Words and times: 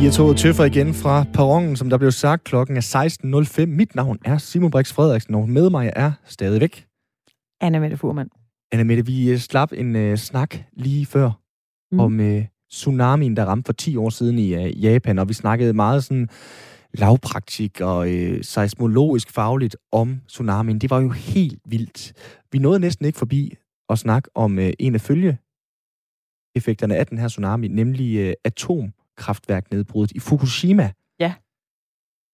Fire 0.00 0.10
toget 0.10 0.36
tøffer 0.36 0.64
igen 0.64 0.94
fra 0.94 1.24
perronen, 1.34 1.76
som 1.76 1.90
der 1.90 1.98
blev 1.98 2.10
sagt. 2.10 2.44
Klokken 2.44 2.76
er 2.76 2.80
16.05. 3.60 3.66
Mit 3.66 3.94
navn 3.94 4.18
er 4.24 4.38
Simon 4.38 4.70
Brix 4.70 4.92
Frederiksen, 4.92 5.34
og 5.34 5.48
med 5.48 5.70
mig 5.70 5.92
er 5.96 6.12
stadigvæk... 6.24 6.86
Anna 7.60 7.78
Mette 7.78 7.96
Furman. 7.96 8.28
Anna 8.72 8.84
Mette, 8.84 9.06
vi 9.06 9.30
øh, 9.30 9.38
slap 9.38 9.72
en 9.72 9.96
uh, 9.96 10.14
snak 10.16 10.56
lige 10.72 11.06
før 11.06 11.30
mm. 11.92 12.00
om 12.00 12.20
uh, 12.20 12.44
tsunamien, 12.70 13.36
der 13.36 13.44
ramte 13.44 13.68
for 13.68 13.72
10 13.72 13.96
år 13.96 14.10
siden 14.10 14.38
i 14.38 14.54
uh, 14.54 14.82
Japan, 14.84 15.18
og 15.18 15.28
vi 15.28 15.34
snakkede 15.34 15.72
meget 15.72 16.04
sådan 16.04 16.28
lavpraktik 16.94 17.80
og 17.80 17.98
uh, 17.98 18.40
seismologisk 18.42 19.30
fagligt 19.30 19.76
om 19.92 20.20
tsunamien. 20.28 20.78
Det 20.78 20.90
var 20.90 21.00
jo 21.00 21.08
helt 21.08 21.60
vildt. 21.64 22.12
Vi 22.52 22.58
nåede 22.58 22.80
næsten 22.80 23.06
ikke 23.06 23.18
forbi 23.18 23.54
at 23.88 23.98
snakke 23.98 24.30
om 24.34 24.58
uh, 24.58 24.70
en 24.78 24.94
af 24.94 25.00
følgeeffekterne 25.00 26.96
af 26.96 27.06
den 27.06 27.18
her 27.18 27.28
tsunami, 27.28 27.68
nemlig 27.68 28.28
uh, 28.28 28.32
atom 28.44 28.92
kraftværknedbruddet 29.20 30.16
i 30.16 30.18
Fukushima. 30.18 30.90
Ja. 31.20 31.34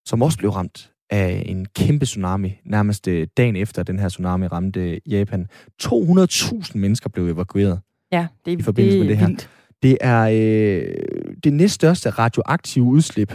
Som 0.06 0.22
også 0.22 0.38
blev 0.38 0.50
ramt 0.50 0.92
af 1.10 1.42
en 1.46 1.66
kæmpe 1.66 2.04
tsunami, 2.04 2.60
nærmest 2.64 3.08
øh, 3.08 3.26
dagen 3.36 3.56
efter 3.56 3.82
den 3.82 3.98
her 3.98 4.08
tsunami 4.08 4.46
ramte 4.46 5.00
Japan. 5.06 5.48
200.000 5.82 6.78
mennesker 6.78 7.08
blev 7.10 7.28
evakueret 7.28 7.80
ja, 8.12 8.26
det 8.44 8.52
er, 8.52 8.58
i 8.58 8.62
forbindelse 8.62 8.98
det 8.98 9.06
med 9.06 9.10
det 9.10 9.18
her. 9.18 9.26
Vildt. 9.26 9.50
Det 9.82 9.98
er 10.00 10.22
øh, 10.22 11.34
det 11.44 11.52
næststørste 11.52 12.10
radioaktive 12.10 12.84
udslip 12.84 13.34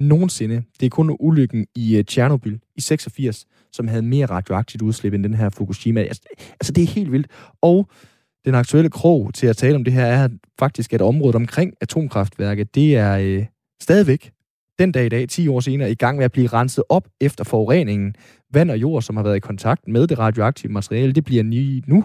nogensinde. 0.00 0.62
Det 0.80 0.86
er 0.86 0.90
kun 0.90 1.16
ulykken 1.20 1.66
i 1.74 1.98
uh, 1.98 2.04
Tjernobyl 2.04 2.58
i 2.76 2.80
86, 2.80 3.46
som 3.72 3.88
havde 3.88 4.02
mere 4.02 4.26
radioaktivt 4.26 4.82
udslip 4.82 5.14
end 5.14 5.24
den 5.24 5.34
her 5.34 5.50
Fukushima. 5.50 6.00
Altså, 6.00 6.22
altså 6.60 6.72
det 6.72 6.82
er 6.82 6.86
helt 6.86 7.12
vildt. 7.12 7.26
Og 7.62 7.88
den 8.44 8.54
aktuelle 8.54 8.90
krog 8.90 9.34
til 9.34 9.46
at 9.46 9.56
tale 9.56 9.76
om 9.76 9.84
det 9.84 9.92
her 9.92 10.06
er 10.06 10.28
faktisk, 10.58 10.92
at 10.92 11.02
området 11.02 11.34
omkring 11.34 11.72
atomkraftværket, 11.80 12.74
det 12.74 12.96
er 12.96 13.18
øh, 13.18 13.46
stadigvæk 13.82 14.32
den 14.78 14.92
dag 14.92 15.06
i 15.06 15.08
dag, 15.08 15.28
10 15.28 15.48
år 15.48 15.60
senere, 15.60 15.90
i 15.90 15.94
gang 15.94 16.16
med 16.16 16.24
at 16.24 16.32
blive 16.32 16.46
renset 16.46 16.84
op 16.88 17.08
efter 17.20 17.44
forureningen. 17.44 18.14
Vand 18.52 18.70
og 18.70 18.78
jord, 18.78 19.02
som 19.02 19.16
har 19.16 19.22
været 19.22 19.36
i 19.36 19.40
kontakt 19.40 19.88
med 19.88 20.06
det 20.06 20.18
radioaktive 20.18 20.72
materiale, 20.72 21.12
det 21.12 21.24
bliver 21.24 21.42
nye 21.42 21.82
nu 21.86 22.04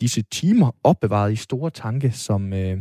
disse 0.00 0.22
timer 0.22 0.70
opbevaret 0.84 1.32
i 1.32 1.36
store 1.36 1.70
tanke, 1.70 2.10
som 2.10 2.52
øh, 2.52 2.78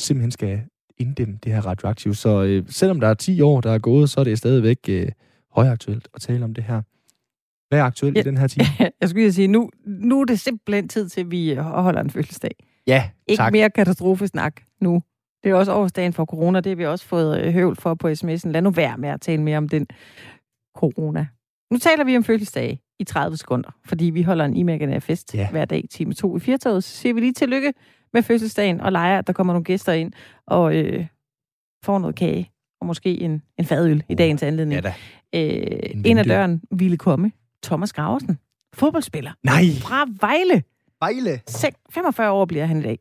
simpelthen 0.00 0.30
skal 0.30 0.60
inddæmme 0.98 1.38
det 1.44 1.52
her 1.52 1.66
radioaktive. 1.66 2.14
Så 2.14 2.42
øh, 2.42 2.64
selvom 2.68 3.00
der 3.00 3.08
er 3.08 3.14
10 3.14 3.40
år, 3.40 3.60
der 3.60 3.72
er 3.72 3.78
gået, 3.78 4.10
så 4.10 4.20
er 4.20 4.24
det 4.24 4.38
stadigvæk 4.38 4.78
øh, 4.88 5.08
højaktuelt 5.50 6.08
at 6.14 6.20
tale 6.20 6.44
om 6.44 6.54
det 6.54 6.64
her. 6.64 6.82
Hvad 7.68 7.78
er 7.78 7.82
aktuelt 7.84 8.16
ja. 8.16 8.20
i 8.20 8.24
den 8.24 8.36
her 8.36 8.46
time? 8.46 8.66
Jeg 9.00 9.08
skulle 9.08 9.22
lige 9.22 9.32
sige, 9.32 9.48
nu, 9.48 9.70
nu 9.86 10.20
er 10.20 10.24
det 10.24 10.40
simpelthen 10.40 10.88
tid 10.88 11.08
til, 11.08 11.20
at 11.20 11.30
vi 11.30 11.54
holder 11.54 12.00
en 12.00 12.10
fødselsdag. 12.10 12.50
Ja, 12.86 13.10
Ikke 13.26 13.40
tak. 13.40 13.52
mere 13.52 13.70
katastrofesnak 13.70 14.62
nu. 14.80 15.02
Det 15.44 15.50
er 15.50 15.54
også 15.54 15.72
årsdagen 15.74 16.12
for 16.12 16.24
corona. 16.24 16.60
Det 16.60 16.70
har 16.70 16.76
vi 16.76 16.86
også 16.86 17.04
fået 17.06 17.40
øh, 17.40 17.52
høvl 17.52 17.76
for 17.76 17.94
på 17.94 18.08
sms'en. 18.08 18.48
Lad 18.50 18.62
nu 18.62 18.70
være 18.70 18.98
med 18.98 19.08
at 19.08 19.20
tale 19.20 19.42
mere 19.42 19.58
om 19.58 19.68
den 19.68 19.86
corona. 20.76 21.26
Nu 21.72 21.78
taler 21.78 22.04
vi 22.04 22.16
om 22.16 22.24
fødselsdag 22.24 22.80
i 23.00 23.04
30 23.04 23.36
sekunder, 23.36 23.70
fordi 23.84 24.04
vi 24.04 24.22
holder 24.22 24.44
en 24.44 24.56
imaginær 24.56 24.98
fest 24.98 25.34
Ja. 25.34 25.50
hver 25.50 25.64
dag, 25.64 25.84
time 25.90 26.12
2 26.14 26.36
i 26.36 26.40
Firtoget. 26.40 26.84
Så 26.84 26.96
siger 26.96 27.14
vi 27.14 27.20
lige 27.20 27.32
tillykke 27.32 27.72
med 28.12 28.22
fødselsdagen 28.22 28.80
og 28.80 28.92
leger, 28.92 29.18
at 29.18 29.26
der 29.26 29.32
kommer 29.32 29.52
nogle 29.52 29.64
gæster 29.64 29.92
ind 29.92 30.12
og 30.46 30.76
øh, 30.76 31.06
får 31.84 31.98
noget 31.98 32.16
kage 32.16 32.50
og 32.80 32.86
måske 32.86 33.20
en, 33.20 33.42
en 33.58 33.64
fadøl 33.64 34.02
i 34.08 34.14
dagens 34.14 34.42
anledning. 34.42 34.82
Ja 34.84 34.88
da. 34.88 34.94
Øh, 35.34 35.90
En 35.90 36.02
en 36.06 36.18
af 36.18 36.24
døren 36.24 36.62
ville 36.70 36.96
komme. 36.96 37.32
Thomas 37.66 37.92
Graversen, 37.92 38.38
fodboldspiller 38.74 39.32
Nej, 39.44 39.64
fra 39.80 40.06
Vejle. 40.20 40.62
Vejle. 41.00 41.40
Sek- 41.50 41.82
45 41.90 42.30
år 42.32 42.44
bliver 42.44 42.66
han 42.66 42.78
i 42.78 42.82
dag. 42.82 42.98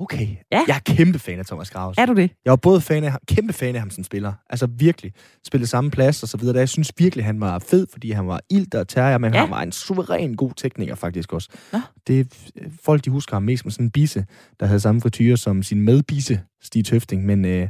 Okay. 0.00 0.28
Ja. 0.52 0.64
Jeg 0.68 0.76
er 0.86 0.94
kæmpe 0.94 1.18
fan 1.18 1.38
af 1.38 1.46
Thomas 1.46 1.70
Graves. 1.70 1.98
Er 1.98 2.06
du 2.06 2.12
det? 2.14 2.30
Jeg 2.44 2.50
var 2.50 2.56
både 2.56 2.80
fan 2.80 3.04
af 3.04 3.10
ham, 3.10 3.20
kæmpe 3.28 3.52
fan 3.52 3.74
af 3.74 3.80
ham 3.80 3.90
som 3.90 4.04
spiller. 4.04 4.32
Altså 4.50 4.66
virkelig. 4.66 5.12
Spillede 5.46 5.70
samme 5.70 5.90
plads 5.90 6.22
og 6.22 6.28
så 6.28 6.36
videre. 6.36 6.56
Jeg 6.58 6.68
synes 6.68 6.92
virkelig, 6.98 7.24
han 7.24 7.40
var 7.40 7.58
fed, 7.58 7.86
fordi 7.92 8.10
han 8.10 8.26
var 8.26 8.40
ild 8.50 8.74
og 8.74 8.88
terrier, 8.88 9.18
men 9.18 9.34
Ja. 9.34 9.40
han 9.40 9.50
var 9.50 9.62
en 9.62 9.72
suveræn 9.72 10.34
god 10.34 10.52
tekniker 10.56 10.94
faktisk 10.94 11.32
også. 11.32 11.48
Nå. 11.72 11.78
Det, 12.06 12.50
folk, 12.84 13.04
de 13.04 13.10
husker 13.10 13.34
ham 13.36 13.42
mest 13.42 13.62
som 13.62 13.70
sådan 13.70 13.86
en 13.86 13.90
bisse, 13.90 14.26
der 14.60 14.66
havde 14.66 14.80
samme 14.80 15.00
frityre 15.00 15.36
som 15.36 15.62
sin 15.62 15.82
medbisse, 15.82 16.40
Stig 16.62 16.84
Tøfting, 16.86 17.26
men 17.26 17.44
øh, 17.44 17.68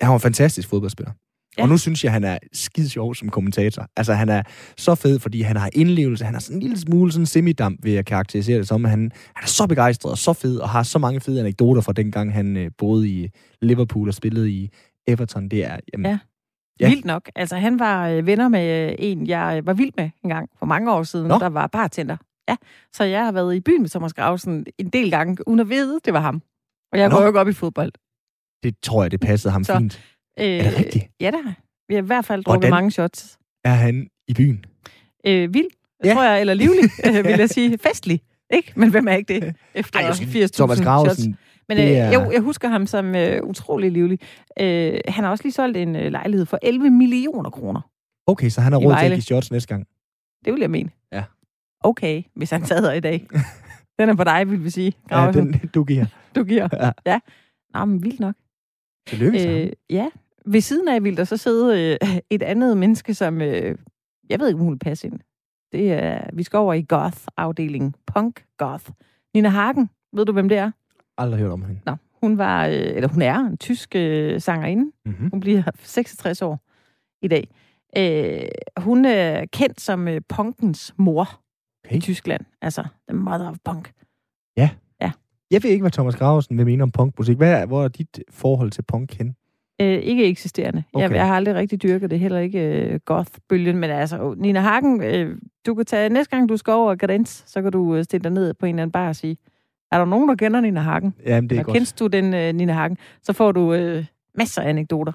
han 0.00 0.08
var 0.08 0.14
en 0.14 0.20
fantastisk 0.20 0.68
fodboldspiller. 0.68 1.12
Ja. 1.58 1.62
Og 1.62 1.68
nu 1.68 1.78
synes 1.78 2.04
jeg, 2.04 2.12
han 2.12 2.24
er 2.24 2.38
skide 2.52 2.88
sjov 2.88 3.14
som 3.14 3.28
kommentator. 3.28 3.86
Altså, 3.96 4.14
han 4.14 4.28
er 4.28 4.42
så 4.76 4.94
fed, 4.94 5.18
fordi 5.18 5.42
han 5.42 5.56
har 5.56 5.70
indlevelse. 5.72 6.24
Han 6.24 6.34
har 6.34 6.40
sådan 6.40 6.56
en 6.56 6.62
lille 6.62 6.78
smule 6.78 7.12
sådan 7.12 7.26
semidamp, 7.26 7.84
vil 7.84 7.92
jeg 7.92 8.04
karakterisere 8.06 8.58
det 8.58 8.68
som. 8.68 8.84
Han, 8.84 9.00
han 9.34 9.44
er 9.44 9.48
så 9.48 9.66
begejstret 9.66 10.10
og 10.10 10.18
så 10.18 10.32
fed, 10.32 10.58
og 10.58 10.68
har 10.68 10.82
så 10.82 10.98
mange 10.98 11.20
fede 11.20 11.40
anekdoter 11.40 11.82
fra 11.82 11.92
dengang, 11.92 12.32
han 12.32 12.56
øh, 12.56 12.70
boede 12.78 13.08
i 13.08 13.28
Liverpool 13.62 14.08
og 14.08 14.14
spillede 14.14 14.50
i 14.50 14.70
Everton. 15.06 15.48
Det 15.48 15.64
er, 15.64 15.76
jamen, 15.92 16.10
Ja. 16.10 16.18
Ja. 16.80 16.88
Vildt 16.88 17.04
nok. 17.04 17.30
Altså, 17.34 17.56
han 17.56 17.78
var 17.78 18.08
øh, 18.08 18.26
venner 18.26 18.48
med 18.48 18.90
øh, 18.90 18.96
en, 18.98 19.26
jeg 19.26 19.58
øh, 19.58 19.66
var 19.66 19.72
vild 19.72 19.92
med 19.96 20.10
en 20.24 20.30
gang 20.30 20.50
for 20.58 20.66
mange 20.66 20.92
år 20.92 21.02
siden, 21.02 21.28
Nå. 21.28 21.38
der 21.38 21.48
var 21.48 21.66
bartender. 21.66 22.16
Ja, 22.48 22.56
så 22.92 23.04
jeg 23.04 23.24
har 23.24 23.32
været 23.32 23.54
i 23.54 23.60
byen 23.60 23.80
med 23.80 23.88
Thomas 23.88 24.14
Grausen 24.14 24.66
en 24.78 24.88
del 24.88 25.10
gange, 25.10 25.48
uden 25.48 25.60
at 25.60 25.68
vide, 25.68 26.00
det 26.04 26.12
var 26.12 26.20
ham. 26.20 26.42
Og 26.92 26.98
jeg 26.98 27.08
Nå. 27.08 27.14
går 27.14 27.22
jo 27.22 27.26
ikke 27.28 27.40
op 27.40 27.48
i 27.48 27.52
fodbold. 27.52 27.92
det 28.62 28.74
tror 28.82 29.02
jeg, 29.02 29.10
det 29.10 29.20
passede 29.20 29.52
ham 29.52 29.64
så. 29.64 29.78
fint. 29.78 30.02
Øh, 30.40 30.46
Er 30.46 30.62
det 30.70 30.78
rigtigt? 30.78 31.04
Ja, 31.20 31.30
det 31.30 31.40
har 31.44 31.54
vi 31.88 31.94
har 31.94 32.02
i 32.02 32.06
hvert 32.06 32.24
fald 32.24 32.44
drukket 32.44 32.60
Hvordan? 32.60 32.70
mange 32.76 32.90
shots. 32.90 33.38
Er 33.64 33.70
han 33.74 34.08
i 34.28 34.34
byen? 34.34 34.64
Øh, 35.26 35.54
vild, 35.54 35.66
Ja. 36.04 36.08
ja. 36.08 36.14
tror 36.14 36.24
jeg, 36.24 36.40
eller 36.40 36.54
livlig, 36.54 36.84
øh, 37.06 37.24
vil 37.24 37.38
jeg 37.38 37.48
sige. 37.50 37.78
Festlig, 37.78 38.20
ikke? 38.52 38.72
Men 38.76 38.90
hvem 38.90 39.08
er 39.08 39.12
ikke 39.12 39.34
det? 39.34 39.54
Efter 39.74 39.98
Ej, 40.00 40.06
jeg 40.06 40.14
skal- 40.16 40.28
80.000 40.28 40.46
Thomas 40.48 40.76
shots. 40.78 40.84
Gravesen, 40.86 41.36
Men 41.68 41.78
øh, 41.78 41.84
er- 41.84 42.12
jo, 42.12 42.30
jeg 42.30 42.40
husker 42.40 42.68
ham 42.68 42.86
som 42.86 43.14
øh, 43.16 43.42
utrolig 43.42 43.90
livlig. 43.92 44.18
Øh, 44.60 44.98
han 45.08 45.24
har 45.24 45.30
også 45.30 45.44
lige 45.44 45.52
solgt 45.52 45.76
en 45.76 45.96
øh, 45.96 46.12
lejlighed 46.12 46.46
for 46.46 46.58
11 46.62 46.90
millioner 46.90 47.50
kroner. 47.50 47.80
okay, 48.26 48.48
så 48.48 48.60
han 48.60 48.72
har 48.72 48.80
I 48.80 48.84
råd 48.84 48.94
til 48.98 49.04
at 49.06 49.12
give 49.12 49.22
shots 49.22 49.50
næste 49.50 49.68
gang. 49.68 49.86
Det 50.44 50.52
vil 50.52 50.60
jeg 50.60 50.70
mene. 50.70 50.90
Ja. 51.12 51.24
Okay, 51.80 52.22
hvis 52.36 52.50
han 52.50 52.66
sad 52.66 52.84
her 52.86 52.92
i 52.92 53.00
dag. 53.00 53.26
Den 53.98 54.08
er 54.08 54.14
på 54.14 54.24
dig, 54.24 54.50
vil 54.50 54.64
vi 54.64 54.70
sige. 54.70 54.92
Ja, 55.10 55.14
Graversen. 55.16 55.52
den, 55.52 55.70
du 55.74 55.84
giver. 55.84 56.06
Du 56.36 56.44
giver. 56.44 56.68
Ja. 56.72 56.90
Ja. 57.06 57.20
Nå, 57.74 57.84
men 57.84 58.02
vildt 58.02 58.20
nok. 58.20 58.34
Tillykke. 59.08 59.62
Øh, 59.64 59.72
ja. 59.90 60.08
Ved 60.46 60.60
siden 60.60 60.88
af 60.88 61.04
vil 61.04 61.16
der 61.16 61.24
så 61.24 61.36
sidde 61.36 61.98
øh, 62.02 62.18
et 62.30 62.42
andet 62.42 62.76
menneske, 62.76 63.14
som... 63.14 63.40
Øh, 63.40 63.78
jeg 64.30 64.40
ved 64.40 64.48
ikke, 64.48 64.58
om 64.58 64.64
hun 64.64 64.72
vil 64.72 64.78
passe 64.78 65.06
ind. 65.06 65.20
Det 65.72 65.92
er, 65.92 66.30
vi 66.32 66.42
skal 66.42 66.56
over 66.56 66.74
i 66.74 66.82
goth-afdelingen. 66.88 67.94
Punk 68.06 68.44
goth. 68.58 68.90
Nina 69.34 69.48
Hagen, 69.48 69.90
ved 70.12 70.24
du, 70.24 70.32
hvem 70.32 70.48
det 70.48 70.58
er? 70.58 70.70
Aldrig 71.18 71.40
hørt 71.40 71.50
om 71.50 71.64
hende. 71.64 71.80
Nå, 71.86 71.96
hun 72.22 72.38
var, 72.38 72.66
øh, 72.66 72.72
eller 72.72 73.08
hun 73.08 73.22
er 73.22 73.38
en 73.38 73.58
tysk 73.58 73.96
øh, 73.96 74.40
sangerinde. 74.40 74.92
Mm-hmm. 75.04 75.30
Hun 75.30 75.40
bliver 75.40 75.62
66 75.82 76.42
år 76.42 76.60
i 77.22 77.28
dag. 77.28 77.48
Øh, 77.96 78.48
hun 78.76 79.04
er 79.04 79.46
kendt 79.52 79.80
som 79.80 80.08
øh, 80.08 80.20
punkens 80.28 80.94
mor 80.96 81.38
Okay. 81.84 81.96
i 81.96 82.00
Tyskland. 82.00 82.44
Altså, 82.60 82.84
the 83.08 83.16
mother 83.16 83.48
of 83.48 83.56
punk. 83.64 83.92
Jeg 85.52 85.62
ved 85.62 85.70
ikke, 85.70 85.82
hvad 85.82 85.90
Thomas 85.90 86.16
Gravesen 86.16 86.58
vil 86.58 86.66
mene 86.66 86.82
om 86.82 86.90
punkmusik. 86.90 87.36
Hvad 87.36 87.52
er, 87.52 87.66
hvor 87.66 87.84
er 87.84 87.88
dit 87.88 88.22
forhold 88.30 88.70
til 88.70 88.82
punk 88.82 89.12
hen? 89.12 89.36
Øh, 89.82 89.98
ikke 90.02 90.24
eksisterende. 90.24 90.82
Okay. 90.92 91.02
Jeg, 91.08 91.16
jeg 91.16 91.26
har 91.26 91.36
aldrig 91.36 91.54
rigtig 91.54 91.82
dyrket 91.82 92.10
det, 92.10 92.18
heller 92.20 92.38
ikke 92.38 92.60
øh, 92.60 93.00
goth-bølgen, 93.04 93.76
men 93.78 93.90
altså, 93.90 94.18
oh, 94.22 94.38
Nina 94.38 94.60
Hagen, 94.60 95.02
øh, 95.02 95.36
du 95.66 95.74
kan 95.74 95.84
tage, 95.84 96.08
næste 96.08 96.36
gang 96.36 96.48
du 96.48 96.56
skal 96.56 96.72
over 96.72 96.94
Gardens, 96.94 97.44
så 97.46 97.62
kan 97.62 97.72
du 97.72 97.94
øh, 97.94 98.04
stille 98.04 98.24
dig 98.24 98.32
ned 98.32 98.54
på 98.54 98.66
en 98.66 98.74
eller 98.74 98.82
anden 98.82 98.92
bar 98.92 99.08
og 99.08 99.16
sige, 99.16 99.36
er 99.92 99.98
der 99.98 100.04
nogen, 100.04 100.28
der 100.28 100.34
kender 100.34 100.60
Nina 100.60 100.80
Hagen? 100.80 101.14
Jamen, 101.26 101.50
det 101.50 101.56
er 101.56 101.60
Eller 101.60 101.64
godt. 101.64 101.76
kendst 101.76 101.98
du 101.98 102.06
den 102.06 102.34
øh, 102.34 102.54
Nina 102.54 102.72
Hagen? 102.72 102.98
Så 103.22 103.32
får 103.32 103.52
du 103.52 103.74
øh, 103.74 104.04
masser 104.38 104.62
af 104.62 104.68
anekdoter. 104.68 105.12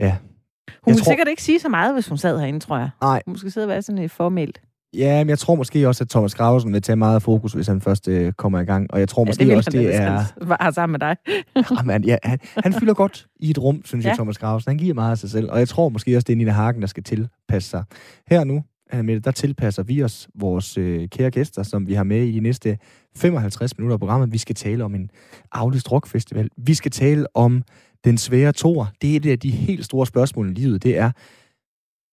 Ja. 0.00 0.10
Hun 0.10 0.10
Jeg 0.10 0.74
ville 0.86 1.00
tror- 1.00 1.10
sikkert 1.10 1.28
ikke 1.28 1.42
sige 1.42 1.58
så 1.60 1.68
meget, 1.68 1.94
hvis 1.94 2.08
hun 2.08 2.18
sad 2.18 2.38
herinde, 2.38 2.60
tror 2.60 2.78
jeg. 2.78 2.90
Nej. 3.02 3.22
Hun 3.26 3.32
måske 3.32 3.50
sidde 3.50 3.64
og 3.64 3.68
være 3.68 3.82
sådan 3.82 3.98
lidt 4.02 4.12
formelt. 4.12 4.60
Ja, 4.94 5.24
men 5.24 5.28
jeg 5.28 5.38
tror 5.38 5.54
måske 5.54 5.88
også, 5.88 6.04
at 6.04 6.10
Thomas 6.10 6.34
Gravesen 6.34 6.72
vil 6.72 6.82
tage 6.82 6.96
meget 6.96 7.22
fokus, 7.22 7.52
hvis 7.52 7.66
han 7.66 7.80
først 7.80 8.08
øh, 8.08 8.32
kommer 8.32 8.60
i 8.60 8.64
gang. 8.64 8.90
Og 8.90 9.00
jeg 9.00 9.08
tror 9.08 9.24
måske 9.24 9.44
ja, 9.44 9.50
det 9.50 9.56
også, 9.56 9.70
det 9.70 9.94
er... 9.94 10.24
var 10.36 10.70
sammen 10.70 10.92
med 10.92 11.00
dig. 11.00 11.16
Jamen, 11.78 12.04
ja, 12.04 12.16
han, 12.22 12.38
han 12.64 12.72
fylder 12.72 12.94
godt 12.94 13.26
i 13.40 13.50
et 13.50 13.58
rum, 13.58 13.82
synes 13.84 14.04
ja. 14.04 14.08
Jeg, 14.08 14.16
Thomas 14.16 14.38
Gravesen. 14.38 14.70
Han 14.70 14.78
giver 14.78 14.94
meget 14.94 15.10
af 15.10 15.18
sig 15.18 15.30
selv. 15.30 15.50
Og 15.50 15.58
jeg 15.58 15.68
tror 15.68 15.88
måske 15.88 16.16
også, 16.16 16.24
det 16.24 16.32
er 16.32 16.36
Nina 16.36 16.50
Hagen, 16.50 16.80
der 16.80 16.86
skal 16.86 17.02
tilpasse 17.02 17.70
sig. 17.70 17.84
Her 18.30 18.44
nu, 18.44 18.62
Anna 18.90 19.02
Mette, 19.02 19.20
der 19.20 19.30
tilpasser 19.30 19.82
vi 19.82 20.02
os 20.02 20.28
vores 20.34 20.78
øh, 20.78 21.08
kære 21.08 21.30
gæster, 21.30 21.62
som 21.62 21.86
vi 21.86 21.94
har 21.94 22.04
med 22.04 22.22
i 22.24 22.32
de 22.32 22.40
næste 22.40 22.78
55 23.16 23.78
minutter 23.78 23.94
af 23.94 24.00
programmet. 24.00 24.32
Vi 24.32 24.38
skal 24.38 24.54
tale 24.54 24.84
om 24.84 24.94
en 24.94 25.10
aflyst 25.52 25.92
rockfestival. 25.92 26.48
Vi 26.56 26.74
skal 26.74 26.90
tale 26.90 27.26
om 27.34 27.62
den 28.04 28.18
svære 28.18 28.52
tor. 28.52 28.90
Det 29.02 29.12
er 29.12 29.16
et 29.16 29.26
af 29.26 29.38
de 29.38 29.50
helt 29.50 29.84
store 29.84 30.06
spørgsmål 30.06 30.50
i 30.50 30.52
livet. 30.52 30.82
Det 30.82 30.98
er, 30.98 31.10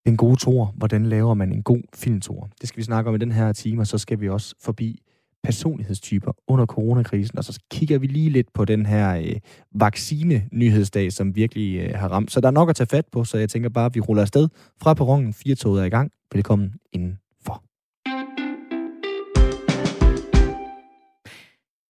den 0.06 0.16
gode 0.16 0.36
tor. 0.36 0.74
Hvordan 0.76 1.06
laver 1.06 1.34
man 1.34 1.52
en 1.52 1.62
god 1.62 1.82
filmtor? 1.94 2.50
Det 2.60 2.68
skal 2.68 2.78
vi 2.78 2.82
snakke 2.82 3.08
om 3.08 3.14
i 3.14 3.18
den 3.18 3.32
her 3.32 3.52
time, 3.52 3.80
og 3.80 3.86
så 3.86 3.98
skal 3.98 4.20
vi 4.20 4.28
også 4.28 4.54
forbi 4.60 5.02
personlighedstyper 5.42 6.32
under 6.48 6.66
coronakrisen, 6.66 7.38
og 7.38 7.44
så 7.44 7.60
kigger 7.70 7.98
vi 7.98 8.06
lige 8.06 8.30
lidt 8.30 8.52
på 8.54 8.64
den 8.64 8.86
her 8.86 9.16
øh, 9.16 9.36
vaccine-nyhedsdag, 9.74 11.12
som 11.12 11.36
virkelig 11.36 11.80
øh, 11.80 11.94
har 11.94 12.08
ramt. 12.08 12.32
Så 12.32 12.40
der 12.40 12.46
er 12.46 12.52
nok 12.52 12.70
at 12.70 12.76
tage 12.76 12.86
fat 12.86 13.06
på, 13.12 13.24
så 13.24 13.38
jeg 13.38 13.50
tænker 13.50 13.68
bare, 13.68 13.86
at 13.86 13.94
vi 13.94 14.00
ruller 14.00 14.22
afsted 14.22 14.48
fra 14.82 14.94
perronen. 14.94 15.32
Fire 15.32 15.54
toget 15.54 15.80
er 15.82 15.86
i 15.86 15.88
gang. 15.88 16.12
Velkommen 16.32 16.74
inden. 16.92 17.18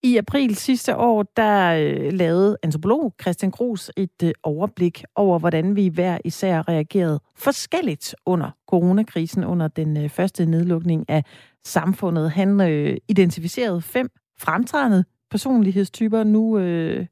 I 0.06 0.16
april 0.16 0.56
sidste 0.56 0.96
år, 0.96 1.22
der 1.22 1.72
øh, 1.72 2.12
lavede 2.12 2.56
antropolog 2.62 3.14
Christian 3.22 3.50
Gros 3.50 3.90
et 3.96 4.22
øh, 4.22 4.32
overblik 4.42 5.04
over, 5.14 5.38
hvordan 5.38 5.76
vi 5.76 5.88
hver 5.88 6.18
især 6.24 6.68
reagerede 6.68 7.20
forskelligt 7.36 8.14
under 8.26 8.50
coronakrisen, 8.68 9.44
under 9.44 9.68
den 9.68 9.96
øh, 9.96 10.08
første 10.10 10.46
nedlukning 10.46 11.04
af 11.08 11.24
samfundet. 11.64 12.30
Han 12.30 12.60
øh, 12.60 12.96
identificerede 13.08 13.82
fem 13.82 14.08
fremtrædende 14.38 15.04
personlighedstyper 15.30 16.24
nu 16.24 16.58
øh, 16.58 17.06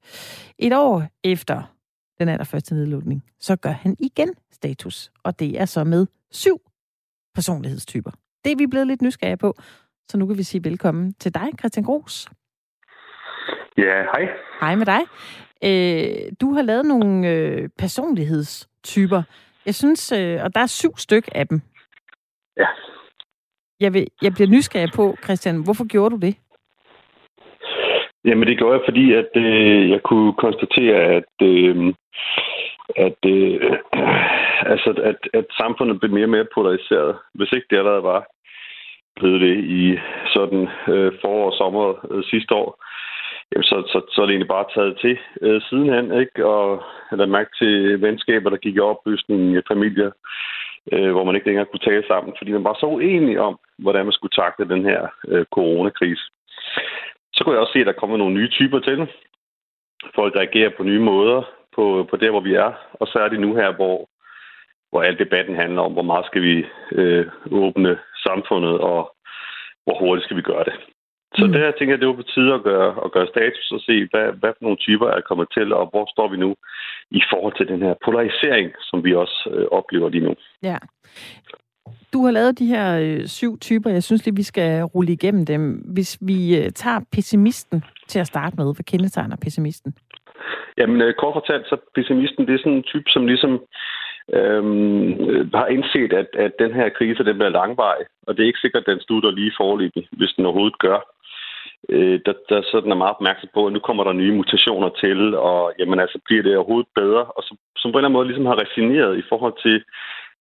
et 0.59 0.73
år 0.73 1.05
efter 1.25 1.75
den 2.19 2.29
allerførste 2.29 2.75
nedlukning. 2.75 3.25
Så 3.41 3.57
gør 3.57 3.71
han 3.71 3.97
igen 3.99 4.29
status, 4.53 5.11
og 5.25 5.39
det 5.39 5.61
er 5.61 5.65
så 5.65 5.85
med 5.85 6.07
syv 6.31 6.61
personlighedstyper. 7.35 8.11
Det 8.45 8.53
er 8.53 8.57
vi 8.57 8.67
blevet 8.67 8.87
lidt 8.87 9.03
nysgerrige 9.03 9.37
på, 9.37 9.55
så 10.11 10.17
nu 10.17 10.27
kan 10.27 10.39
vi 10.39 10.43
sige 10.43 10.65
velkommen 10.65 11.15
til 11.21 11.35
dig, 11.35 11.49
Christian 11.59 11.85
Gros. 11.85 12.29
Ja, 13.79 14.03
hej. 14.03 14.29
Hej 14.61 14.75
med 14.75 14.87
dig. 14.87 15.03
Øh, 15.65 16.33
du 16.41 16.53
har 16.55 16.63
lavet 16.63 16.85
nogle 16.87 17.31
øh, 17.31 17.69
personlighedstyper. 17.79 19.23
Jeg 19.67 19.75
synes, 19.75 20.13
øh, 20.13 20.39
og 20.45 20.55
der 20.55 20.61
er 20.61 20.67
syv 20.67 20.91
styk 20.97 21.29
af 21.35 21.47
dem. 21.47 21.61
Ja. 22.57 22.67
Jeg, 23.81 23.95
vil, 23.95 24.07
jeg 24.23 24.33
bliver 24.33 24.49
nysgerrig 24.49 24.91
på, 24.97 25.17
Christian, 25.25 25.65
hvorfor 25.65 25.87
gjorde 25.87 26.17
du 26.17 26.21
det? 26.27 26.37
Jamen 28.25 28.49
det 28.49 28.59
gjorde 28.59 28.79
jeg, 28.79 28.85
fordi 28.89 29.13
at 29.13 29.31
øh, 29.37 29.91
jeg 29.91 30.01
kunne 30.03 30.33
konstatere, 30.33 30.97
at 30.97 31.35
øh, 31.43 31.95
at, 32.97 33.21
øh, 33.27 33.61
altså, 34.73 34.91
at, 35.11 35.19
at 35.33 35.47
samfundet 35.61 36.01
blev 36.01 36.13
mere 36.13 36.25
og 36.25 36.35
mere 36.37 36.47
polariseret. 36.55 37.17
Hvis 37.35 37.53
ikke 37.53 37.67
det 37.71 37.79
allerede 37.79 38.03
var 38.03 38.27
blevet 39.17 39.41
det 39.41 39.57
i 39.65 39.99
sådan 40.35 40.69
øh, 40.89 41.13
forår 41.21 41.47
og 41.51 41.57
sommer 41.57 42.07
øh, 42.11 42.25
sidste 42.25 42.55
år, 42.55 42.85
jamen, 43.55 43.65
så, 43.65 43.77
så, 43.93 43.99
så 44.13 44.23
er 44.23 44.27
det 44.27 44.33
egentlig 44.33 44.55
bare 44.57 44.73
taget 44.75 44.99
til 45.01 45.19
øh, 45.41 45.63
sidenhen, 45.63 46.21
ikke? 46.21 46.47
Og 46.47 46.83
jeg 47.11 47.29
mærke 47.29 47.51
til 47.59 48.03
venskaber, 48.03 48.51
der 48.51 48.57
gik 48.57 48.77
i 48.77 48.81
opløsning 48.81 49.57
i 49.57 49.61
familier, 49.69 50.11
øh, 50.93 51.11
hvor 51.13 51.25
man 51.25 51.35
ikke 51.35 51.47
længere 51.47 51.67
kunne 51.67 51.87
tale 51.91 52.05
sammen, 52.07 52.35
fordi 52.39 52.53
man 52.53 52.65
var 52.65 52.77
så 52.81 52.87
uenig 52.87 53.41
om, 53.41 53.59
hvordan 53.79 54.05
man 54.07 54.13
skulle 54.13 54.37
takle 54.43 54.69
den 54.69 54.85
her 54.85 55.01
øh, 55.29 55.45
coronakrise. 55.55 56.25
Så 57.35 57.45
kunne 57.45 57.55
jeg 57.55 57.61
også 57.61 57.73
se, 57.73 57.81
at 57.81 57.87
der 57.87 58.01
kommer 58.01 58.17
nogle 58.17 58.35
nye 58.35 58.49
typer 58.49 58.81
til. 58.81 59.09
Folk 60.15 60.37
reagerer 60.37 60.71
på 60.77 60.83
nye 60.83 61.01
måder 61.01 61.43
på, 61.75 62.07
på 62.11 62.17
der, 62.17 62.31
hvor 62.31 62.41
vi 62.41 62.55
er. 62.55 62.73
Og 62.93 63.07
så 63.07 63.19
er 63.19 63.29
det 63.29 63.41
nu 63.41 63.55
her, 63.55 63.73
hvor, 63.73 64.09
hvor 64.91 65.03
al 65.03 65.19
debatten 65.19 65.57
handler 65.57 65.83
om, 65.83 65.93
hvor 65.93 66.03
meget 66.03 66.27
skal 66.27 66.43
vi 66.43 66.67
øh, 66.93 67.27
åbne 67.51 67.99
samfundet, 68.27 68.79
og 68.79 69.15
hvor 69.85 69.99
hurtigt 69.99 70.25
skal 70.25 70.37
vi 70.37 70.43
gøre 70.43 70.65
det. 70.65 70.75
Så 71.39 71.47
mm. 71.47 71.53
der 71.53 71.73
tænker 71.79 71.93
jeg, 71.95 72.01
det 72.01 72.09
var 72.09 72.23
på 72.23 72.33
tide 72.35 72.55
at 72.55 72.63
gøre, 72.63 72.91
at 73.05 73.13
gøre 73.13 73.27
status 73.35 73.73
og 73.73 73.81
se, 73.81 74.09
hvad, 74.11 74.27
hvad 74.41 74.53
for 74.55 74.63
nogle 74.63 74.77
typer 74.77 75.09
er 75.09 75.21
kommet 75.21 75.49
til, 75.57 75.73
og 75.73 75.85
hvor 75.93 76.07
står 76.15 76.29
vi 76.29 76.37
nu 76.37 76.51
i 77.11 77.23
forhold 77.31 77.55
til 77.57 77.69
den 77.69 77.83
her 77.83 77.95
polarisering, 78.05 78.73
som 78.81 79.05
vi 79.05 79.15
også 79.15 79.51
øh, 79.55 79.67
oplever 79.71 80.09
lige 80.09 80.25
nu. 80.25 80.35
Ja. 80.63 80.79
Du 82.13 82.25
har 82.25 82.31
lavet 82.31 82.59
de 82.59 82.67
her 82.67 82.99
øh, 83.05 83.27
syv 83.27 83.59
typer. 83.59 83.91
Jeg 83.91 84.03
synes 84.03 84.25
lige, 84.25 84.37
vi 84.37 84.43
skal 84.43 84.83
rulle 84.83 85.13
igennem 85.13 85.47
dem. 85.47 85.63
Hvis 85.95 86.19
vi 86.21 86.59
øh, 86.59 86.71
tager 86.71 87.01
pessimisten 87.13 87.85
til 88.09 88.19
at 88.19 88.27
starte 88.27 88.57
med, 88.57 88.65
hvad 88.65 88.85
kendetegner 88.85 89.37
pessimisten? 89.37 89.95
Jamen, 90.79 91.01
øh, 91.01 91.15
kort 91.15 91.35
fortalt, 91.35 91.67
så 91.67 91.77
pessimisten, 91.95 92.47
det 92.47 92.55
er 92.55 92.59
sådan 92.59 92.73
en 92.73 92.83
type, 92.83 93.11
som 93.11 93.27
ligesom 93.27 93.53
øhm, 94.33 95.51
har 95.55 95.67
indset, 95.67 96.13
at, 96.13 96.29
at 96.35 96.53
den 96.59 96.73
her 96.75 96.89
krise, 96.89 97.25
den 97.25 97.37
bliver 97.37 97.59
langvarig, 97.61 98.07
og 98.27 98.37
det 98.37 98.43
er 98.43 98.47
ikke 98.47 98.65
sikkert, 98.65 98.83
at 98.83 98.93
den 98.93 99.01
slutter 99.01 99.31
lige 99.31 99.53
forløbig, 99.61 100.09
hvis 100.13 100.33
den 100.37 100.47
overhovedet 100.47 100.79
gør. 100.79 101.14
Øh, 101.89 102.21
der, 102.27 102.35
der 102.49 102.63
sådan 102.73 102.91
er 102.91 103.03
meget 103.03 103.15
opmærksom 103.17 103.51
på, 103.55 103.67
at 103.67 103.73
nu 103.73 103.81
kommer 103.81 104.05
der 104.05 104.13
nye 104.13 104.37
mutationer 104.41 104.91
til, 105.03 105.35
og 105.35 105.73
jamen 105.79 106.01
altså, 106.01 106.19
bliver 106.27 106.43
det 106.43 106.57
overhovedet 106.57 106.91
bedre, 106.95 107.25
og 107.37 107.43
som, 107.47 107.57
som 107.77 107.93
på 107.93 107.99
en 107.99 108.01
eller 108.01 108.09
anden 108.09 108.19
måde 108.19 108.29
ligesom 108.29 108.47
har 108.47 108.63
resigneret 108.65 109.19
i 109.19 109.29
forhold 109.29 109.57
til, 109.65 109.77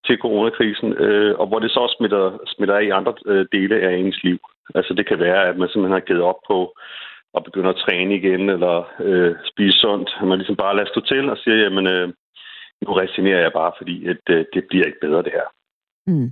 til 0.05 0.15
coronakrisen, 0.23 0.89
øh, 0.93 1.39
og 1.39 1.47
hvor 1.47 1.59
det 1.59 1.71
så 1.71 1.79
også 1.79 1.95
smitter, 1.99 2.23
smitter 2.53 2.75
af 2.75 2.83
i 2.83 2.95
andre 2.99 3.13
øh, 3.25 3.45
dele 3.51 3.75
af 3.87 3.93
ens 3.95 4.23
liv. 4.23 4.39
Altså 4.75 4.93
det 4.93 5.05
kan 5.07 5.19
være, 5.19 5.41
at 5.49 5.57
man 5.57 5.69
simpelthen 5.69 5.99
har 5.99 6.07
givet 6.07 6.21
op 6.31 6.41
på 6.47 6.57
at 7.37 7.43
begynde 7.43 7.69
at 7.69 7.81
træne 7.85 8.15
igen, 8.15 8.49
eller 8.49 8.75
øh, 8.99 9.35
spise 9.51 9.77
sundt. 9.77 10.09
Man 10.23 10.37
ligesom 10.37 10.55
bare 10.55 10.75
lader 10.75 10.89
stå 10.89 11.01
til 11.01 11.29
og 11.29 11.37
siger, 11.37 11.57
jamen, 11.57 11.87
øh, 11.87 12.07
nu 12.81 12.93
resignerer 12.93 13.41
jeg 13.41 13.51
bare, 13.53 13.71
fordi 13.77 14.07
at, 14.07 14.23
øh, 14.29 14.45
det 14.53 14.63
bliver 14.69 14.85
ikke 14.85 14.99
bedre, 15.01 15.23
det 15.23 15.31
her. 15.31 15.47
Mm. 16.07 16.31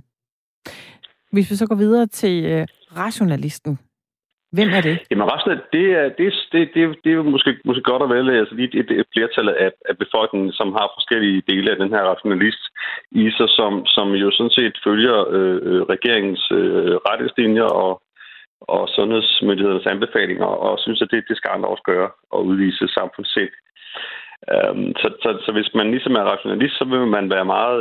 Hvis 1.32 1.50
vi 1.50 1.56
så 1.56 1.66
går 1.66 1.74
videre 1.74 2.06
til 2.06 2.44
øh, 2.44 2.66
rationalisten, 2.96 3.78
Hvem 4.56 4.68
er 4.78 4.82
det? 4.88 4.96
Jamen 5.10 5.30
resten 5.32 5.50
af 5.52 5.60
det 5.72 5.86
er, 6.00 6.08
det, 6.18 6.28
det, 6.52 6.60
det, 6.74 6.82
det 7.04 7.10
er 7.12 7.22
måske, 7.22 7.50
måske 7.64 7.90
godt 7.90 8.02
at 8.02 8.10
vælge 8.16 8.38
altså 8.40 8.54
lige 8.54 8.78
et, 8.80 8.90
et 8.90 9.06
flertal 9.14 9.48
af, 9.48 9.70
af 9.90 9.94
befolkningen, 10.04 10.52
som 10.52 10.68
har 10.78 10.86
forskellige 10.96 11.42
dele 11.50 11.70
af 11.70 11.76
den 11.76 11.90
her 11.94 12.02
rationalist 12.12 12.62
i 13.10 13.30
sig, 13.36 13.48
som, 13.58 13.86
som 13.86 14.06
jo 14.22 14.30
sådan 14.30 14.56
set 14.58 14.76
følger 14.84 15.16
øh, 15.36 15.58
øh, 15.68 15.82
regeringens 15.94 16.44
øh, 16.58 16.94
retningslinjer 17.08 17.68
og, 17.84 18.02
og 18.60 18.88
sundhedsmyndighedernes 18.96 19.86
anbefalinger, 19.86 20.50
og 20.66 20.78
synes, 20.78 21.02
at 21.02 21.10
det, 21.10 21.28
det 21.28 21.36
skal 21.36 21.50
andre 21.54 21.68
også 21.68 21.84
gøre, 21.92 22.10
og 22.30 22.46
udvise 22.46 22.88
samfundssind. 22.88 23.52
Um, 24.52 24.78
øhm, 24.78 24.92
så, 25.00 25.08
så, 25.22 25.30
så 25.44 25.52
hvis 25.52 25.70
man 25.74 25.90
ligesom 25.90 26.14
er 26.14 26.30
rationalist, 26.32 26.78
så 26.78 26.84
vil 26.84 27.06
man 27.16 27.30
være 27.30 27.44
meget 27.44 27.80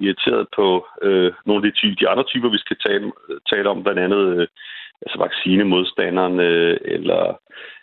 irriteret 0.00 0.46
på 0.56 0.86
øh, 1.02 1.32
nogle 1.46 1.60
af 1.60 1.66
de, 1.66 1.76
ty- 1.78 1.98
de 2.00 2.08
andre 2.08 2.24
typer, 2.24 2.48
vi 2.48 2.58
skal 2.58 2.76
tale, 2.86 3.12
tale 3.50 3.68
om, 3.68 3.82
blandt 3.82 4.00
andet 4.00 4.22
øh, 4.36 4.46
altså 5.02 5.18
vaccinemodstanderne, 5.18 6.48
eller 6.94 7.40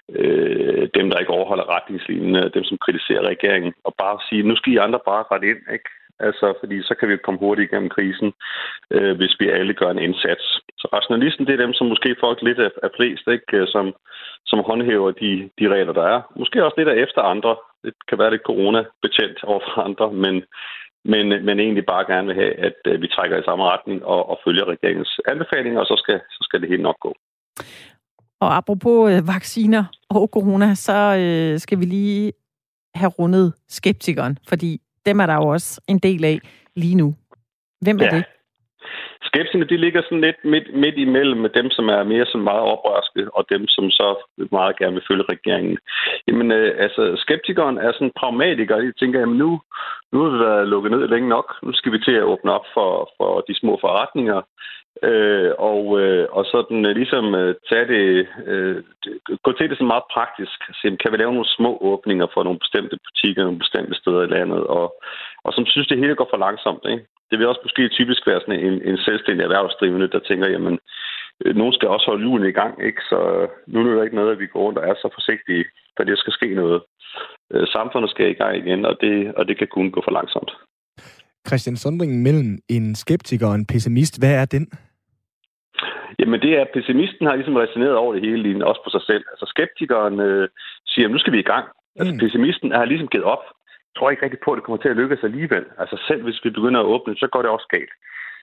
øh, 0.10 0.90
dem, 0.98 1.10
der 1.10 1.20
ikke 1.20 1.36
overholder 1.38 1.76
retningslinjerne, 1.76 2.50
dem, 2.50 2.64
som 2.64 2.78
kritiserer 2.78 3.28
regeringen, 3.28 3.74
og 3.84 3.94
bare 3.98 4.20
sige, 4.30 4.44
nu 4.44 4.56
skal 4.56 4.74
I 4.74 4.78
andre 4.78 5.00
bare 5.06 5.24
rette 5.32 5.48
ind, 5.48 5.64
ikke? 5.74 5.90
Altså, 6.20 6.54
fordi 6.60 6.84
så 6.84 6.94
kan 7.00 7.10
vi 7.10 7.18
komme 7.18 7.40
hurtigt 7.40 7.72
igennem 7.72 7.90
krisen, 7.90 8.34
øh, 8.92 9.18
hvis 9.18 9.36
vi 9.40 9.50
alle 9.50 9.74
gør 9.74 9.90
en 9.92 10.06
indsats. 10.08 10.46
Så 10.82 10.88
rationalisten, 10.94 11.46
det 11.46 11.54
er 11.54 11.66
dem, 11.66 11.74
som 11.74 11.88
måske 11.88 12.16
folk 12.20 12.42
lidt 12.42 12.60
af, 12.60 12.72
af 12.84 12.90
flest, 12.98 13.28
ikke? 13.28 13.58
Øh, 13.58 13.68
som, 13.68 13.96
som 14.46 14.60
håndhæver 14.60 15.12
de, 15.12 15.50
de 15.60 15.68
regler, 15.76 15.94
der 15.94 16.06
er. 16.16 16.22
Måske 16.36 16.66
også 16.66 16.76
lidt 16.78 16.90
af 16.90 16.96
efter 16.96 17.22
andre. 17.22 17.56
Det 17.84 17.94
kan 18.08 18.20
være 18.20 18.32
lidt 18.32 18.48
corona-betjent 18.50 19.44
over 19.44 19.60
for 19.60 19.82
andre, 19.88 20.14
men, 20.14 20.44
men, 21.06 21.46
men 21.46 21.60
egentlig 21.60 21.86
bare 21.86 22.06
gerne 22.14 22.28
vil 22.28 22.36
have, 22.36 22.54
at 22.54 22.80
øh, 22.86 23.02
vi 23.02 23.08
trækker 23.08 23.38
i 23.38 23.44
samme 23.46 23.64
retning 23.64 24.06
og, 24.06 24.30
og 24.30 24.40
følger 24.46 24.66
regeringens 24.66 25.20
anbefalinger, 25.28 25.80
og 25.80 25.86
så 25.86 25.96
skal, 26.04 26.20
så 26.30 26.40
skal 26.42 26.62
det 26.62 26.70
helt 26.70 26.82
nok 26.82 27.00
gå. 27.00 27.16
Og 28.40 28.58
apropos 28.58 29.12
øh, 29.12 29.28
vacciner 29.28 29.84
og 30.10 30.30
corona, 30.34 30.76
så 30.76 30.98
øh, 31.20 31.60
skal 31.60 31.80
vi 31.80 31.86
lige 31.86 32.34
have 32.96 33.10
rundet 33.10 33.54
skeptikeren, 33.68 34.38
fordi 34.50 34.82
dem 35.06 35.20
er 35.20 35.26
der 35.26 35.36
jo 35.36 35.48
også 35.48 35.82
en 35.88 36.00
del 36.00 36.26
af 36.26 36.40
lige 36.76 36.96
nu. 36.96 37.16
Hvem 37.82 38.00
er 38.00 38.04
ja. 38.04 38.16
det? 38.16 38.24
Skepsene, 39.34 39.66
de 39.66 39.78
ligger 39.78 40.02
sådan 40.02 40.22
lidt 40.22 40.40
midt, 40.44 40.68
midt 40.84 40.98
imellem 40.98 41.40
med 41.42 41.50
dem, 41.50 41.70
som 41.70 41.90
er 41.90 42.04
mere 42.04 42.26
sådan 42.26 42.50
meget 42.52 42.64
oprørske, 42.74 43.22
og 43.38 43.46
dem, 43.54 43.68
som 43.68 43.86
så 43.90 44.08
meget 44.52 44.78
gerne 44.78 44.94
vil 44.94 45.08
følge 45.08 45.32
regeringen. 45.34 45.78
Jamen, 46.28 46.52
øh, 46.52 46.76
altså, 46.86 47.02
skeptikeren 47.24 47.78
er 47.78 47.92
sådan 47.92 48.18
pragmatiker. 48.20 48.78
De 48.78 49.00
tænker, 49.00 49.20
jamen 49.20 49.38
nu, 49.38 49.62
nu 50.12 50.18
har 50.24 50.30
vi 50.30 50.40
været 50.40 50.68
lukket 50.68 50.92
ned 50.92 51.08
længe 51.08 51.30
nok. 51.30 51.48
Nu 51.64 51.74
skal 51.74 51.92
vi 51.92 52.00
til 52.00 52.16
at 52.18 52.30
åbne 52.34 52.52
op 52.52 52.66
for, 52.74 52.90
for 53.18 53.44
de 53.48 53.60
små 53.60 53.78
forretninger. 53.82 54.42
Øh, 55.10 55.52
og, 55.60 56.00
øh, 56.02 56.28
og 56.32 56.46
sådan 56.46 56.86
øh, 56.86 56.96
ligesom 56.96 57.36
øh, 57.36 57.56
tage 57.70 57.88
det, 57.94 58.28
øh, 58.46 58.84
gå 59.44 59.52
til 59.52 59.70
det 59.70 59.78
sådan 59.78 59.94
meget 59.94 60.12
praktisk. 60.16 60.58
Så, 60.80 60.98
kan 61.02 61.12
vi 61.12 61.18
lave 61.18 61.34
nogle 61.34 61.56
små 61.58 61.72
åbninger 61.82 62.28
for 62.34 62.44
nogle 62.44 62.60
bestemte 62.60 62.98
butikker, 63.06 63.44
nogle 63.44 63.64
bestemte 63.64 63.96
steder 63.96 64.22
i 64.24 64.34
landet, 64.36 64.62
og, 64.78 64.86
og 65.46 65.54
som 65.54 65.66
synes, 65.66 65.88
det 65.88 65.98
hele 65.98 66.16
går 66.16 66.28
for 66.32 66.38
langsomt. 66.46 66.84
Ikke? 66.94 67.06
Det 67.30 67.40
vil 67.40 67.48
også 67.48 67.64
måske 67.64 67.90
typisk 67.90 68.28
være 68.28 68.42
sådan 68.42 68.60
en, 68.68 68.76
en 68.90 68.98
selvstændig 68.98 69.44
erhvervsdrivende, 69.44 70.08
der 70.14 70.20
tænker, 70.20 70.48
jamen, 70.50 70.80
øh, 71.46 71.56
nogen 71.56 71.74
skal 71.74 71.88
også 71.88 72.06
holde 72.06 72.24
julen 72.28 72.50
i 72.50 72.58
gang, 72.62 72.74
ikke? 72.88 73.02
så 73.10 73.20
nu 73.68 73.80
er 73.80 73.96
det 73.96 74.04
ikke 74.04 74.20
noget, 74.20 74.32
at 74.32 74.40
vi 74.40 74.48
går 74.48 74.60
rundt 74.66 74.80
og 74.80 74.88
er 74.90 74.94
så 74.94 75.10
forsigtige, 75.14 75.66
for 75.96 76.04
det 76.04 76.18
skal 76.20 76.34
ske 76.34 76.50
noget. 76.62 76.82
Øh, 77.54 77.68
samfundet 77.68 78.10
skal 78.12 78.30
i 78.30 78.40
gang 78.42 78.54
igen, 78.58 78.86
og 78.86 78.96
det, 79.02 79.36
og 79.38 79.48
det 79.48 79.58
kan 79.58 79.68
kun 79.68 79.92
gå 79.92 80.02
for 80.06 80.12
langsomt. 80.12 80.52
Christian 81.48 81.78
Sondringen 81.78 82.24
mellem 82.24 82.52
en 82.70 82.96
skeptiker 82.96 83.48
og 83.48 83.56
en 83.56 83.66
pessimist, 83.66 84.20
hvad 84.20 84.34
er 84.42 84.46
den? 84.46 84.66
Jamen 86.20 86.40
det 86.42 86.52
er, 86.58 86.62
at 86.62 86.74
pessimisten 86.74 87.28
har 87.28 87.36
ligesom 87.36 87.56
resoneret 87.56 87.96
over 87.96 88.14
det 88.14 88.22
hele 88.22 88.44
lignende, 88.44 88.66
også 88.66 88.82
på 88.84 88.90
sig 88.90 89.04
selv. 89.10 89.24
Altså 89.32 89.46
skeptikeren 89.54 90.20
øh, 90.20 90.50
siger, 90.88 91.08
nu 91.08 91.18
skal 91.20 91.34
vi 91.34 91.40
i 91.40 91.50
gang. 91.54 91.66
Altså, 92.00 92.14
mm. 92.14 92.20
Pessimisten 92.20 92.72
har 92.72 92.86
ligesom 92.86 93.08
givet 93.08 93.26
op. 93.26 93.44
Tror 93.98 94.10
ikke 94.10 94.24
rigtig 94.26 94.42
på, 94.44 94.52
at 94.52 94.58
det 94.58 94.66
kommer 94.66 94.82
til 94.82 94.94
at 94.94 95.00
lykkes 95.02 95.24
alligevel. 95.24 95.66
Altså 95.82 95.96
selv 96.08 96.22
hvis 96.24 96.42
vi 96.44 96.50
begynder 96.50 96.80
at 96.80 96.92
åbne, 96.96 97.16
så 97.16 97.28
går 97.34 97.42
det 97.42 97.52
også 97.52 97.68
galt. 97.76 97.94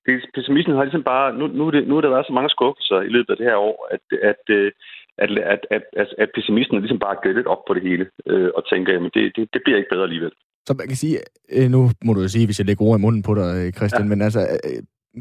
Det, 0.06 0.14
pessimisten 0.34 0.74
har 0.74 0.84
ligesom 0.84 1.04
bare, 1.12 1.26
nu, 1.38 1.44
nu, 1.46 1.70
det, 1.70 1.88
nu 1.88 1.96
er 1.96 2.00
der 2.00 2.14
været 2.14 2.26
så 2.26 2.32
mange 2.32 2.50
skuffelser 2.56 3.00
i 3.00 3.12
løbet 3.16 3.30
af 3.30 3.36
det 3.36 3.46
her 3.46 3.56
år, 3.56 3.88
at, 3.94 4.04
at, 4.30 4.42
øh, 4.58 4.72
at, 5.18 5.30
at, 5.54 5.62
at, 5.76 5.84
at, 6.02 6.08
at 6.18 6.28
pessimisten 6.34 6.74
har 6.74 6.80
ligesom 6.80 7.04
bare 7.06 7.16
givet 7.22 7.36
lidt 7.36 7.52
op 7.54 7.62
på 7.68 7.74
det 7.74 7.82
hele, 7.82 8.04
øh, 8.26 8.50
og 8.56 8.62
tænker, 8.70 8.90
at 8.96 9.10
det, 9.14 9.22
det, 9.36 9.44
det 9.54 9.60
bliver 9.64 9.78
ikke 9.78 9.92
bedre 9.92 10.08
alligevel. 10.08 10.32
Så 10.66 10.74
man 10.78 10.88
kan 10.88 10.96
sige, 10.96 11.18
øh, 11.56 11.68
nu 11.74 11.80
må 12.04 12.12
du 12.12 12.20
jo 12.20 12.28
sige, 12.28 12.46
hvis 12.46 12.58
jeg 12.58 12.66
lægger 12.66 12.84
ord 12.84 12.98
i 12.98 13.04
munden 13.04 13.22
på 13.22 13.34
dig, 13.34 13.74
Christian, 13.78 14.06
ja. 14.06 14.08
men 14.08 14.22
altså, 14.22 14.40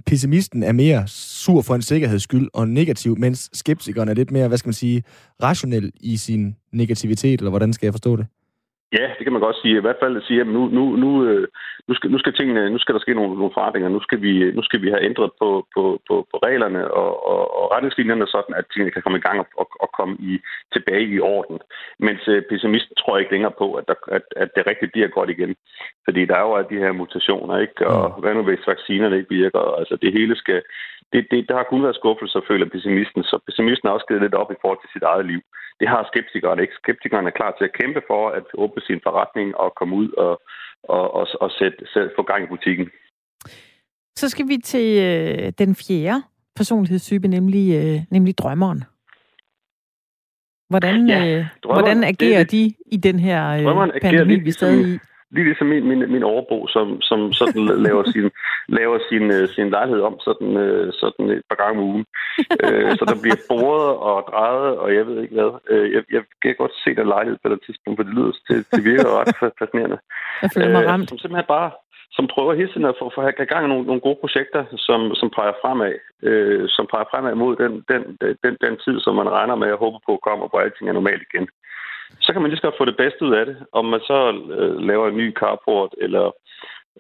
pessimisten 0.05 0.63
er 0.63 0.71
mere 0.71 1.03
sur 1.07 1.61
for 1.61 1.75
en 1.75 1.81
sikkerheds 1.81 2.23
skyld 2.23 2.47
og 2.53 2.67
negativ, 2.67 3.17
mens 3.17 3.49
skeptikeren 3.53 4.09
er 4.09 4.13
lidt 4.13 4.31
mere, 4.31 4.47
hvad 4.47 4.57
skal 4.57 4.67
man 4.67 4.73
sige, 4.83 5.03
rationel 5.43 5.91
i 6.01 6.17
sin 6.17 6.55
negativitet, 6.71 7.39
eller 7.39 7.49
hvordan 7.49 7.73
skal 7.73 7.85
jeg 7.85 7.93
forstå 7.93 8.15
det? 8.15 8.27
Ja, 8.97 9.05
det 9.17 9.23
kan 9.23 9.33
man 9.33 9.41
godt 9.41 9.61
sige. 9.61 9.77
I 9.77 9.85
hvert 9.85 10.01
fald 10.03 10.17
at 10.17 10.23
sige, 10.23 10.41
at 10.41 10.47
nu, 10.47 10.61
nu, 10.77 10.83
nu, 11.03 11.25
øh, 11.25 11.47
nu, 11.87 11.93
skal, 11.95 12.11
nu, 12.11 12.19
skal 12.19 12.33
tingene, 12.33 12.69
nu 12.69 12.77
skal 12.77 12.93
der 12.95 13.01
ske 13.01 13.13
nogle, 13.13 13.35
nogle 13.35 13.53
forandringer. 13.53 13.89
Nu 13.89 14.01
skal, 14.01 14.21
vi, 14.21 14.51
nu 14.51 14.61
skal 14.63 14.81
vi 14.81 14.89
have 14.89 15.03
ændret 15.03 15.31
på, 15.41 15.67
på, 15.75 15.83
på, 16.07 16.27
på 16.31 16.37
reglerne 16.37 16.91
og, 16.91 17.11
og, 17.31 17.41
og 17.59 17.71
retningslinjerne, 17.71 18.27
sådan 18.27 18.55
at 18.55 18.65
tingene 18.73 18.91
kan 18.91 19.01
komme 19.01 19.17
i 19.17 19.21
gang 19.27 19.39
og, 19.39 19.47
og, 19.61 19.67
og 19.83 19.89
komme 19.97 20.15
i, 20.19 20.39
tilbage 20.73 21.07
i 21.15 21.19
orden. 21.19 21.59
Mens 21.99 22.27
uh, 22.27 22.41
pessimisten 22.49 22.95
tror 22.95 23.17
ikke 23.17 23.31
længere 23.31 23.55
på, 23.57 23.73
at, 23.73 23.85
der, 23.87 23.95
at, 24.07 24.25
at 24.35 24.49
det 24.55 24.67
rigtigt 24.67 24.91
bliver 24.91 25.07
godt 25.07 25.29
igen. 25.29 25.55
Fordi 26.05 26.25
der 26.25 26.35
er 26.35 26.45
jo 26.47 26.65
de 26.71 26.83
her 26.83 26.91
mutationer, 26.91 27.57
ikke? 27.57 27.87
Og 27.87 28.03
mm. 28.09 28.21
hvad 28.21 28.33
nu 28.33 28.43
hvis 28.43 28.67
vaccinerne 28.67 29.17
ikke 29.17 29.35
virker? 29.41 29.59
Altså 29.79 29.95
det 30.01 30.13
hele 30.13 30.35
skal, 30.35 30.61
det, 31.13 31.21
det, 31.31 31.39
der 31.49 31.55
har 31.59 31.67
kun 31.69 31.83
været 31.83 31.99
skuffelse, 32.01 32.47
føler 32.47 32.73
pessimisten. 32.75 33.23
Så 33.23 33.35
pessimisten 33.47 33.87
har 33.87 33.93
også 33.93 34.07
givet 34.09 34.21
lidt 34.21 34.39
op 34.41 34.51
i 34.51 34.59
forhold 34.61 34.79
til 34.81 34.93
sit 34.93 35.05
eget 35.11 35.25
liv. 35.31 35.41
Det 35.79 35.87
har 35.93 36.09
skeptikeren 36.11 36.59
ikke. 36.59 36.73
Skeptikeren 36.83 37.27
er 37.27 37.37
klar 37.39 37.51
til 37.55 37.65
at 37.65 37.77
kæmpe 37.79 38.01
for 38.07 38.23
at 38.29 38.45
åbne 38.53 38.81
sin 38.81 38.99
forretning 39.03 39.47
og 39.57 39.69
komme 39.79 39.95
ud 39.95 40.09
og, 40.25 40.41
og, 40.83 41.05
og, 41.19 41.27
og 41.41 41.49
sætte, 41.51 41.77
sætte, 41.93 42.11
få 42.17 42.23
gang 42.31 42.43
i 42.43 42.51
butikken. 42.53 42.87
Så 44.15 44.29
skal 44.29 44.47
vi 44.47 44.57
til 44.57 44.89
øh, 45.07 45.51
den 45.61 45.75
fjerde 45.75 46.21
personlighedstype, 46.55 47.27
nemlig, 47.27 47.65
øh, 47.79 47.99
nemlig 48.11 48.37
drømmeren. 48.37 48.83
Hvordan, 50.69 51.07
ja, 51.07 51.39
øh, 51.39 51.45
hvordan 51.63 52.03
agerer 52.03 52.43
det, 52.43 52.51
de 52.51 52.73
i 52.85 52.97
den 52.97 53.19
her 53.19 53.41
øh, 53.49 54.01
pandemi, 54.01 54.39
vi 54.39 54.51
stadig 54.51 54.87
i? 54.95 54.99
Lige 55.31 55.45
ligesom 55.45 55.67
min, 55.67 55.87
min, 55.87 56.11
min 56.11 56.23
overbo, 56.23 56.67
som, 56.67 57.01
som 57.01 57.33
sådan 57.33 57.65
laver, 57.87 58.03
sin, 58.13 58.27
laver 58.67 58.99
sin, 59.09 59.25
uh, 59.37 59.49
sin 59.55 59.69
lejlighed 59.69 60.01
om 60.09 60.15
sådan, 60.27 60.51
uh, 60.65 60.87
sådan 61.01 61.25
et 61.29 61.43
par 61.49 61.59
gange 61.61 61.79
om 61.79 61.87
ugen. 61.89 62.05
uh, 62.63 62.89
så 62.97 63.03
der 63.11 63.17
bliver 63.23 63.39
boret 63.51 63.91
og 64.09 64.17
drejet, 64.31 64.77
og 64.83 64.95
jeg 64.95 65.07
ved 65.07 65.17
ikke 65.21 65.35
hvad. 65.39 65.51
Uh, 65.73 65.87
jeg, 65.95 66.03
jeg 66.15 66.23
kan 66.41 66.55
godt 66.61 66.75
se 66.83 66.95
den 66.95 67.07
lejlighed 67.07 67.37
på 67.39 67.53
et 67.53 67.65
tidspunkt, 67.65 67.97
for 67.97 68.03
det 68.03 68.13
lyder 68.17 68.33
til, 68.47 68.57
det 68.75 68.83
virker 68.89 69.19
ret 69.19 69.53
fascinerende. 69.59 69.99
Jeg 70.41 70.49
føler 70.53 70.71
mig 70.77 70.87
ramt. 70.87 71.09
Som 71.09 71.17
simpelthen 71.17 71.53
bare 71.57 71.71
som 72.17 72.27
prøver 72.33 72.53
hele 72.53 72.71
tiden 72.71 72.91
at 72.91 72.99
få, 72.99 73.05
få 73.15 73.21
have 73.21 73.49
gang 73.51 73.65
i 73.65 73.71
nogle, 73.71 73.85
nogle 73.89 74.05
gode 74.07 74.19
projekter, 74.23 74.61
som, 74.87 74.99
som 75.19 75.29
peger 75.37 75.55
fremad, 75.61 75.95
øh, 76.29 76.65
som 76.75 76.85
peger 76.91 77.07
fremad 77.11 77.35
mod 77.35 77.53
den, 77.63 77.73
den, 77.91 78.01
den, 78.43 78.53
den 78.65 78.75
tid, 78.85 78.95
som 78.99 79.13
man 79.15 79.29
regner 79.37 79.55
med 79.55 79.69
at 79.71 79.81
håbe 79.83 79.99
på 80.07 80.13
kommer, 80.27 80.45
hvor 80.47 80.59
alting 80.59 80.89
er 80.89 80.97
normalt 80.99 81.23
igen 81.27 81.47
så 82.19 82.33
kan 82.33 82.41
man 82.41 82.49
lige 82.49 82.57
så 82.57 82.67
godt 82.67 82.77
få 82.77 82.85
det 82.85 82.97
bedste 82.97 83.25
ud 83.25 83.33
af 83.33 83.45
det. 83.45 83.57
Om 83.71 83.85
man 83.85 83.99
så 83.99 84.19
øh, 84.57 84.79
laver 84.89 85.07
en 85.07 85.17
ny 85.17 85.33
carport, 85.33 85.95
eller 85.97 86.31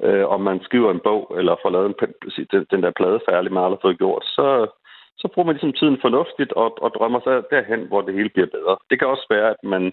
øh, 0.03 0.25
om 0.25 0.41
man 0.41 0.59
skriver 0.63 0.91
en 0.91 1.05
bog, 1.09 1.35
eller 1.39 1.55
får 1.61 1.69
lavet 1.69 1.87
en, 1.89 1.95
den, 2.51 2.65
den 2.71 2.83
der 2.83 2.91
plade 2.99 3.19
færdig, 3.29 3.53
man 3.53 3.63
aldrig 3.63 3.77
har 3.77 3.87
fået 3.87 3.97
gjort, 3.97 4.23
så, 4.25 4.47
så 5.17 5.27
bruger 5.27 5.45
man 5.45 5.55
ligesom 5.55 5.73
tiden 5.73 5.97
fornuftigt 6.01 6.51
og, 6.53 6.83
og 6.83 6.89
drømmer 6.97 7.19
sig 7.23 7.43
derhen, 7.51 7.81
hvor 7.87 8.01
det 8.01 8.13
hele 8.13 8.29
bliver 8.29 8.47
bedre. 8.57 8.77
Det 8.89 8.99
kan 8.99 9.07
også 9.07 9.25
være, 9.29 9.49
at 9.49 9.61
man 9.63 9.83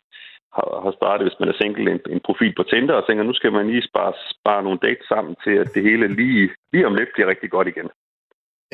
har, 0.57 0.69
har 0.85 0.93
startet, 0.99 1.27
hvis 1.27 1.41
man 1.41 1.49
er 1.49 1.57
single, 1.61 1.91
en, 1.93 2.01
en 2.15 2.21
profil 2.29 2.55
på 2.57 2.63
Tinder, 2.63 2.95
og 2.95 3.07
tænker, 3.07 3.25
nu 3.25 3.35
skal 3.35 3.53
man 3.53 3.67
lige 3.67 3.89
spare, 3.91 4.13
spare 4.37 4.63
nogle 4.63 4.79
dates 4.83 5.07
sammen 5.09 5.37
til, 5.45 5.55
at 5.63 5.69
det 5.75 5.83
hele 5.83 6.07
lige, 6.21 6.51
lige 6.73 6.87
om 6.87 6.95
lidt 6.95 7.09
bliver 7.15 7.29
rigtig 7.29 7.51
godt 7.51 7.69
igen. 7.69 7.89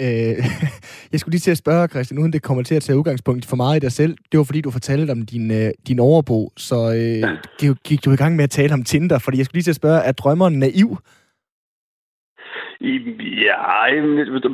Øh, 0.00 0.37
jeg 1.12 1.20
skulle 1.20 1.32
lige 1.32 1.46
til 1.46 1.50
at 1.50 1.62
spørge, 1.64 1.88
Christian, 1.88 2.20
uden 2.20 2.32
det 2.32 2.42
kommer 2.42 2.62
til 2.62 2.75
at 2.75 2.82
tage 2.82 2.99
udgangspunkt 2.99 3.46
for 3.46 3.56
meget 3.56 3.76
i 3.76 3.80
dig 3.80 3.92
selv. 3.92 4.16
Det 4.32 4.38
var 4.38 4.44
fordi, 4.44 4.61
du 4.61 4.70
fortalte 4.70 5.11
om 5.11 5.22
din, 5.26 5.50
øh, 5.50 5.70
din 5.88 5.99
overbo, 5.99 6.52
så 6.56 6.78
øh, 7.00 7.76
gik 7.84 8.04
du 8.04 8.11
i 8.12 8.16
gang 8.16 8.37
med 8.37 8.44
at 8.44 8.50
tale 8.50 8.75
om 8.75 8.84
Tinder, 8.84 9.18
fordi 9.18 9.38
jeg 9.38 9.46
skulle 9.46 9.58
lige 9.58 9.68
til 9.68 9.76
at 9.76 9.82
spørge, 9.82 10.00
er 10.00 10.12
drømmeren 10.12 10.58
naiv? 10.58 10.99
Ja, 13.46 13.58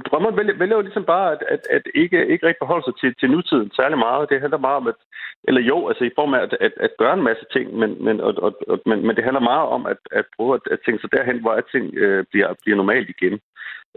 drømmeren 0.09 0.37
vælger, 0.37 0.55
vælger 0.59 0.77
jo 0.77 0.87
ligesom 0.89 1.05
bare 1.05 1.33
at, 1.33 1.43
at, 1.55 1.63
at 1.71 1.83
ikke, 1.95 2.27
ikke 2.33 2.47
rigtig 2.47 2.63
forholde 2.63 2.85
sig 2.87 2.97
til, 3.01 3.11
til 3.21 3.31
nutiden 3.31 3.71
særlig 3.77 3.99
meget. 3.99 4.31
Det 4.31 4.41
handler 4.41 4.59
meget 4.59 4.77
om, 4.77 4.87
at, 4.87 4.99
eller 5.49 5.61
jo, 5.61 5.89
altså 5.89 6.05
i 6.05 6.17
form 6.19 6.35
af 6.35 6.41
at, 6.47 6.53
at, 6.61 6.73
at 6.87 6.93
gøre 6.99 7.15
en 7.15 7.29
masse 7.29 7.45
ting, 7.55 7.67
men, 7.81 8.05
men, 8.05 8.21
og, 8.21 8.33
og, 8.47 8.53
og, 8.69 8.79
men, 8.87 8.99
men 9.07 9.17
det 9.17 9.25
handler 9.25 9.51
meget 9.53 9.69
om 9.77 9.87
at, 9.87 10.01
at 10.13 10.25
prøve 10.37 10.55
at, 10.55 10.65
at 10.71 10.79
tænke 10.85 11.01
sig 11.01 11.13
derhen, 11.13 11.41
hvor 11.41 11.55
ting 11.73 11.85
øh, 11.95 12.25
bliver, 12.31 12.49
bliver 12.63 12.77
normalt 12.77 13.09
igen. 13.17 13.35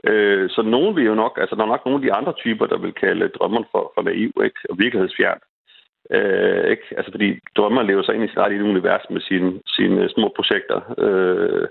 Øh, 0.03 0.49
så 0.49 0.61
nogen 0.61 0.95
vil 0.95 1.05
jo 1.05 1.15
nok, 1.15 1.37
altså 1.41 1.55
der 1.55 1.63
er 1.63 1.73
nok 1.73 1.85
nogle 1.85 1.99
af 1.99 2.01
de 2.01 2.13
andre 2.13 2.33
typer, 2.33 2.65
der 2.65 2.77
vil 2.77 2.93
kalde 2.93 3.27
drømmeren 3.27 3.65
for, 3.71 3.91
for 3.95 4.01
naiv 4.01 4.31
ikke? 4.43 4.59
og 4.69 4.79
virkelighedsfjern. 4.79 5.39
Øh, 6.11 6.63
ikke? 6.73 6.83
Altså 6.97 7.11
fordi 7.11 7.39
drømmer 7.55 7.81
lever 7.81 8.03
sig 8.03 8.15
ind 8.15 8.23
i 8.23 8.27
sit 8.27 8.37
eget 8.37 8.61
univers 8.61 9.05
med 9.09 9.21
sine, 9.21 9.59
sine 9.67 10.09
små 10.09 10.33
projekter, 10.35 10.79
øh, 10.97 11.67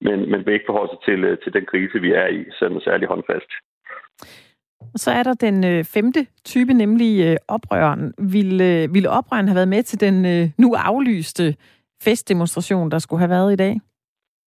men, 0.00 0.30
men 0.30 0.46
vil 0.46 0.54
ikke 0.54 0.68
forholde 0.68 0.92
sig 0.92 1.02
til, 1.04 1.24
øh, 1.24 1.38
til 1.38 1.52
den 1.52 1.64
krise, 1.66 2.00
vi 2.00 2.12
er 2.12 2.26
i, 2.26 2.44
sådan 2.58 2.80
særlig 2.80 3.08
håndfast. 3.08 3.50
Så 4.96 5.10
er 5.10 5.22
der 5.22 5.34
den 5.34 5.64
øh, 5.64 5.84
femte 5.84 6.26
type, 6.44 6.72
nemlig 6.72 7.26
øh, 7.26 7.36
oprøren. 7.48 8.14
Vil, 8.18 8.60
øh, 8.60 8.94
vil 8.94 9.08
oprøren 9.08 9.48
have 9.48 9.56
været 9.56 9.68
med 9.68 9.82
til 9.82 10.00
den 10.00 10.26
øh, 10.26 10.48
nu 10.58 10.74
aflyste 10.74 11.56
festdemonstration, 12.02 12.90
der 12.90 12.98
skulle 12.98 13.20
have 13.20 13.30
været 13.30 13.52
i 13.52 13.56
dag? 13.56 13.80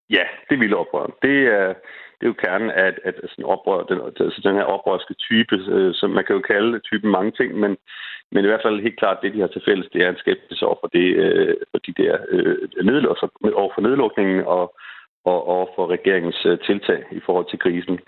Ja, 0.10 0.24
det 0.50 0.60
ville 0.60 0.78
oprøren. 0.78 1.12
Det 1.22 1.48
er, 1.48 1.74
det 2.20 2.26
er 2.26 2.34
jo 2.34 2.44
kernen 2.46 2.70
af 2.70 2.86
at, 2.86 3.00
at 3.04 3.16
sådan 3.30 3.46
oprør, 3.46 3.84
den, 3.84 4.00
altså 4.20 4.42
den 4.44 4.56
her 4.56 4.64
oprørske 4.64 5.14
type, 5.14 5.56
øh, 5.56 5.94
som 5.94 6.10
man 6.10 6.26
kan 6.26 6.36
jo 6.36 6.42
kalde 6.42 6.80
typen 6.80 7.12
mange 7.12 7.32
ting, 7.32 7.60
men, 7.60 7.78
men 8.32 8.44
i 8.44 8.48
hvert 8.48 8.66
fald 8.66 8.82
helt 8.82 9.00
klart, 9.00 9.22
det 9.22 9.34
de 9.34 9.40
har 9.40 9.48
til 9.48 9.62
fælles, 9.66 9.90
det 9.94 10.02
er 10.02 10.10
en 10.10 10.24
skepsis 10.24 10.62
over 10.62 10.78
for, 10.82 10.88
det, 10.88 11.08
øh, 11.24 11.56
for 11.72 11.80
de 11.88 11.94
der 12.04 12.18
øh, 12.30 12.58
over 13.62 13.72
for 13.76 13.82
nedlukningen 13.82 14.40
og, 14.46 14.76
og, 15.26 15.48
og 15.48 15.70
for 15.76 15.88
regeringens 15.88 16.46
øh, 16.46 16.60
tiltag 16.60 17.02
i 17.12 17.22
forhold 17.26 17.46
til 17.50 17.60
krisen. 17.60 18.00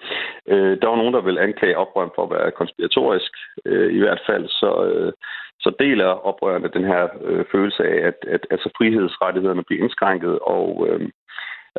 Øh, 0.48 0.74
der 0.82 0.88
var 0.88 0.96
nogen, 0.96 1.14
der 1.14 1.22
vil 1.22 1.38
anklage 1.38 1.78
oprøren 1.78 2.12
for 2.16 2.24
at 2.24 2.32
være 2.36 2.52
konspiratorisk, 2.52 3.32
øh, 3.66 3.94
i 3.94 4.00
hvert 4.00 4.22
fald, 4.28 4.48
så, 4.48 4.86
øh, 4.86 5.14
så 5.60 5.70
deler 5.80 6.06
oprørerne 6.30 6.70
den 6.78 6.84
her 6.84 7.08
øh, 7.24 7.46
følelse 7.52 7.84
af, 7.84 8.08
at, 8.08 8.18
at 8.28 8.44
altså 8.52 8.70
frihedsrettighederne 8.78 9.64
bliver 9.64 9.84
indskrænket, 9.84 10.40
og, 10.40 10.88
øh, 10.90 11.10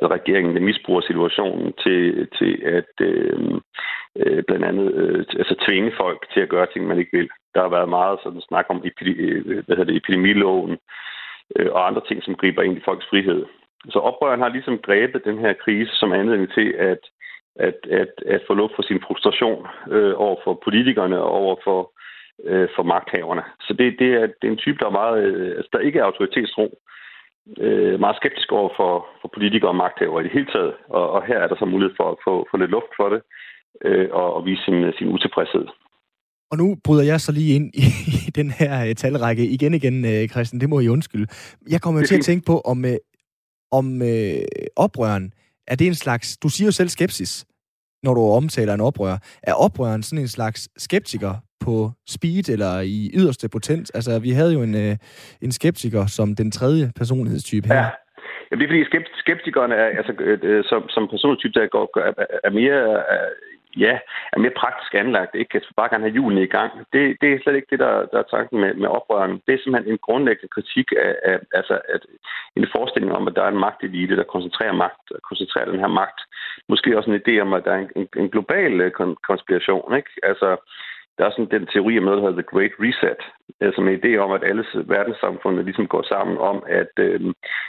at 0.03 0.11
regeringen 0.11 0.65
misbruger 0.65 1.01
situationen 1.01 1.73
til, 1.85 2.29
til 2.39 2.53
at 2.65 2.93
øh, 3.01 3.61
øh, 4.17 4.43
blandt 4.47 4.65
andet 4.65 4.95
øh, 4.95 5.25
altså 5.43 5.55
tvinge 5.67 5.93
folk 5.97 6.27
til 6.33 6.41
at 6.41 6.49
gøre 6.49 6.67
ting, 6.73 6.87
man 6.87 6.99
ikke 6.99 7.17
vil. 7.19 7.29
Der 7.55 7.61
har 7.63 7.69
været 7.69 7.89
meget 7.89 8.19
sådan 8.23 8.41
snak 8.41 8.67
om 8.69 8.83
epidemi, 8.85 9.21
øh, 9.21 9.65
hvad 9.65 9.77
hedder 9.77 9.91
det, 9.93 9.97
epidemiloven 9.97 10.79
øh, 11.57 11.73
og 11.73 11.87
andre 11.87 12.03
ting, 12.09 12.23
som 12.23 12.35
griber 12.35 12.63
ind 12.63 12.77
i 12.77 12.85
folks 12.85 13.07
frihed. 13.11 13.45
Så 13.91 13.99
oprøren 13.99 14.41
har 14.41 14.49
ligesom 14.49 14.79
grebet 14.79 15.25
den 15.25 15.39
her 15.39 15.53
krise 15.53 15.97
som 15.97 16.13
anledning 16.13 16.53
til 16.53 16.69
at, 16.79 17.03
at, 17.57 17.79
at, 17.91 18.13
at 18.27 18.41
få 18.47 18.55
luft 18.55 18.75
for 18.77 18.83
sin 18.83 19.01
frustration 19.07 19.67
øh, 19.91 20.15
over 20.17 20.37
for 20.45 20.61
politikerne 20.65 21.19
og 21.19 21.31
over 21.31 21.57
for, 21.65 21.93
øh, 22.45 22.69
for 22.77 22.83
magthaverne. 22.83 23.43
Så 23.61 23.73
det, 23.79 23.99
det, 23.99 24.11
er, 24.13 24.27
det 24.27 24.45
er 24.45 24.53
en 24.53 24.65
type, 24.65 24.79
der 24.79 24.87
er 24.87 24.99
meget, 25.03 25.25
øh, 25.25 25.57
altså 25.57 25.69
der 25.73 25.79
ikke 25.79 25.99
er 25.99 26.05
autoritetsro 26.05 26.65
øh, 26.65 26.93
meget 28.05 28.17
skeptisk 28.21 28.53
over 28.53 28.71
for, 28.79 28.93
for 29.21 29.29
politikere 29.35 29.71
og 29.71 29.81
magthavere 29.85 30.21
i 30.21 30.25
det 30.27 30.37
hele 30.37 30.51
taget. 30.55 30.75
Og, 30.99 31.11
og 31.11 31.21
her 31.29 31.39
er 31.39 31.49
der 31.49 31.57
så 31.59 31.65
mulighed 31.65 31.95
for 31.97 32.07
at 32.11 32.19
få, 32.27 32.47
få 32.51 32.57
lidt 32.57 32.71
luft 32.71 32.93
for 32.99 33.09
det 33.09 33.21
øh, 33.85 34.09
og, 34.13 34.35
og 34.35 34.45
vise 34.47 34.63
sin, 34.65 34.93
sin 34.99 35.09
utilfredshed. 35.09 35.67
Og 36.51 36.59
nu 36.59 36.77
bryder 36.85 37.03
jeg 37.03 37.21
så 37.21 37.33
lige 37.33 37.55
ind 37.55 37.75
i, 37.75 37.87
i 38.29 38.31
den 38.31 38.51
her 38.51 38.89
uh, 38.89 38.93
talrække 38.93 39.47
igen 39.47 39.75
igen, 39.75 40.05
uh, 40.05 40.29
Christian. 40.33 40.61
Det 40.61 40.69
må 40.69 40.81
I 40.81 40.89
undskylde. 40.89 41.27
Jeg 41.71 41.81
kommer 41.81 42.01
jo 42.01 42.07
til 42.07 42.19
at 42.19 42.25
tænke 42.31 42.45
på, 42.47 42.61
om, 42.61 42.85
uh, 42.85 42.91
om 43.79 43.87
uh, 44.01 44.43
oprøren, 44.77 45.33
er 45.67 45.77
det 45.77 45.87
en 45.87 45.95
slags... 45.95 46.37
Du 46.37 46.49
siger 46.49 46.67
jo 46.67 46.73
selv 46.73 46.89
skepsis, 46.89 47.47
når 48.03 48.15
du 48.15 48.21
omtaler 48.21 48.75
en 48.75 48.81
oprører. 48.81 49.19
Er 49.43 49.55
oprøren 49.55 50.03
sådan 50.03 50.23
en 50.23 50.29
slags 50.29 50.61
skeptiker 50.77 51.35
på 51.65 51.91
speed 52.15 52.49
eller 52.55 52.81
i 52.81 53.11
yderste 53.15 53.49
potent? 53.49 53.91
Altså, 53.95 54.19
vi 54.19 54.31
havde 54.31 54.53
jo 54.53 54.63
en, 54.63 54.75
øh, 54.75 54.97
en 55.43 55.53
skeptiker 55.53 56.07
som 56.07 56.35
den 56.41 56.51
tredje 56.51 56.93
personlighedstype 56.97 57.69
her. 57.69 57.75
Ja. 57.75 57.89
Jamen, 58.49 58.61
det 58.61 58.67
er 58.67 58.87
fordi 58.89 59.09
skeptikerne 59.25 59.75
er, 59.75 59.89
altså, 60.01 60.13
øh, 60.21 60.39
øh 60.43 60.65
som, 60.65 60.89
som 60.89 61.09
personligtype, 61.09 61.55
der 61.61 61.67
går, 61.67 61.85
er, 62.09 62.13
er 62.45 62.51
mere 62.51 62.83
ja, 63.77 63.99
er 64.33 64.39
mere 64.39 64.61
praktisk 64.63 64.95
anlagt, 64.95 65.35
ikke? 65.35 65.51
kan 65.51 65.63
bare 65.77 65.89
gerne 65.89 66.05
have 66.05 66.15
julen 66.15 66.39
i 66.39 66.47
gang. 66.47 66.73
Det, 66.93 67.17
det 67.21 67.33
er 67.33 67.39
slet 67.43 67.57
ikke 67.57 67.71
det, 67.71 67.79
der, 67.79 68.07
der 68.13 68.19
er 68.19 68.33
tanken 68.37 68.61
med, 68.61 68.75
med 68.75 68.89
oprøren. 68.89 69.43
Det 69.47 69.55
er 69.55 69.59
simpelthen 69.63 69.93
en 69.93 69.99
grundlæggende 70.07 70.49
kritik 70.49 70.93
af, 71.07 71.15
af 71.25 71.39
altså, 71.55 71.81
at 71.95 72.03
en 72.57 72.67
forestilling 72.77 73.13
om, 73.13 73.29
at 73.29 73.37
der 73.37 73.43
er 73.43 73.49
en 73.49 73.65
magtelite, 73.67 74.17
der 74.17 74.33
koncentrerer 74.35 74.73
magt, 74.73 75.07
og 75.11 75.21
koncentrerer 75.29 75.71
den 75.71 75.81
her 75.81 75.93
magt. 76.03 76.21
Måske 76.69 76.97
også 76.99 77.11
en 77.11 77.23
idé 77.23 77.41
om, 77.41 77.53
at 77.53 77.65
der 77.65 77.73
er 77.73 77.79
en, 77.79 77.91
en, 77.97 78.09
en 78.17 78.31
global 78.31 78.81
øh, 78.81 78.93
konspiration, 79.29 79.97
ikke? 79.97 80.11
Altså, 80.23 80.57
der 81.23 81.29
er 81.29 81.37
sådan 81.37 81.55
den 81.57 81.67
teori 81.67 81.99
om 81.99 82.05
noget, 82.05 82.19
der 82.19 82.25
hedder 82.25 82.43
The 82.43 82.53
Great 82.53 82.75
Reset, 82.85 83.21
øh, 83.61 83.73
som 83.75 83.89
en 83.89 83.99
idé 84.01 84.13
om, 84.25 84.31
at 84.33 84.45
alle 84.45 84.65
verdenssamfundene 84.95 85.65
ligesom 85.65 85.87
går 85.95 86.03
sammen 86.13 86.39
om 86.39 86.63
at, 86.81 86.93
øh, 87.07 87.21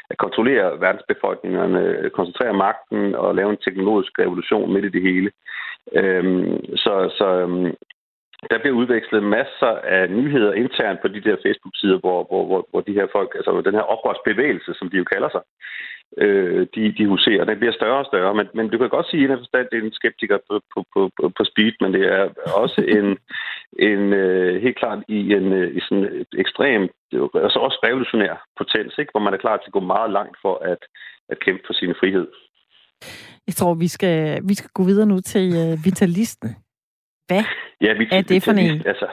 at 0.10 0.18
kontrollere 0.18 0.82
verdensbefolkningerne, 0.86 2.10
koncentrere 2.14 2.54
magten 2.54 3.16
og 3.16 3.36
lave 3.36 3.50
en 3.52 3.64
teknologisk 3.66 4.12
revolution 4.20 4.74
midt 4.74 4.86
i 4.86 4.96
det 4.96 5.02
hele. 5.02 5.30
Øh, 6.00 6.24
så 6.84 6.94
så 7.20 7.28
øh, 7.44 7.74
der 8.52 8.58
bliver 8.60 8.76
udvekslet 8.82 9.24
masser 9.24 9.74
af 9.98 10.10
nyheder 10.10 10.54
internt 10.54 11.00
på 11.02 11.08
de 11.08 11.22
der 11.28 11.36
Facebook-sider, 11.46 11.98
hvor, 12.00 12.20
hvor, 12.30 12.46
hvor, 12.46 12.68
hvor 12.72 12.82
de 12.82 12.94
her 12.94 13.08
folk, 13.12 13.32
altså 13.36 13.62
den 13.66 13.74
her 13.74 13.86
oprørsbevægelse, 13.94 14.72
som 14.80 14.90
de 14.90 14.98
jo 14.98 15.04
kalder 15.14 15.30
sig, 15.36 15.44
øh, 16.18 16.68
de, 16.76 16.82
de 16.98 17.08
huserer. 17.08 17.46
Den 17.46 17.60
bliver 17.60 17.74
større 17.74 18.00
og 18.04 18.06
større, 18.06 18.34
men, 18.36 18.48
men 18.54 18.70
du 18.70 18.78
kan 18.78 18.90
godt 18.90 19.10
sige, 19.10 19.24
at 19.32 19.40
forstand, 19.40 19.68
det 19.72 19.78
er 19.78 19.84
en 19.84 20.00
skeptiker 20.02 20.38
på, 20.48 20.56
på, 20.74 20.80
på, 20.94 21.30
på, 21.38 21.44
speed, 21.52 21.74
men 21.82 21.94
det 21.94 22.04
er 22.16 22.24
også 22.64 22.82
en, 22.98 23.08
en 23.90 24.14
øh, 24.14 24.62
helt 24.62 24.78
klart 24.78 25.00
i 25.08 25.20
en 25.38 25.54
øh, 25.54 25.76
i 25.78 25.80
sådan 25.80 26.04
et 26.22 26.32
ekstrem, 26.44 26.82
altså 27.46 27.60
også 27.66 27.78
revolutionær 27.88 28.36
potens, 28.58 28.94
ikke? 28.98 29.12
hvor 29.12 29.24
man 29.26 29.34
er 29.34 29.44
klar 29.46 29.58
til 29.58 29.70
at 29.70 29.78
gå 29.78 29.80
meget 29.80 30.12
langt 30.12 30.38
for 30.42 30.56
at, 30.72 30.82
at 31.30 31.40
kæmpe 31.40 31.64
for 31.68 31.74
sin 31.74 31.94
frihed. 32.00 32.28
Jeg 33.48 33.56
tror, 33.56 33.74
vi 33.74 33.88
skal, 33.88 34.42
vi 34.50 34.54
skal 34.54 34.70
gå 34.74 34.84
videre 34.84 35.06
nu 35.06 35.20
til 35.20 35.48
øh, 35.62 35.86
Vitalisten. 35.86 36.50
Hvad 37.28 37.44
ja, 37.82 37.94
vi, 37.94 38.08
er 38.12 38.22
det 38.22 38.44
for 38.44 38.52
en? 38.52 38.88
Altså, 38.92 39.08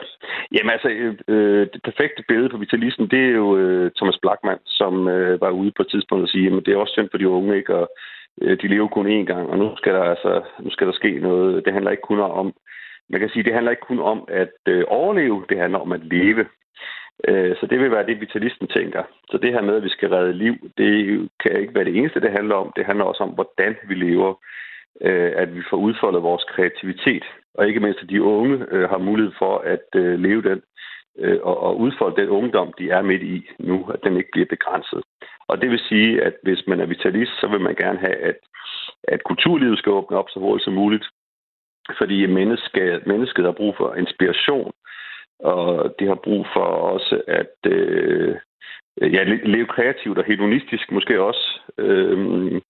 jamen 0.55 0.71
altså, 0.75 0.89
øh, 1.27 1.67
det 1.73 1.81
perfekte 1.83 2.23
billede 2.27 2.49
på 2.49 2.57
Vitalisten, 2.57 3.07
det 3.07 3.19
er 3.19 3.33
jo 3.41 3.57
øh, 3.57 3.91
Thomas 3.97 4.17
Blackman, 4.21 4.59
som 4.65 5.07
øh, 5.07 5.41
var 5.41 5.49
ude 5.49 5.71
på 5.75 5.81
et 5.81 5.89
tidspunkt 5.91 6.23
og 6.23 6.29
sige, 6.29 6.47
at 6.47 6.65
det 6.65 6.73
er 6.73 6.77
også 6.77 6.93
synd 6.93 7.09
for 7.11 7.17
de 7.17 7.29
unge, 7.29 7.57
ikke? 7.57 7.75
Og 7.75 7.87
øh, 8.41 8.57
de 8.61 8.67
lever 8.67 8.87
kun 8.87 9.07
én 9.07 9.25
gang, 9.25 9.49
og 9.49 9.57
nu 9.57 9.75
skal 9.77 9.93
der 9.93 10.03
altså 10.03 10.41
nu 10.59 10.69
skal 10.71 10.87
der 10.87 10.93
ske 10.93 11.19
noget. 11.19 11.65
Det 11.65 11.73
handler 11.73 11.91
ikke 11.91 12.09
kun 12.09 12.19
om, 12.19 12.53
man 13.09 13.19
kan 13.19 13.29
sige, 13.29 13.43
det 13.43 13.53
handler 13.53 13.71
ikke 13.71 13.89
kun 13.89 13.99
om 13.99 14.25
at 14.27 14.55
øh, 14.67 14.83
overleve, 14.87 15.45
det 15.49 15.57
handler 15.57 15.79
om 15.79 15.91
at 15.91 16.03
leve. 16.03 16.45
Øh, 17.27 17.55
så 17.59 17.65
det 17.65 17.79
vil 17.79 17.91
være 17.91 18.05
det, 18.05 18.21
vitalisten 18.21 18.67
tænker. 18.67 19.03
Så 19.29 19.37
det 19.37 19.53
her 19.53 19.61
med, 19.61 19.75
at 19.75 19.83
vi 19.83 19.89
skal 19.89 20.09
redde 20.09 20.33
liv, 20.33 20.55
det 20.77 21.29
kan 21.43 21.59
ikke 21.61 21.75
være 21.75 21.85
det 21.85 21.97
eneste, 21.97 22.21
det 22.21 22.31
handler 22.31 22.55
om. 22.55 22.73
Det 22.75 22.85
handler 22.85 23.05
også 23.05 23.23
om, 23.23 23.29
hvordan 23.29 23.75
vi 23.87 23.95
lever. 23.95 24.33
Øh, 25.01 25.31
at 25.35 25.55
vi 25.55 25.61
får 25.69 25.77
udfoldet 25.77 26.23
vores 26.23 26.43
kreativitet. 26.43 27.23
Og 27.55 27.67
ikke 27.67 27.79
mindst, 27.79 28.03
at 28.03 28.09
de 28.09 28.23
unge 28.23 28.65
øh, 28.71 28.89
har 28.89 28.97
mulighed 28.97 29.33
for 29.39 29.57
at 29.57 29.87
øh, 29.95 30.19
leve 30.19 30.41
den 30.41 30.61
øh, 31.19 31.39
og 31.41 31.57
og 31.63 31.79
udfolde 31.79 32.21
den 32.21 32.29
ungdom, 32.29 32.73
de 32.79 32.89
er 32.89 33.01
midt 33.01 33.23
i 33.23 33.49
nu, 33.59 33.89
at 33.93 33.99
den 34.03 34.17
ikke 34.17 34.31
bliver 34.31 34.47
begrænset. 34.55 35.01
Og 35.47 35.61
det 35.61 35.69
vil 35.69 35.79
sige, 35.79 36.23
at 36.23 36.35
hvis 36.43 36.63
man 36.67 36.79
er 36.79 36.85
vitalist, 36.85 37.31
så 37.39 37.47
vil 37.47 37.61
man 37.61 37.75
gerne 37.75 37.99
have, 37.99 38.15
at, 38.15 38.37
at 39.03 39.23
kulturlivet 39.23 39.77
skal 39.77 39.91
åbne 39.91 40.17
op 40.17 40.29
så 40.29 40.39
hurtigt 40.39 40.63
som 40.63 40.73
muligt. 40.73 41.05
Fordi 41.97 42.25
mennesket, 42.25 43.07
mennesket 43.07 43.45
har 43.45 43.51
brug 43.51 43.75
for 43.77 43.95
inspiration 43.95 44.71
og 45.43 45.95
det 45.99 46.07
har 46.07 46.15
brug 46.15 46.47
for 46.53 46.65
også 46.65 47.21
at 47.27 47.71
øh, 47.71 48.35
ja, 49.01 49.23
leve 49.23 49.67
kreativt 49.67 50.17
og 50.17 50.23
hedonistisk 50.23 50.91
måske 50.91 51.21
også. 51.21 51.59
Øh, 51.77 52.61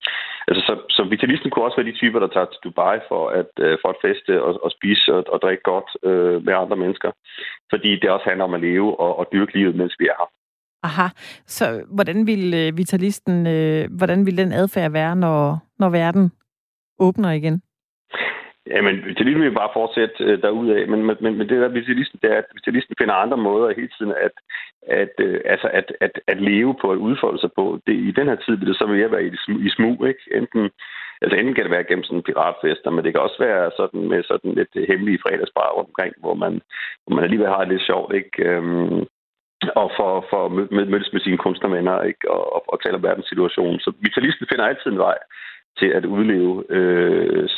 altså, 0.48 0.62
så, 0.68 0.74
så 0.96 1.02
vitalisten 1.14 1.50
kunne 1.50 1.66
også 1.66 1.78
være 1.78 1.92
de 1.92 2.00
typer, 2.02 2.20
der 2.20 2.28
tager 2.28 2.46
til 2.46 2.64
Dubai 2.64 2.98
for 3.10 3.30
at, 3.30 3.52
øh, 3.66 3.78
for 3.82 3.90
at 3.90 4.02
feste 4.06 4.44
og, 4.44 4.64
og 4.66 4.72
spise 4.78 5.14
og, 5.14 5.24
og 5.34 5.38
drikke 5.42 5.64
godt 5.64 5.90
øh, 6.10 6.46
med 6.46 6.54
andre 6.54 6.78
mennesker. 6.84 7.12
Fordi 7.72 7.92
det 8.00 8.10
også 8.10 8.26
handler 8.30 8.46
om 8.46 8.54
at 8.54 8.62
leve 8.62 9.00
og, 9.00 9.20
og 9.20 9.26
dyrke 9.34 9.54
livet, 9.58 9.76
mens 9.76 9.96
vi 10.00 10.06
er 10.06 10.18
her. 10.22 10.30
Aha, 10.84 11.08
så 11.46 11.84
hvordan 11.96 12.28
vil 12.28 12.54
øh, 12.54 12.78
vitalisten, 12.78 13.48
øh, 13.48 13.90
hvordan 13.98 14.26
vil 14.26 14.38
den 14.38 14.52
adfærd 14.52 14.92
være, 14.92 15.16
når, 15.16 15.60
når 15.80 15.90
verden 15.90 16.32
åbner 17.00 17.32
igen? 17.32 17.62
Jamen, 18.68 19.06
vitalismen 19.06 19.44
vil 19.44 19.60
bare 19.62 19.76
fortsætte 19.80 20.24
øh, 20.24 20.42
derudaf, 20.42 20.88
men, 20.88 21.06
men, 21.06 21.18
men 21.22 21.50
det 21.50 21.62
der 21.62 21.68
vitalisten, 21.68 21.96
ligesom, 21.96 22.20
det 22.24 22.32
er, 22.32 22.38
at 22.38 22.46
vitalisten 22.54 22.74
ligesom 22.74 23.02
finder 23.02 23.24
andre 23.24 23.38
måder 23.38 23.76
hele 23.80 23.92
tiden 23.98 24.14
at, 24.28 24.36
at, 25.02 25.14
øh, 25.20 25.42
altså 25.46 25.68
at, 25.80 25.88
at, 26.06 26.14
at 26.28 26.42
leve 26.42 26.76
på, 26.82 26.92
at 26.92 27.04
udfolde 27.08 27.40
sig 27.42 27.52
på. 27.56 27.80
Det, 27.88 27.94
I 27.94 28.12
den 28.12 28.28
her 28.28 28.36
tid 28.36 28.56
vil 28.58 28.68
det 28.68 28.78
så 28.78 28.86
mere 28.86 29.12
være 29.12 29.26
i, 29.26 29.32
i 29.68 29.70
smug, 29.78 30.08
ikke? 30.08 30.24
Enten, 30.40 30.70
altså 31.22 31.36
enten 31.38 31.56
kan 31.56 31.64
det 31.64 31.72
være 31.72 31.88
gennem 31.90 32.04
sådan 32.04 32.18
en 32.18 32.28
piratfester, 32.30 32.90
men 32.92 33.04
det 33.04 33.14
kan 33.14 33.22
også 33.22 33.40
være 33.40 33.72
sådan 33.80 34.02
med 34.12 34.24
sådan 34.24 34.52
lidt 34.60 34.74
øh, 34.76 34.88
hemmelige 34.88 35.22
fredagsbar 35.24 35.70
rundt 35.78 35.90
omkring, 35.92 36.14
hvor 36.24 36.34
man, 36.44 36.54
hvor 37.04 37.16
man 37.16 37.24
alligevel 37.24 37.50
har 37.54 37.60
det 37.60 37.74
lidt 37.74 37.88
sjovt, 37.90 38.16
ikke? 38.16 38.44
Øhm, 38.50 39.00
og 39.82 39.92
for, 39.98 40.26
for 40.30 40.40
at 40.46 40.52
mødes 40.94 41.14
med 41.14 41.22
sine 41.22 41.38
kunstnervenner 41.38 42.02
ikke? 42.02 42.32
Og, 42.36 42.54
og, 42.56 42.62
og 42.68 42.78
tale 42.84 42.96
om 42.96 43.04
verdenssituationen. 43.04 43.80
Så 43.80 43.90
vitalisten 44.00 44.48
finder 44.50 44.66
altid 44.66 44.92
en 44.92 45.06
vej 45.08 45.18
til 45.80 45.88
at 45.88 46.06
udleve, 46.06 46.64
øh, 46.70 47.50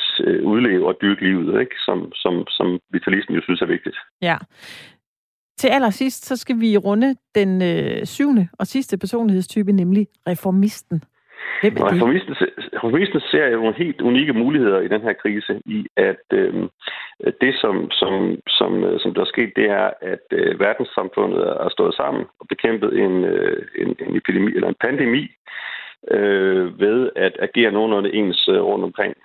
udleve 0.44 0.88
og 0.88 0.98
dyrke 1.02 1.24
livet, 1.24 1.60
ikke? 1.62 1.76
Som, 1.86 2.12
som, 2.16 2.48
som 2.48 2.80
vitalisten 2.90 3.36
jo 3.36 3.42
synes 3.42 3.62
er 3.62 3.66
vigtigt. 3.66 3.98
Ja. 4.22 4.38
Til 5.58 5.68
allersidst, 5.68 6.26
så 6.26 6.36
skal 6.36 6.60
vi 6.60 6.78
runde 6.78 7.16
den 7.36 7.62
øh, 7.62 8.06
syvende 8.06 8.48
og 8.60 8.68
sidste 8.68 8.98
personlighedstype, 8.98 9.72
nemlig 9.72 10.08
reformisten. 10.28 11.04
Hvem 11.62 11.74
er? 11.78 11.92
Reformisten, 11.94 12.36
reformisten 12.74 13.22
ser 13.32 13.46
jo 13.48 13.58
nogle 13.58 13.76
helt 13.84 14.02
unikke 14.02 14.34
muligheder 14.34 14.80
i 14.80 14.88
den 14.88 15.02
her 15.02 15.14
krise, 15.14 15.62
i 15.66 15.86
at 15.98 16.26
øh, 16.34 16.54
det, 17.42 17.54
som, 17.62 17.92
som, 17.92 18.14
som, 18.48 18.84
øh, 18.84 19.00
som 19.00 19.14
der 19.14 19.22
er 19.22 19.34
sket, 19.34 19.52
det 19.56 19.70
er, 19.70 19.90
at 20.02 20.26
øh, 20.32 20.60
verdenssamfundet 20.60 21.42
er 21.66 21.70
stået 21.70 21.96
sammen 21.96 22.24
og 22.40 22.46
bekæmpet 22.50 23.00
en, 23.04 23.24
øh, 23.24 23.68
en, 23.82 23.96
en 24.08 24.16
epidemi 24.16 24.52
eller 24.56 24.70
en 24.70 24.82
pandemi, 24.82 25.24
øh, 26.12 26.80
ved 26.80 27.10
at 27.16 27.38
agere 27.40 27.72
nogenlunde 27.72 28.14
ens 28.14 28.48
øh, 28.48 28.62
rundt 28.62 28.86
omkring. 28.86 29.16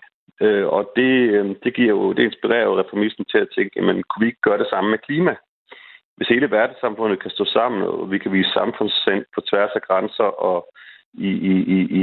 Øh, 0.40 0.66
og 0.66 0.92
det, 0.96 1.12
øh, 1.30 1.54
det, 1.64 1.74
giver 1.74 1.88
jo, 1.88 2.12
det 2.12 2.22
inspirerer 2.22 2.64
jo 2.64 2.80
reformisten 2.80 3.24
til 3.24 3.38
at 3.38 3.48
tænke, 3.54 3.72
jamen, 3.76 4.02
kunne 4.02 4.22
vi 4.24 4.26
ikke 4.26 4.46
gøre 4.48 4.58
det 4.58 4.68
samme 4.70 4.90
med 4.90 4.98
klima? 4.98 5.34
Hvis 6.16 6.28
hele 6.28 6.50
verdenssamfundet 6.50 7.22
kan 7.22 7.30
stå 7.30 7.44
sammen, 7.44 7.82
og 7.82 8.10
vi 8.10 8.18
kan 8.18 8.32
vise 8.32 8.52
samfundssind 8.52 9.24
på 9.34 9.40
tværs 9.40 9.70
af 9.74 9.82
grænser 9.82 10.30
og 10.48 10.68
i, 11.14 11.30
i, 11.52 11.54
i, 11.76 11.78
i, 11.98 12.02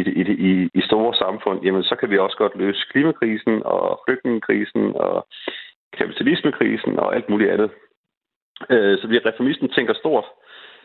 i, 0.49 0.69
i 0.73 0.81
store 0.81 1.13
samfund, 1.13 1.63
jamen 1.63 1.83
så 1.83 1.95
kan 1.95 2.09
vi 2.09 2.17
også 2.17 2.37
godt 2.37 2.55
løse 2.55 2.87
klimakrisen 2.91 3.63
og 3.65 4.01
flygtningekrisen 4.05 4.95
og 4.95 5.27
kapitalismekrisen 5.97 6.99
og 6.99 7.15
alt 7.15 7.29
muligt 7.29 7.51
andet. 7.51 7.71
Øh, 8.69 8.97
så 8.99 9.07
vi 9.07 9.17
reformisten 9.17 9.69
tænker 9.69 9.93
stort 9.93 10.25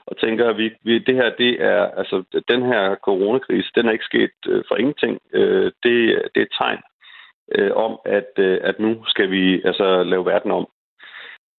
og 0.07 0.19
tænker, 0.19 0.49
at 0.49 0.59
vi, 0.59 0.71
vi, 0.83 0.99
det 0.99 1.15
her, 1.15 1.31
det 1.39 1.63
er, 1.63 1.83
altså, 2.01 2.43
den 2.49 2.63
her 2.63 2.95
coronakrise, 2.95 3.71
den 3.75 3.87
er 3.87 3.93
ikke 3.93 4.05
sket 4.05 4.37
øh, 4.49 4.65
for 4.69 4.77
ingenting. 4.77 5.19
Øh, 5.33 5.65
det, 5.83 6.23
det 6.35 6.41
er 6.41 6.43
et 6.43 6.57
tegn 6.59 6.79
øh, 7.55 7.73
om, 7.75 7.99
at, 8.05 8.33
øh, 8.39 8.59
at 8.63 8.81
nu 8.81 9.05
skal 9.07 9.31
vi 9.31 9.63
altså 9.65 10.03
lave 10.03 10.27
verden 10.27 10.51
om. 10.51 10.67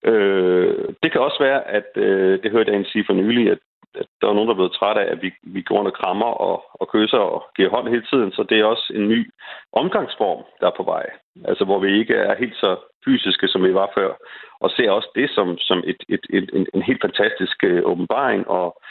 Øh, 0.06 0.88
det 1.04 1.12
kan 1.12 1.22
også 1.22 1.38
være, 1.40 1.68
at 1.68 1.90
øh, 1.96 2.44
det 2.44 2.52
hørte 2.52 2.72
jeg 2.72 2.80
en 2.80 2.86
sige 2.86 3.06
for 3.08 3.14
nylig, 3.14 3.52
at, 3.52 3.58
at 3.96 4.08
der 4.22 4.28
er 4.28 4.34
nogen, 4.34 4.48
der 4.48 4.54
er 4.54 4.62
blevet 4.62 4.78
træt 4.80 4.98
af, 4.98 5.12
at 5.12 5.22
vi, 5.22 5.32
vi 5.44 5.62
går 5.62 5.86
og 5.86 5.94
krammer 5.94 6.32
og, 6.50 6.64
og 6.74 6.88
kysser 6.94 7.18
og 7.18 7.44
giver 7.56 7.70
hånd 7.70 7.88
hele 7.90 8.06
tiden, 8.12 8.32
så 8.32 8.44
det 8.50 8.60
er 8.60 8.66
også 8.66 8.94
en 8.96 9.08
ny 9.08 9.32
omgangsform, 9.74 10.44
der 10.60 10.68
er 10.68 10.78
på 10.78 10.84
vej. 10.84 11.06
Altså, 11.46 11.66
hvor 11.66 11.80
vi 11.80 12.00
ikke 12.00 12.16
er 12.16 12.36
helt 12.36 12.56
så 12.56 12.76
fysiske, 13.06 13.48
som 13.48 13.64
vi 13.64 13.74
var 13.74 13.92
før, 13.98 14.12
og 14.60 14.70
ser 14.72 14.92
også 14.92 15.10
det 15.16 15.30
som, 15.30 15.58
som 15.58 15.84
et, 15.86 16.04
et, 16.10 16.26
et, 16.30 16.50
en, 16.54 16.68
en 16.74 16.82
helt 16.82 17.02
fantastisk 17.02 17.64
øh, 17.64 17.82
åbenbaring 17.86 18.48
og 18.48 18.82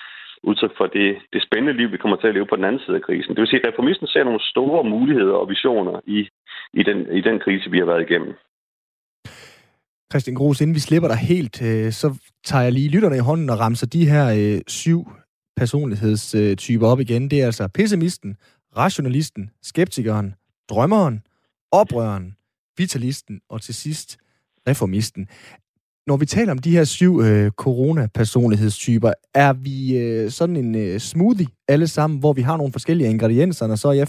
udtryk 0.43 0.77
for 0.77 0.87
det, 0.87 1.19
det 1.33 1.43
spændende 1.43 1.73
liv, 1.73 1.93
vi 1.93 1.97
kommer 1.97 2.17
til 2.17 2.27
at 2.29 2.35
leve 2.35 2.47
på 2.47 2.57
den 2.57 2.65
anden 2.65 2.83
side 2.85 2.97
af 2.97 3.03
krisen. 3.03 3.35
Det 3.35 3.41
vil 3.41 3.49
sige, 3.49 3.67
at 3.67 3.73
reformisten 3.73 4.07
ser 4.07 4.25
nogle 4.25 4.41
store 4.41 4.85
muligheder 4.85 5.35
og 5.35 5.49
visioner 5.49 6.01
i, 6.07 6.29
i, 6.73 6.83
den, 6.83 7.17
i 7.17 7.21
den 7.21 7.39
krise, 7.39 7.71
vi 7.71 7.79
har 7.79 7.87
været 7.87 8.11
igennem. 8.11 8.35
Christian 10.11 10.35
Gros, 10.35 10.61
inden 10.61 10.75
vi 10.75 10.81
slipper 10.81 11.09
dig 11.09 11.17
helt, 11.17 11.63
øh, 11.63 11.93
så 11.93 12.15
tager 12.45 12.63
jeg 12.63 12.73
lige 12.73 12.89
lytterne 12.89 13.17
i 13.17 13.21
hånden 13.21 13.51
og 13.51 13.59
ramser 13.59 13.87
de 13.87 14.09
her 14.09 14.27
øh, 14.27 14.61
syv 14.67 15.13
personlighedstyper 15.57 16.87
op 16.87 17.01
igen. 17.01 17.31
Det 17.31 17.41
er 17.41 17.47
altså 17.47 17.69
pessimisten, 17.69 18.37
rationalisten, 18.77 19.51
skeptikeren, 19.63 20.35
drømmeren, 20.69 21.23
oprøreren, 21.73 22.37
vitalisten 22.77 23.41
og 23.49 23.63
til 23.63 23.75
sidst 23.75 24.19
reformisten. 24.69 25.29
Når 26.07 26.17
vi 26.17 26.27
taler 26.27 26.53
om 26.53 26.59
de 26.59 26.77
her 26.77 26.85
syv 26.85 27.21
øh, 27.21 27.51
coronapersonlighedstyper, 27.51 29.13
er 29.35 29.53
vi 29.67 29.77
øh, 30.03 30.31
sådan 30.31 30.57
en 30.57 30.75
øh, 30.75 30.99
smoothie 30.99 31.47
alle 31.69 31.87
sammen, 31.87 32.21
hvor 32.21 32.33
vi 32.33 32.41
har 32.41 32.57
nogle 32.57 32.73
forskellige 32.73 33.11
ingredienser, 33.11 33.71
og 33.71 33.79
så 33.79 33.89
er 33.89 33.93
jeg 33.93 34.09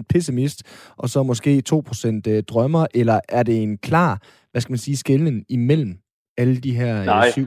80% 0.00 0.02
pessimist, 0.12 0.58
og 0.98 1.08
så 1.08 1.22
måske 1.22 1.62
2% 1.68 2.22
øh, 2.28 2.42
drømmer, 2.42 2.86
eller 2.94 3.20
er 3.28 3.42
det 3.42 3.62
en 3.62 3.78
klar, 3.78 4.12
hvad 4.50 4.60
skal 4.60 4.72
man 4.72 4.78
sige, 4.78 4.96
skælden 4.96 5.44
imellem 5.48 5.92
alle 6.38 6.56
de 6.56 6.72
her 6.80 7.00
øh, 7.00 7.06
Nej. 7.06 7.30
syv? 7.30 7.46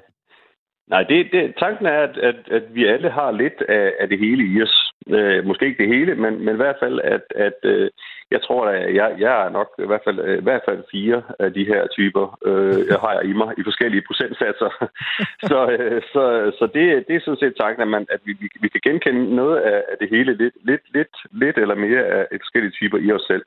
Nej, 0.90 1.04
det, 1.04 1.18
det, 1.32 1.54
tanken 1.60 1.86
er, 1.86 2.00
at, 2.08 2.18
at, 2.18 2.36
at 2.52 2.64
vi 2.74 2.86
alle 2.86 3.10
har 3.12 3.32
lidt 3.32 3.62
af, 3.70 3.92
af 4.02 4.08
det 4.08 4.20
hele 4.20 4.44
i 4.54 4.62
os. 4.62 4.91
Øh, 5.08 5.46
måske 5.46 5.66
ikke 5.66 5.84
det 5.84 5.94
hele, 5.96 6.16
men, 6.16 6.46
men 6.46 6.54
i 6.56 6.62
hvert 6.64 6.80
fald, 6.84 7.00
at, 7.04 7.26
at 7.36 7.60
øh, 7.64 7.90
jeg 8.32 8.42
tror, 8.42 8.66
at 8.66 8.96
jeg, 8.96 9.16
jeg 9.20 9.46
er 9.46 9.50
nok 9.50 9.70
i 9.86 9.88
hvert 9.90 10.06
fald, 10.06 10.20
i 10.40 10.44
hvert 10.44 10.62
fald 10.68 10.84
fire 10.92 11.24
af 11.40 11.54
de 11.54 11.66
her 11.66 11.88
typer, 11.88 12.26
øh, 12.46 12.80
jeg 12.92 13.00
har 13.06 13.22
i 13.22 13.34
mig 13.34 13.52
i 13.58 13.64
forskellige 13.64 14.04
procentsatser. 14.08 14.72
så 15.50 15.60
øh, 15.76 16.02
så, 16.14 16.24
så 16.60 16.66
det, 16.76 16.86
det 17.08 17.16
er 17.16 17.24
sådan 17.26 17.44
set 17.44 17.56
tanken, 17.60 17.82
at, 17.82 17.92
man, 17.96 18.06
at 18.10 18.22
vi, 18.26 18.34
vi, 18.42 18.48
vi 18.62 18.68
kan 18.70 18.82
genkende 18.88 19.36
noget 19.36 19.58
af, 19.72 19.80
af 19.92 19.96
det 20.02 20.10
hele 20.10 20.32
lidt, 20.42 20.56
lidt, 20.70 20.86
lidt, 20.96 21.16
lidt 21.32 21.58
eller 21.58 21.76
mere 21.76 22.04
af 22.32 22.38
forskellige 22.44 22.76
typer 22.80 22.98
i 22.98 23.12
os 23.12 23.26
selv. 23.32 23.44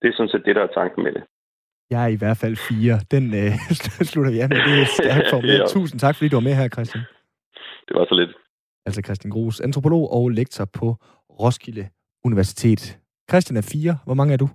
Det 0.00 0.08
er 0.08 0.16
sådan 0.16 0.32
set 0.32 0.46
det, 0.46 0.56
der 0.56 0.62
er 0.62 0.76
tanken 0.80 1.02
med 1.04 1.12
det. 1.12 1.22
Jeg 1.90 2.04
er 2.04 2.10
i 2.16 2.20
hvert 2.22 2.38
fald 2.42 2.56
fire. 2.70 2.94
Den 3.14 3.24
øh, 3.42 3.52
slutter 4.10 4.32
vi 4.32 4.40
af 4.40 4.48
med. 4.48 4.56
Det 4.56 4.74
er 4.82 4.90
stærkt 4.98 5.30
formuleret. 5.34 5.60
ja. 5.60 5.66
Tusind 5.66 6.00
tak, 6.00 6.14
fordi 6.16 6.28
du 6.28 6.36
var 6.36 6.48
med 6.48 6.54
her, 6.60 6.68
Christian. 6.68 7.04
Det 7.88 7.94
var 7.98 8.04
så 8.04 8.14
lidt. 8.20 8.32
Altså 8.86 9.02
Christian 9.04 9.30
Gros, 9.30 9.60
antropolog 9.60 10.12
og 10.12 10.28
lektor 10.28 10.64
på 10.64 10.96
Roskilde 11.40 11.88
Universitet. 12.24 12.98
Christian 13.30 13.56
er 13.56 13.60
fire. 13.60 13.98
Hvor 14.04 14.14
mange 14.14 14.32
er 14.32 14.36
du? 14.36 14.48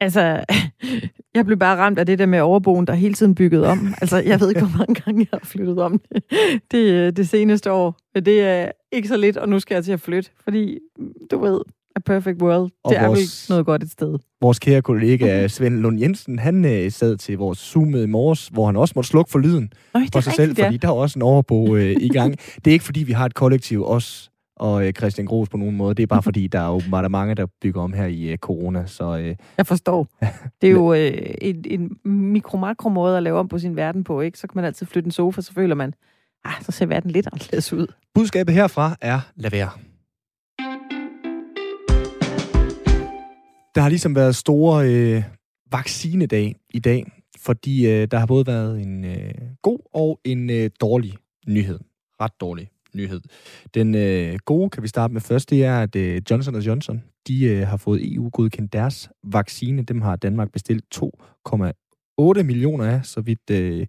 Altså, 0.00 0.44
jeg 1.34 1.46
blev 1.46 1.58
bare 1.58 1.76
ramt 1.76 1.98
af 1.98 2.06
det 2.06 2.18
der 2.18 2.26
med 2.26 2.40
overboen, 2.40 2.86
der 2.86 2.94
hele 2.94 3.14
tiden 3.14 3.34
bygget 3.34 3.66
om. 3.66 3.94
Altså, 4.00 4.16
jeg 4.16 4.40
ved 4.40 4.48
ikke, 4.48 4.60
hvor 4.60 4.78
mange 4.78 4.94
gange 4.94 5.20
jeg 5.20 5.38
har 5.38 5.46
flyttet 5.46 5.78
om 5.78 5.98
det, 5.98 6.22
det, 6.70 6.92
øh, 6.92 7.12
det 7.12 7.28
seneste 7.28 7.72
år. 7.72 7.96
Men 8.14 8.24
det 8.24 8.40
er 8.42 8.72
ikke 8.92 9.08
så 9.08 9.16
lidt, 9.16 9.36
og 9.36 9.48
nu 9.48 9.60
skal 9.60 9.74
jeg 9.74 9.84
til 9.84 9.92
at 9.92 10.00
flytte. 10.00 10.30
Fordi, 10.44 10.78
mm, 10.98 11.12
du 11.30 11.38
ved, 11.38 11.60
A 11.96 11.98
Perfect 11.98 12.42
World, 12.42 12.70
Og 12.84 12.90
det 12.90 12.98
er 13.00 13.06
vores- 13.06 13.46
vel 13.48 13.52
noget 13.54 13.66
godt 13.66 13.82
et 13.82 13.90
sted. 13.90 14.18
Vores 14.40 14.58
kære 14.58 14.82
kollega 14.82 15.48
Svend 15.48 15.78
Lund 15.80 16.00
Jensen, 16.00 16.38
han 16.38 16.64
øh, 16.64 16.90
sad 16.92 17.16
til 17.16 17.38
vores 17.38 17.58
zoom 17.58 17.94
i 17.94 18.06
morges, 18.06 18.48
hvor 18.48 18.66
han 18.66 18.76
også 18.76 18.92
måtte 18.96 19.08
slukke 19.10 19.30
for 19.30 19.38
lyden 19.38 19.72
Øj, 19.94 20.00
for 20.12 20.20
sig 20.20 20.30
rigtigt, 20.30 20.36
selv, 20.36 20.64
fordi 20.64 20.76
der 20.76 20.88
er 20.88 20.92
også 20.92 21.18
en 21.18 21.22
overbo 21.22 21.76
øh, 21.76 21.96
i 22.00 22.08
gang. 22.08 22.34
Det 22.64 22.70
er 22.70 22.72
ikke, 22.72 22.84
fordi 22.84 23.02
vi 23.02 23.12
har 23.12 23.26
et 23.26 23.34
kollektiv, 23.34 23.84
os 23.86 24.30
og 24.56 24.86
øh, 24.86 24.92
Christian 24.92 25.26
Gros 25.26 25.48
på 25.48 25.56
nogen 25.56 25.76
måde. 25.76 25.94
Det 25.94 26.02
er 26.02 26.06
bare, 26.06 26.22
fordi 26.22 26.46
der 26.46 26.60
er 26.60 26.68
åbenbart 26.70 27.04
er 27.04 27.08
mange, 27.08 27.34
der 27.34 27.46
bygger 27.62 27.80
om 27.82 27.92
her 27.92 28.06
i 28.06 28.22
øh, 28.22 28.38
corona. 28.38 28.82
Så 28.86 29.18
øh, 29.18 29.36
Jeg 29.58 29.66
forstår. 29.66 30.08
Det 30.60 30.66
er 30.66 30.70
jo 30.72 30.94
øh, 30.94 31.12
en, 31.40 31.64
en 31.66 31.90
mikro-makro 32.32 32.88
måde 32.88 33.16
at 33.16 33.22
lave 33.22 33.38
om 33.38 33.48
på 33.48 33.58
sin 33.58 33.76
verden 33.76 34.04
på, 34.04 34.20
ikke? 34.20 34.38
Så 34.38 34.46
kan 34.46 34.52
man 34.54 34.64
altid 34.64 34.86
flytte 34.86 35.06
en 35.06 35.10
sofa, 35.12 35.40
så 35.40 35.52
føler 35.52 35.74
man, 35.74 35.94
ah, 36.44 36.52
så 36.62 36.72
ser 36.72 36.86
verden 36.86 37.10
lidt 37.10 37.28
anderledes 37.32 37.72
ud. 37.72 37.86
budskabet 38.14 38.54
herfra 38.54 38.96
er, 39.00 39.20
lad 39.36 39.50
være. 39.50 39.68
Der 43.76 43.82
har 43.82 43.88
ligesom 43.88 44.14
været 44.14 44.36
store 44.36 44.88
øh, 44.90 45.22
vaccinedag 45.72 46.56
i 46.74 46.78
dag, 46.78 47.12
fordi 47.38 47.86
øh, 47.86 48.08
der 48.10 48.18
har 48.18 48.26
både 48.26 48.46
været 48.46 48.82
en 48.82 49.04
øh, 49.04 49.34
god 49.62 49.78
og 49.94 50.20
en 50.24 50.50
øh, 50.50 50.70
dårlig 50.80 51.14
nyhed. 51.46 51.78
Ret 52.20 52.32
dårlig 52.40 52.68
nyhed. 52.94 53.20
Den 53.74 53.94
øh, 53.94 54.38
gode 54.44 54.70
kan 54.70 54.82
vi 54.82 54.88
starte 54.88 55.12
med 55.12 55.20
først, 55.20 55.50
det 55.50 55.64
er, 55.64 55.80
at 55.80 55.96
øh, 55.96 56.22
Johnson 56.30 56.56
Johnson, 56.56 57.02
de 57.28 57.44
øh, 57.44 57.66
har 57.66 57.76
fået 57.76 58.14
EU-godkendt 58.14 58.72
deres 58.72 59.10
vaccine. 59.24 59.82
Dem 59.82 60.02
har 60.02 60.16
Danmark 60.16 60.52
bestilt 60.52 60.84
2,8 60.94 62.42
millioner 62.42 62.84
af, 62.84 63.04
så 63.04 63.20
vidt 63.20 63.50
øh, 63.50 63.86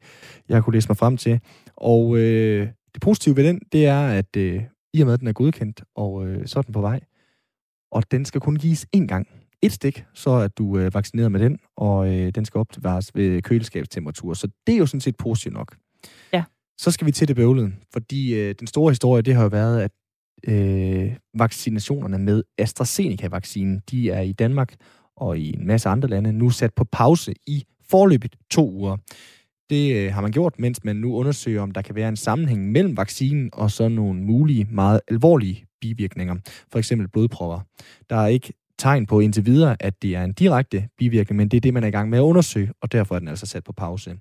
jeg 0.49 0.63
kunne 0.63 0.73
læse 0.73 0.89
mig 0.89 0.97
frem 0.97 1.17
til. 1.17 1.39
Og 1.75 2.17
øh, 2.17 2.67
det 2.93 3.01
positive 3.01 3.35
ved 3.35 3.43
den, 3.43 3.61
det 3.71 3.85
er, 3.85 4.07
at 4.07 4.37
øh, 4.37 4.63
i 4.93 5.01
og 5.01 5.05
med, 5.05 5.13
at 5.13 5.19
den 5.19 5.27
er 5.27 5.33
godkendt, 5.33 5.83
og 5.95 6.27
øh, 6.27 6.47
så 6.47 6.59
er 6.59 6.63
den 6.63 6.73
på 6.73 6.81
vej. 6.81 6.99
Og 7.91 8.11
den 8.11 8.25
skal 8.25 8.41
kun 8.41 8.55
gives 8.55 8.85
én 8.95 9.05
gang. 9.05 9.27
Et 9.61 9.71
stik, 9.71 10.05
så 10.13 10.29
er 10.29 10.47
du 10.47 10.77
øh, 10.77 10.93
vaccineret 10.93 11.31
med 11.31 11.39
den, 11.39 11.57
og 11.77 12.07
øh, 12.15 12.31
den 12.35 12.45
skal 12.45 12.59
opbevares 12.59 13.15
ved 13.15 13.41
køleskabstemperatur. 13.41 14.33
Så 14.33 14.47
det 14.67 14.75
er 14.75 14.79
jo 14.79 14.85
sådan 14.85 15.01
set 15.01 15.17
positivt 15.17 15.53
nok. 15.53 15.75
Ja. 16.33 16.43
Så 16.77 16.91
skal 16.91 17.07
vi 17.07 17.11
til 17.11 17.27
det 17.27 17.35
bøvlede, 17.35 17.71
fordi 17.93 18.33
øh, 18.39 18.55
den 18.59 18.67
store 18.67 18.91
historie, 18.91 19.21
det 19.21 19.35
har 19.35 19.41
jo 19.41 19.47
været, 19.47 19.81
at 19.81 19.91
øh, 20.47 21.15
vaccinationerne 21.33 22.17
med 22.17 22.43
AstraZeneca-vaccinen, 22.57 23.81
de 23.91 24.09
er 24.09 24.21
i 24.21 24.31
Danmark 24.31 24.75
og 25.15 25.37
i 25.37 25.53
en 25.55 25.67
masse 25.67 25.89
andre 25.89 26.09
lande 26.09 26.33
nu 26.33 26.49
sat 26.49 26.73
på 26.73 26.83
pause 26.83 27.33
i 27.47 27.63
forløbet 27.89 28.35
to 28.51 28.71
uger. 28.71 28.97
Det 29.69 29.95
øh, 29.95 30.13
har 30.13 30.21
man 30.21 30.31
gjort, 30.31 30.59
mens 30.59 30.83
man 30.83 30.95
nu 30.95 31.15
undersøger, 31.15 31.61
om 31.61 31.71
der 31.71 31.81
kan 31.81 31.95
være 31.95 32.09
en 32.09 32.15
sammenhæng 32.15 32.71
mellem 32.71 32.97
vaccinen 32.97 33.49
og 33.53 33.71
så 33.71 33.87
nogle 33.87 34.21
mulige, 34.21 34.67
meget 34.71 35.01
alvorlige 35.07 35.65
bivirkninger. 35.81 36.35
For 36.71 36.79
eksempel 36.79 37.07
blodprøver. 37.07 37.59
Der 38.09 38.15
er 38.15 38.27
ikke 38.27 38.53
tegn 38.79 39.05
på 39.05 39.19
indtil 39.19 39.45
videre, 39.45 39.75
at 39.79 40.01
det 40.01 40.15
er 40.15 40.23
en 40.23 40.33
direkte 40.33 40.87
bivirkning, 40.97 41.37
men 41.37 41.49
det 41.49 41.57
er 41.57 41.61
det, 41.61 41.73
man 41.73 41.83
er 41.83 41.87
i 41.87 41.91
gang 41.91 42.09
med 42.09 42.17
at 42.17 42.21
undersøge, 42.21 42.71
og 42.81 42.91
derfor 42.91 43.15
er 43.15 43.19
den 43.19 43.27
altså 43.27 43.45
sat 43.45 43.63
på 43.63 43.71
pause. 43.71 44.17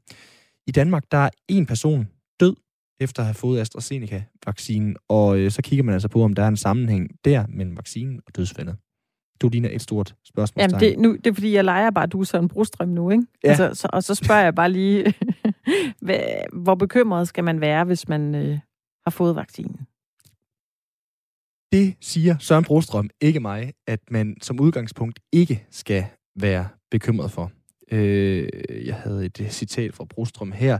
I 0.66 0.71
Danmark, 0.71 1.05
der 1.11 1.19
er 1.19 1.31
en 1.49 1.66
person 1.66 2.09
død 2.40 2.57
efter 3.01 3.23
at 3.23 3.27
have 3.27 3.35
fået 3.35 3.61
AstraZeneca-vaccinen, 3.61 4.97
og 5.09 5.38
øh, 5.38 5.51
så 5.51 5.62
kigger 5.62 5.83
man 5.83 5.92
altså 5.92 6.09
på, 6.09 6.23
om 6.23 6.35
der 6.35 6.42
er 6.42 6.49
en 6.49 6.57
sammenhæng 6.57 7.11
der 7.25 7.47
mellem 7.49 7.77
vaccinen 7.77 8.21
og 8.27 8.37
dødsfaldet. 8.37 8.77
Du 9.40 9.49
ligner 9.49 9.69
et 9.73 9.83
stort 9.83 10.14
spørgsmålstegn. 10.25 10.83
Jamen, 10.83 10.97
det, 10.97 11.03
nu, 11.03 11.16
det 11.16 11.27
er 11.27 11.35
fordi, 11.35 11.53
jeg 11.53 11.64
leger 11.64 11.90
bare, 11.90 12.05
at 12.05 12.12
du 12.12 12.21
er 12.21 12.25
sådan 12.25 12.45
en 12.45 12.49
brostrøm 12.49 12.88
nu, 12.88 13.11
ikke? 13.11 13.27
Ja. 13.45 13.49
Altså, 13.49 13.71
så, 13.75 13.88
og 13.92 14.03
så 14.03 14.14
spørger 14.14 14.42
jeg 14.42 14.55
bare 14.55 14.73
lige, 14.73 15.14
hvad, 16.07 16.21
hvor 16.53 16.75
bekymret 16.75 17.29
skal 17.29 17.45
man 17.45 17.61
være, 17.61 17.85
hvis 17.85 18.09
man 18.09 18.35
øh, 18.35 18.59
har 19.05 19.11
fået 19.11 19.37
vaccinen? 19.37 19.87
Det 21.72 21.96
siger 22.00 22.38
Søren 22.38 22.64
Brostrøm, 22.64 23.11
ikke 23.20 23.40
mig, 23.40 23.72
at 23.87 24.00
man 24.11 24.37
som 24.42 24.61
udgangspunkt 24.61 25.20
ikke 25.33 25.66
skal 25.70 26.07
være 26.40 26.68
bekymret 26.90 27.31
for. 27.31 27.52
Øh, 27.92 28.48
jeg 28.87 28.94
havde 28.94 29.24
et 29.24 29.40
øh, 29.40 29.50
citat 29.50 29.94
fra 29.94 30.05
Brostrøm 30.05 30.52
her. 30.52 30.79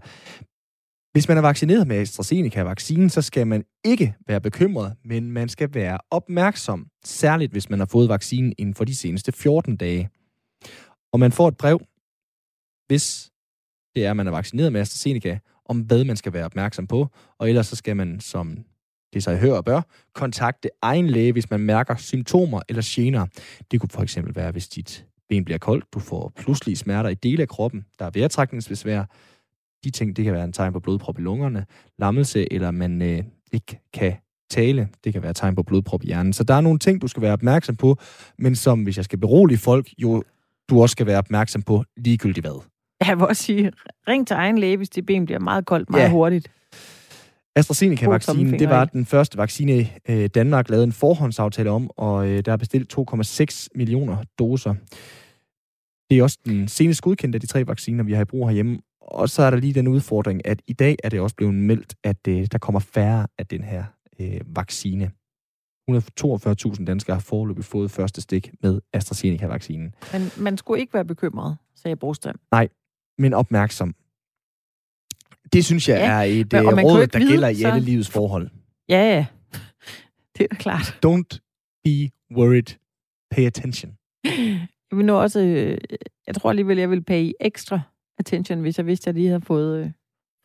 Hvis 1.12 1.29
man 1.29 1.37
er 1.37 1.42
vaccineret 1.42 1.87
med 1.87 1.96
AstraZeneca-vaccinen, 1.96 3.11
så 3.11 3.22
skal 3.22 3.46
man 3.46 3.64
ikke 3.85 4.14
være 4.27 4.40
bekymret, 4.40 4.96
men 5.05 5.31
man 5.31 5.49
skal 5.49 5.75
være 5.75 5.99
opmærksom, 6.11 6.87
særligt 7.05 7.53
hvis 7.53 7.70
man 7.70 7.79
har 7.79 7.87
fået 7.87 8.09
vaccinen 8.09 8.53
inden 8.59 8.75
for 8.75 8.85
de 8.85 8.96
seneste 8.96 9.33
14 9.33 9.77
dage. 9.77 10.11
Og 11.12 11.20
man 11.20 11.33
får 11.33 11.49
et 11.49 11.57
brev, 11.57 11.81
hvis 12.87 13.31
det 13.94 14.05
er, 14.05 14.11
at 14.11 14.16
man 14.16 14.27
er 14.27 14.31
vaccineret 14.31 14.72
med 14.72 14.81
AstraZeneca, 14.81 15.38
om 15.64 15.81
hvad 15.81 16.05
man 16.05 16.16
skal 16.16 16.33
være 16.33 16.44
opmærksom 16.44 16.87
på, 16.87 17.09
og 17.38 17.49
ellers 17.49 17.66
så 17.66 17.77
skal 17.77 17.96
man, 17.96 18.20
som 18.20 18.64
det 19.16 19.24
sig 19.24 19.38
hører 19.38 19.57
og 19.57 19.64
bør, 19.64 19.81
kontakte 20.14 20.68
egen 20.83 21.07
læge, 21.07 21.33
hvis 21.33 21.50
man 21.50 21.61
mærker 21.61 21.96
symptomer 21.96 22.61
eller 22.68 22.83
gener. 22.85 23.26
Det 23.70 23.81
kunne 23.81 23.90
for 23.90 24.02
eksempel 24.02 24.37
være, 24.37 24.50
hvis 24.50 24.68
dit 24.68 25.05
ben 25.29 25.44
bliver 25.44 25.59
koldt, 25.59 25.85
du 25.94 25.98
får 25.98 26.33
pludselige 26.37 26.76
smerter 26.76 27.11
i 27.11 27.14
dele 27.14 27.42
af 27.42 27.48
kroppen, 27.48 27.85
der 27.98 28.05
er 28.05 28.11
vejrtrækningsbesvær. 28.14 29.05
De 29.85 29.90
ting, 29.90 30.16
det 30.16 30.24
kan 30.24 30.35
være 30.35 30.44
en 30.44 30.52
tegn 30.52 30.72
på 30.72 30.81
blodprop 30.81 31.18
i 31.18 31.22
lungerne, 31.22 31.66
lammelse, 31.98 32.52
eller 32.52 32.70
man 32.70 33.02
øh, 33.02 33.22
ikke 33.52 33.81
kan 33.94 34.12
tale. 34.50 34.88
Det 35.05 35.12
kan 35.12 35.22
være 35.22 35.33
tegn 35.35 35.55
på 35.55 35.62
blodprop 35.62 36.02
i 36.02 36.07
hjernen. 36.07 36.33
Så 36.33 36.44
der 36.44 36.55
er 36.55 36.61
nogle 36.61 36.79
ting, 36.79 37.02
du 37.02 37.09
skal 37.09 37.22
være 37.22 37.33
opmærksom 37.33 37.76
på, 37.76 37.98
men 38.38 38.57
som, 38.57 38.83
hvis 38.83 38.96
jeg 38.96 39.05
skal 39.05 39.18
berolige 39.18 39.59
folk, 39.59 39.88
jo 39.98 40.22
du 40.70 40.83
også 40.83 40.92
skal 40.92 41.07
være 41.07 41.18
opmærksom 41.18 41.62
på 41.62 41.85
ligegyldigt 41.96 42.46
hvad. 42.46 42.61
Jeg 43.07 43.18
vil 43.18 43.26
også 43.26 43.42
sige, 43.42 43.72
ring 44.09 44.26
til 44.26 44.35
egen 44.35 44.59
læge, 44.59 44.76
hvis 44.76 44.88
dit 44.88 45.07
ben 45.07 45.24
bliver 45.24 45.40
meget 45.40 45.66
koldt 45.66 45.90
meget 45.90 46.02
Ja. 46.02 46.11
hurtigt. 46.11 46.50
AstraZeneca-vaccinen, 47.57 48.59
det 48.59 48.69
var 48.69 48.85
den 48.85 49.07
første 49.07 49.38
vaccine, 49.38 49.88
øh, 50.09 50.27
Danmark 50.35 50.71
lavede 50.71 50.85
en 50.85 50.92
forhåndsaftale 50.92 51.71
om, 51.71 51.90
og 51.97 52.29
øh, 52.29 52.45
der 52.45 52.53
er 52.53 52.57
bestilt 52.57 52.99
2,6 52.99 53.69
millioner 53.75 54.16
doser. 54.38 54.75
Det 56.11 56.19
er 56.19 56.23
også 56.23 56.38
den 56.45 56.69
senest 56.69 57.03
godkendte 57.03 57.37
af 57.37 57.40
de 57.40 57.47
tre 57.47 57.66
vacciner, 57.66 58.05
vi 58.05 58.12
har 58.12 58.23
i 58.23 58.25
brug 58.25 58.49
herhjemme. 58.49 58.79
Og 59.01 59.29
så 59.29 59.42
er 59.42 59.51
der 59.51 59.57
lige 59.57 59.75
den 59.75 59.88
udfordring, 59.88 60.47
at 60.47 60.62
i 60.66 60.73
dag 60.73 60.97
er 61.05 61.09
det 61.09 61.21
også 61.21 61.37
blevet 61.37 61.55
meldt, 61.55 61.95
at 62.05 62.29
øh, 62.29 62.47
der 62.53 62.59
kommer 62.59 62.81
færre 62.81 63.27
af 63.38 63.47
den 63.47 63.64
her 63.64 63.85
øh, 64.21 64.40
vaccine. 64.47 65.11
142.000 65.90 66.85
danskere 66.85 67.16
har 67.16 67.21
foreløbig 67.21 67.64
fået 67.64 67.90
første 67.90 68.21
stik 68.21 68.51
med 68.62 68.81
AstraZeneca-vaccinen. 68.92 69.95
Men 70.12 70.31
man 70.37 70.59
skulle 70.59 70.81
ikke 70.81 70.95
være 70.95 71.05
bekymret, 71.05 71.57
sagde 71.75 71.97
Brostrøm. 71.97 72.35
Men 73.19 73.35
opmærksom. 73.35 73.95
Det 75.53 75.65
synes 75.65 75.89
jeg 75.89 75.97
Ja, 75.99 76.11
er 76.11 76.23
et 76.23 76.53
men- 76.53 76.63
jo 76.63 76.71
råd, 76.71 77.07
der 77.07 77.19
vide, 77.19 77.31
gælder 77.31 77.49
i 77.49 77.55
så- 77.55 77.69
alle 77.69 77.81
livets 77.81 78.11
forhold. 78.11 78.49
Ja, 78.89 79.15
ja. 79.17 79.27
Det 80.39 80.47
er 80.51 80.55
klart. 80.57 80.99
Don't 81.07 81.39
be 81.85 82.11
worried. 82.37 82.77
Pay 83.31 83.47
attention. 83.47 83.93
Jeg 84.91 84.97
vil 84.99 85.05
nu 85.05 85.13
også, 85.15 85.41
øh, 85.41 85.79
jeg 86.27 86.35
tror 86.35 86.51
alligevel, 86.51 86.79
jeg 86.79 86.91
vil 86.91 87.03
pay 87.05 87.33
ekstra 87.41 87.81
attention, 88.19 88.61
hvis 88.61 88.79
jeg 88.79 88.87
vidste, 88.87 89.03
at 89.05 89.07
jeg 89.07 89.15
lige 89.21 89.29
havde 89.29 89.41
fået, 89.41 89.85
øh, 89.85 89.91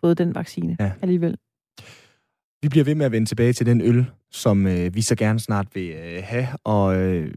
fået 0.01 0.17
den 0.17 0.35
vaccine 0.35 0.77
Ja. 0.79 0.91
alligevel. 1.01 1.37
Vi 2.61 2.69
bliver 2.69 2.83
ved 2.83 2.95
med 2.95 3.05
at 3.05 3.11
vende 3.11 3.27
tilbage 3.27 3.53
til 3.53 3.65
den 3.65 3.81
øl, 3.81 4.05
som 4.31 4.67
øh, 4.67 4.95
vi 4.95 5.01
så 5.01 5.15
gerne 5.15 5.39
snart 5.39 5.67
vil 5.75 5.89
øh, 5.89 6.23
have. 6.23 6.47
Og 6.63 6.95
øh, 6.95 7.33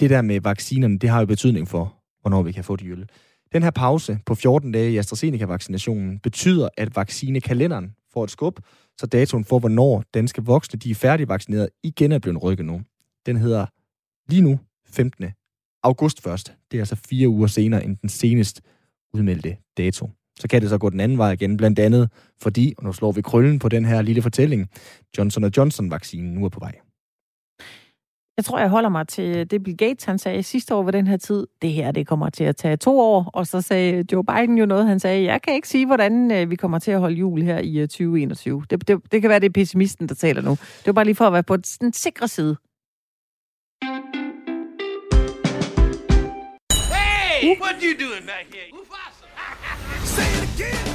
det 0.00 0.10
der 0.10 0.22
med 0.22 0.40
vaccinerne, 0.40 0.98
det 0.98 1.10
har 1.10 1.20
jo 1.20 1.26
betydning 1.26 1.68
for, 1.68 1.96
hvornår 2.20 2.42
vi 2.42 2.52
kan 2.52 2.64
få 2.64 2.76
de 2.76 2.86
øl. 2.88 3.08
Den 3.54 3.62
her 3.62 3.70
pause 3.70 4.18
på 4.26 4.34
14 4.34 4.72
dage 4.72 4.92
i 4.92 4.98
AstraZeneca-vaccinationen 4.98 6.18
betyder, 6.18 6.68
at 6.76 6.96
vaccinekalenderen 6.96 7.94
får 8.12 8.24
et 8.24 8.30
skub, 8.30 8.60
så 9.00 9.06
datoen 9.06 9.44
for, 9.44 9.58
hvornår 9.58 10.04
danske 10.14 10.44
voksne 10.44 10.78
de 10.78 10.90
er 10.90 10.94
færdigvaccineret, 10.94 11.68
igen 11.82 12.12
er 12.12 12.18
blevet 12.18 12.42
rykket 12.42 12.66
nu. 12.66 12.82
Den 13.26 13.36
hedder 13.36 13.66
lige 14.28 14.42
nu 14.42 14.58
15. 14.86 15.24
august 15.82 16.22
først. 16.22 16.54
Det 16.70 16.78
er 16.78 16.82
altså 16.82 16.96
fire 16.96 17.28
uger 17.28 17.46
senere 17.46 17.84
end 17.84 17.96
den 17.96 18.08
senest 18.08 18.60
udmeldte 19.14 19.56
dato. 19.76 20.10
Så 20.40 20.48
kan 20.48 20.62
det 20.62 20.70
så 20.70 20.78
gå 20.78 20.90
den 20.90 21.00
anden 21.00 21.18
vej 21.18 21.32
igen, 21.32 21.56
blandt 21.56 21.78
andet 21.78 22.10
fordi, 22.42 22.74
og 22.78 22.84
nu 22.84 22.92
slår 22.92 23.12
vi 23.12 23.22
krøllen 23.22 23.58
på 23.58 23.68
den 23.68 23.84
her 23.84 24.02
lille 24.02 24.22
fortælling, 24.22 24.68
Johnson 25.18 25.44
Johnson-vaccinen 25.56 26.34
nu 26.34 26.44
er 26.44 26.48
på 26.48 26.60
vej. 26.60 26.72
Jeg 28.36 28.44
tror, 28.44 28.58
jeg 28.58 28.68
holder 28.68 28.88
mig 28.88 29.08
til 29.08 29.50
det, 29.50 29.62
Bill 29.62 29.76
Gates 29.76 30.04
han 30.04 30.18
sagde 30.18 30.42
sidste 30.42 30.74
år 30.74 30.82
ved 30.82 30.92
den 30.92 31.06
her 31.06 31.16
tid. 31.16 31.46
Det 31.62 31.72
her, 31.72 31.92
det 31.92 32.06
kommer 32.06 32.30
til 32.30 32.44
at 32.44 32.56
tage 32.56 32.76
to 32.76 33.00
år. 33.00 33.30
Og 33.32 33.46
så 33.46 33.60
sagde 33.60 34.04
Joe 34.12 34.24
Biden 34.24 34.58
jo 34.58 34.66
noget, 34.66 34.86
han 34.86 35.00
sagde, 35.00 35.24
jeg 35.24 35.42
kan 35.42 35.54
ikke 35.54 35.68
sige, 35.68 35.86
hvordan 35.86 36.30
øh, 36.32 36.50
vi 36.50 36.56
kommer 36.56 36.78
til 36.78 36.90
at 36.90 37.00
holde 37.00 37.16
jul 37.16 37.42
her 37.42 37.58
i 37.58 37.78
øh, 37.78 37.88
2021. 37.88 38.64
Det, 38.70 38.88
det, 38.88 39.12
det 39.12 39.20
kan 39.20 39.30
være, 39.30 39.40
det 39.40 39.46
er 39.46 39.50
pessimisten, 39.50 40.08
der 40.08 40.14
taler 40.14 40.42
nu. 40.42 40.50
Det 40.50 40.86
var 40.86 40.92
bare 40.92 41.04
lige 41.04 41.14
for 41.14 41.26
at 41.26 41.32
være 41.32 41.42
på 41.42 41.56
den 41.56 41.92
sikre 41.92 42.28
side. 42.28 42.56
Hey! 46.94 47.60
What 47.60 47.76
you 47.82 47.92
doing 48.06 48.24
back 48.26 48.46
here? 48.54 48.68
Mufasa! 48.72 49.26
Say 50.14 50.42
it 50.42 50.60
again, 50.60 50.93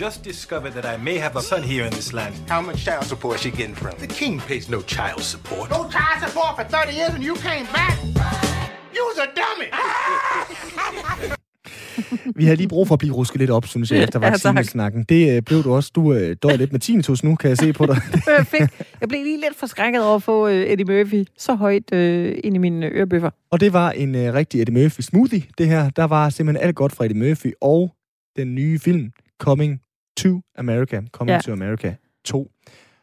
just 0.00 0.22
discovered 0.22 0.72
that 0.72 0.86
I 0.86 0.96
may 0.96 1.18
have 1.18 1.36
a 1.36 1.42
son 1.42 1.62
here 1.62 1.84
in 1.84 1.92
this 1.92 2.12
land. 2.12 2.34
How 2.48 2.60
much 2.62 2.84
child 2.84 3.04
support 3.04 3.40
she 3.40 3.50
getting 3.50 3.74
from? 3.74 3.94
The 3.98 4.06
king 4.06 4.40
pays 4.40 4.70
no 4.70 4.80
child 4.80 5.20
support. 5.20 5.70
No 5.70 5.82
child 5.96 6.18
support 6.26 6.56
for 6.56 6.64
30 6.64 6.92
years 6.98 7.14
and 7.14 7.22
you 7.22 7.34
came 7.34 7.66
back? 7.78 7.98
You 8.96 9.02
was 9.08 9.18
a 9.18 9.28
dummy. 9.40 9.68
Vi 12.36 12.44
har 12.44 12.54
lige 12.54 12.68
brug 12.68 12.88
for 12.88 12.94
at 12.94 12.98
blive 12.98 13.14
rusket 13.14 13.40
lidt 13.40 13.50
op, 13.50 13.66
synes 13.66 13.90
jeg, 13.90 14.02
efter 14.02 14.18
vaccinesnakken. 14.18 15.04
Det 15.04 15.36
øh, 15.36 15.42
blev 15.42 15.62
du 15.64 15.74
også. 15.74 15.90
Du 15.94 16.12
øh, 16.12 16.36
døjer 16.42 16.56
lidt 16.56 16.72
med 16.72 16.80
tinnitus 16.80 17.24
nu, 17.24 17.36
kan 17.36 17.48
jeg 17.48 17.56
se 17.58 17.72
på 17.72 17.86
dig. 17.86 17.96
jeg, 18.26 18.46
fik, 18.46 18.60
jeg 19.00 19.08
blev 19.08 19.24
lige 19.24 19.40
lidt 19.40 19.56
forskrækket 19.56 20.04
over 20.04 20.16
at 20.16 20.22
få 20.22 20.48
øh, 20.48 20.70
Eddie 20.70 20.84
Murphy 20.84 21.24
så 21.38 21.54
højt 21.54 21.92
øh, 21.94 22.38
ind 22.44 22.54
i 22.54 22.58
mine 22.58 22.86
ørebøffer. 22.86 23.30
Og 23.50 23.60
det 23.60 23.72
var 23.72 23.90
en 23.90 24.14
øh, 24.14 24.34
rigtig 24.34 24.60
Eddie 24.60 24.82
Murphy 24.82 25.00
smoothie, 25.00 25.42
det 25.58 25.66
her. 25.66 25.90
Der 25.90 26.04
var 26.04 26.30
simpelthen 26.30 26.66
alt 26.66 26.76
godt 26.76 26.92
fra 26.92 27.04
Eddie 27.04 27.28
Murphy 27.28 27.52
og 27.60 27.92
den 28.36 28.54
nye 28.54 28.78
film, 28.78 29.12
Coming 29.40 29.80
to 30.22 30.40
America. 30.58 31.00
Coming 31.12 31.30
Ja. 31.30 31.34
ja. 31.34 31.40
to 31.40 31.52
America 31.52 31.94
2. 32.24 32.50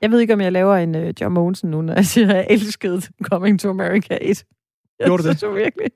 Jeg 0.01 0.12
ved 0.12 0.19
ikke, 0.19 0.34
om 0.34 0.41
jeg 0.41 0.51
laver 0.51 0.75
en 0.75 0.95
øh, 0.95 1.13
John 1.21 1.34
Mogensen 1.34 1.71
nu, 1.71 1.82
når 1.82 1.93
jeg 1.93 2.06
siger, 2.06 2.30
at 2.30 2.36
jeg 2.36 2.47
elskede 2.49 3.01
Coming 3.23 3.60
to 3.60 3.69
America 3.69 4.17
1. 4.21 4.43
Jeg 4.99 5.06
Gjorde 5.08 5.23
du 5.23 5.30
det? 5.30 5.43
jo 5.43 5.49
virkelig. 5.51 5.91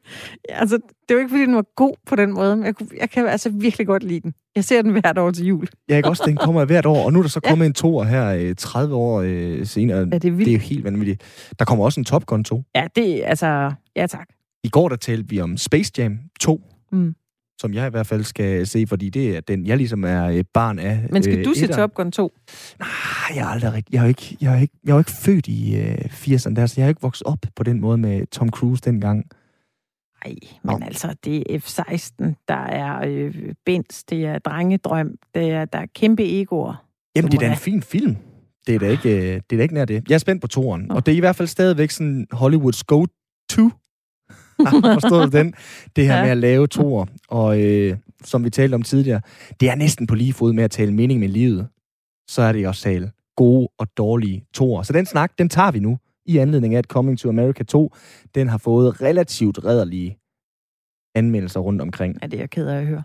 Ja, 0.49 0.59
altså, 0.59 0.75
det 1.09 1.15
jo 1.15 1.19
ikke, 1.19 1.29
fordi 1.29 1.41
den 1.41 1.55
var 1.55 1.65
god 1.75 1.93
på 2.05 2.15
den 2.15 2.33
måde, 2.33 2.55
men 2.55 2.65
jeg, 2.65 2.75
kunne, 2.75 2.87
jeg 2.99 3.09
kan 3.09 3.27
altså 3.27 3.49
virkelig 3.49 3.87
godt 3.87 4.03
lide 4.03 4.19
den. 4.19 4.33
Jeg 4.55 4.63
ser 4.63 4.81
den 4.81 4.91
hvert 4.91 5.17
år 5.17 5.31
til 5.31 5.45
jul. 5.45 5.67
Jeg 5.87 5.97
ikke 5.97 6.09
også, 6.09 6.23
den 6.25 6.35
kommer 6.37 6.65
hvert 6.65 6.85
år, 6.85 7.05
og 7.05 7.13
nu 7.13 7.19
er 7.19 7.23
der 7.23 7.29
så 7.29 7.39
Ja. 7.45 7.49
kommet 7.49 7.65
en 7.65 7.73
toer 7.73 8.03
her 8.03 8.27
øh, 8.49 8.55
30 8.55 8.95
år 8.95 9.21
øh, 9.25 9.65
senere. 9.65 9.97
Ja, 9.97 10.03
det 10.05 10.25
er 10.25 10.31
vildt. 10.31 10.39
Det 10.45 10.47
er 10.47 10.53
jo 10.53 10.59
helt 10.59 10.83
vanvittigt. 10.83 11.21
Der 11.59 11.65
kommer 11.65 11.85
også 11.85 11.99
en 11.99 12.05
Top 12.05 12.25
Gun 12.25 12.43
2. 12.43 12.63
Ja, 12.75 12.87
det 12.95 13.23
er 13.23 13.27
altså... 13.27 13.71
Ja, 13.95 14.07
tak. 14.07 14.27
I 14.63 14.69
går 14.69 14.89
der 14.89 14.95
talte 14.95 15.29
vi 15.29 15.41
om 15.41 15.57
Space 15.57 15.91
Jam 15.97 16.19
2, 16.39 16.61
Mm. 16.91 17.15
Som 17.61 17.73
jeg 17.73 17.87
i 17.87 17.89
hvert 17.89 18.07
fald 18.07 18.23
skal 18.23 18.67
se, 18.67 18.85
fordi 18.87 19.09
det 19.09 19.35
er 19.37 19.41
den, 19.41 19.65
jeg 19.65 19.77
ligesom 19.77 20.03
er 20.03 20.27
øh, 20.27 20.43
barn 20.53 20.79
af. 20.79 21.05
Men 21.09 21.23
skal 21.23 21.39
øh, 21.39 21.45
du 21.45 21.53
se. 21.53 21.67
Top 21.67 21.93
Gun 21.93 22.11
2? 22.11 22.33
Nej, 22.79 22.89
jeg 23.35 23.41
er 23.41 23.47
aldrig 23.47 23.73
rigtig... 23.73 23.93
Jeg 23.93 23.99
er 23.99 24.03
jo 24.03 24.07
ikke, 24.07 24.37
jeg 24.41 24.55
er 24.55 24.61
ikke, 24.61 24.77
jeg 24.83 24.93
er 24.93 24.99
ikke 24.99 25.11
født 25.11 25.47
i 25.47 25.75
øh, 25.75 25.95
80'erne 25.95 26.55
der, 26.55 26.65
så 26.65 26.73
jeg 26.77 26.85
har 26.85 26.89
ikke 26.89 27.01
vokset 27.01 27.27
op 27.27 27.39
på 27.55 27.63
den 27.63 27.81
måde 27.81 27.97
med 27.97 28.27
Tom 28.27 28.49
Cruise 28.49 28.81
dengang. 28.85 29.25
Nej, 30.25 30.35
men 30.63 30.79
Nå. 30.79 30.85
altså, 30.85 31.15
det 31.25 31.43
er 31.49 31.59
F-16, 31.59 32.43
der 32.47 32.63
er 32.65 33.07
øh, 33.07 33.35
Benz, 33.65 34.03
det 34.09 34.25
er 34.25 34.39
Drengedrøm, 34.39 35.15
det 35.35 35.51
er, 35.51 35.65
der 35.65 35.79
er 35.79 35.85
kæmpe 35.95 36.41
egoer. 36.41 36.85
Jamen, 37.15 37.31
det 37.31 37.37
er 37.37 37.41
da 37.41 37.51
en 37.51 37.57
fin 37.57 37.81
film. 37.81 38.15
Det 38.67 38.75
er 38.75 38.79
da 38.79 38.87
ikke, 38.87 39.09
øh, 39.09 39.41
det 39.49 39.51
er 39.51 39.57
da 39.57 39.61
ikke 39.61 39.73
nær 39.73 39.85
det. 39.85 40.09
Jeg 40.09 40.15
er 40.15 40.19
spændt 40.19 40.41
på 40.41 40.47
toren, 40.47 40.81
Nå. 40.81 40.95
og 40.95 41.05
det 41.05 41.11
er 41.11 41.15
i 41.15 41.19
hvert 41.19 41.35
fald 41.35 41.47
stadigvæk 41.47 41.91
sådan 41.91 42.27
Hollywoods 42.31 42.83
go-to. 42.83 43.69
Forstået 44.99 45.33
du 45.33 45.37
den? 45.37 45.53
Det 45.95 46.05
her 46.07 46.15
Ja. 46.17 46.21
med 46.23 46.31
at 46.31 46.37
lave 46.37 46.67
toer, 46.67 47.05
og 47.27 47.61
øh, 47.61 47.97
som 48.23 48.43
vi 48.43 48.49
talte 48.49 48.75
om 48.75 48.81
tidligere, 48.81 49.21
det 49.59 49.69
er 49.69 49.75
næsten 49.75 50.07
på 50.07 50.15
lige 50.15 50.33
fod 50.33 50.53
med 50.53 50.63
at 50.63 50.71
tale 50.71 50.93
mening 50.93 51.19
med 51.19 51.29
livet. 51.29 51.67
Så 52.29 52.41
er 52.41 52.51
det 52.51 52.67
også 52.67 52.81
tale 52.83 53.11
gode 53.35 53.67
og 53.79 53.87
dårlige 53.97 54.45
toer. 54.53 54.83
Så 54.83 54.93
den 54.93 55.05
snak, 55.05 55.31
den 55.37 55.49
tager 55.49 55.71
vi 55.71 55.79
nu, 55.79 55.97
i 56.25 56.37
anledning 56.37 56.73
af, 56.73 56.77
at 56.77 56.85
Coming 56.85 57.19
to 57.19 57.29
America 57.29 57.63
2, 57.63 57.93
den 58.35 58.47
har 58.49 58.57
fået 58.57 59.01
relativt 59.01 59.65
redderlige 59.65 60.17
anmeldelser 61.15 61.59
rundt 61.59 61.81
omkring. 61.81 62.17
Ja, 62.21 62.27
det 62.27 62.33
er 62.33 62.41
jeg 62.41 62.49
ked 62.49 62.67
af 62.67 62.77
at 62.79 62.85
høre. 62.87 63.03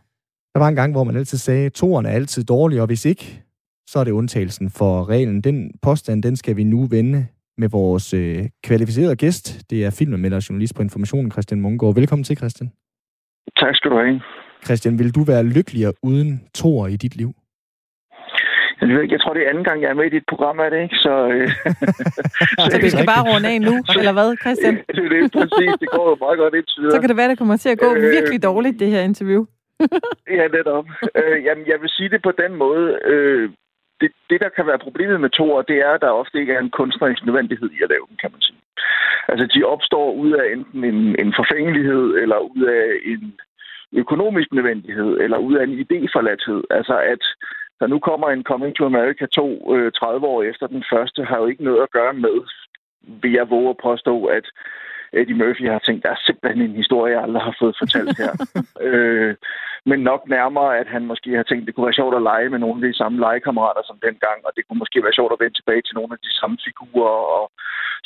Der 0.55 0.59
var 0.59 0.69
en 0.69 0.75
gang, 0.75 0.92
hvor 0.92 1.05
man 1.05 1.16
altid 1.16 1.38
sagde, 1.38 1.66
at 1.66 1.73
toeren 1.73 2.07
er 2.07 2.11
altid 2.11 2.45
dårlig, 2.45 2.81
og 2.81 2.87
hvis 2.87 3.05
ikke, 3.05 3.42
så 3.88 3.99
er 3.99 4.05
det 4.05 4.11
undtagelsen 4.11 4.71
for 4.71 5.09
reglen. 5.09 5.40
Den 5.40 5.71
påstand, 5.83 6.23
den 6.23 6.37
skal 6.37 6.57
vi 6.57 6.64
nu 6.64 6.87
vende 6.87 7.27
med 7.59 7.69
vores 7.69 8.14
øh, 8.14 8.38
kvalificerede 8.66 9.16
gæst. 9.16 9.71
Det 9.71 9.85
er 9.85 9.90
filmanmelder 9.99 10.37
og 10.37 10.49
journalist 10.49 10.75
på 10.77 10.83
Informationen, 10.83 11.31
Christian 11.31 11.61
Mungård. 11.61 11.95
Velkommen 11.95 12.25
til, 12.25 12.37
Christian. 12.37 12.69
Tak 13.61 13.75
skal 13.77 13.90
du 13.90 13.97
have. 13.97 14.21
Christian, 14.64 14.99
vil 14.99 15.14
du 15.14 15.23
være 15.33 15.45
lykkeligere 15.57 15.92
uden 16.03 16.31
toer 16.55 16.87
i 16.88 16.97
dit 16.97 17.16
liv? 17.16 17.31
Jeg, 18.81 18.88
ved 18.88 19.03
ikke, 19.03 19.14
jeg 19.16 19.21
tror, 19.21 19.35
det 19.35 19.42
er 19.45 19.51
anden 19.53 19.64
gang, 19.69 19.79
jeg 19.83 19.90
er 19.90 19.99
med 20.01 20.07
i 20.11 20.14
dit 20.16 20.27
program, 20.33 20.57
er 20.59 20.69
det 20.75 20.81
ikke? 20.87 20.97
Så, 21.07 21.14
øh, 21.35 21.49
Så 22.73 22.77
vi 22.85 22.90
skal 22.95 23.07
bare 23.14 23.25
runde 23.33 23.49
af 23.53 23.59
nu, 23.69 23.75
eller 24.01 24.12
hvad, 24.19 24.29
Christian? 24.45 24.75
det 24.97 25.05
er 25.07 25.11
det 25.14 25.33
præcis. 25.38 25.71
Det 25.83 25.88
går 25.97 26.05
jo 26.11 26.16
meget 26.25 26.38
godt 26.42 26.55
indtil 26.59 26.79
videre. 26.81 26.95
Så 26.95 27.01
kan 27.01 27.09
det 27.12 27.16
være, 27.21 27.31
det 27.33 27.38
kommer 27.38 27.57
til 27.57 27.71
at 27.75 27.79
gå 27.85 27.88
Øh, 27.95 28.03
virkelig 28.16 28.42
dårligt, 28.51 28.77
det 28.83 28.88
her 28.95 29.03
interview. 29.11 29.42
Ja, 30.38 30.45
netop. 30.57 30.87
øh, 31.21 31.37
jamen, 31.47 31.64
jeg 31.73 31.79
vil 31.83 31.90
sige 31.97 32.09
det 32.14 32.21
på 32.29 32.33
den 32.42 32.53
måde. 32.64 32.87
Øh, 33.12 33.45
det, 34.00 34.11
det, 34.30 34.40
der 34.40 34.48
kan 34.56 34.66
være 34.66 34.85
problemet 34.87 35.20
med 35.20 35.30
toer, 35.30 35.62
det 35.62 35.78
er, 35.87 35.90
at 35.94 36.00
der 36.00 36.20
ofte 36.22 36.38
ikke 36.40 36.52
er 36.52 36.61
en 36.61 36.70
kunstnerisk 36.70 37.24
nødvendighed 37.26 37.70
i 37.70 37.82
at 37.82 37.90
lave 37.90 38.06
dem, 38.09 38.16
kan 38.22 38.32
man 38.32 38.40
sige. 38.40 38.59
Altså, 39.28 39.46
de 39.54 39.64
opstår 39.64 40.12
ud 40.12 40.32
af 40.32 40.52
enten 40.52 40.85
en, 40.85 41.00
en 41.22 41.35
forfængelighed, 41.37 42.04
eller 42.22 42.38
ud 42.38 42.62
af 42.62 42.87
en 43.04 43.35
økonomisk 43.92 44.52
nødvendighed, 44.52 45.11
eller 45.24 45.38
ud 45.38 45.54
af 45.54 45.64
en 45.64 45.78
idéforladthed. 45.85 46.62
Altså, 46.70 46.96
at 47.12 47.22
der 47.80 47.87
nu 47.87 47.98
kommer 47.98 48.28
en 48.30 48.42
Coming 48.42 48.76
to 48.76 48.85
America 48.85 49.26
2 49.26 49.76
øh, 49.76 49.92
30 49.92 50.26
år 50.26 50.42
efter 50.42 50.66
den 50.66 50.85
første, 50.92 51.24
har 51.24 51.38
jo 51.38 51.46
ikke 51.46 51.64
noget 51.64 51.82
at 51.82 51.90
gøre 51.90 52.14
med, 52.14 52.37
vil 53.22 53.32
jeg 53.32 53.50
våge 53.50 53.70
at 53.70 53.82
påstå, 53.82 54.24
at 54.24 54.46
Eddie 55.12 55.38
Murphy 55.40 55.64
har 55.71 55.79
tænkt, 55.79 56.03
der 56.05 56.11
er 56.11 56.21
simpelthen 56.27 56.62
en 56.62 56.77
historie, 56.83 57.14
jeg 57.14 57.23
aldrig 57.23 57.42
har 57.42 57.57
fået 57.61 57.77
fortalt 57.83 58.19
her. 58.23 58.33
øh, 58.88 59.35
men 59.90 59.99
nok 60.11 60.23
nærmere, 60.37 60.79
at 60.81 60.88
han 60.95 61.03
måske 61.07 61.31
har 61.37 61.47
tænkt, 61.47 61.66
det 61.66 61.75
kunne 61.75 61.88
være 61.88 62.01
sjovt 62.01 62.16
at 62.16 62.27
lege 62.31 62.49
med 62.49 62.59
nogle 62.59 62.77
af 62.79 62.85
de 62.88 62.99
samme 63.01 63.19
legekammerater 63.25 63.83
som 63.87 63.99
dengang, 64.07 64.38
og 64.47 64.53
det 64.57 64.62
kunne 64.64 64.83
måske 64.83 65.03
være 65.03 65.19
sjovt 65.19 65.33
at 65.33 65.40
vende 65.42 65.57
tilbage 65.57 65.83
til 65.85 65.95
nogle 65.99 66.12
af 66.16 66.21
de 66.27 66.33
samme 66.40 66.57
figurer, 66.66 67.19
og 67.37 67.45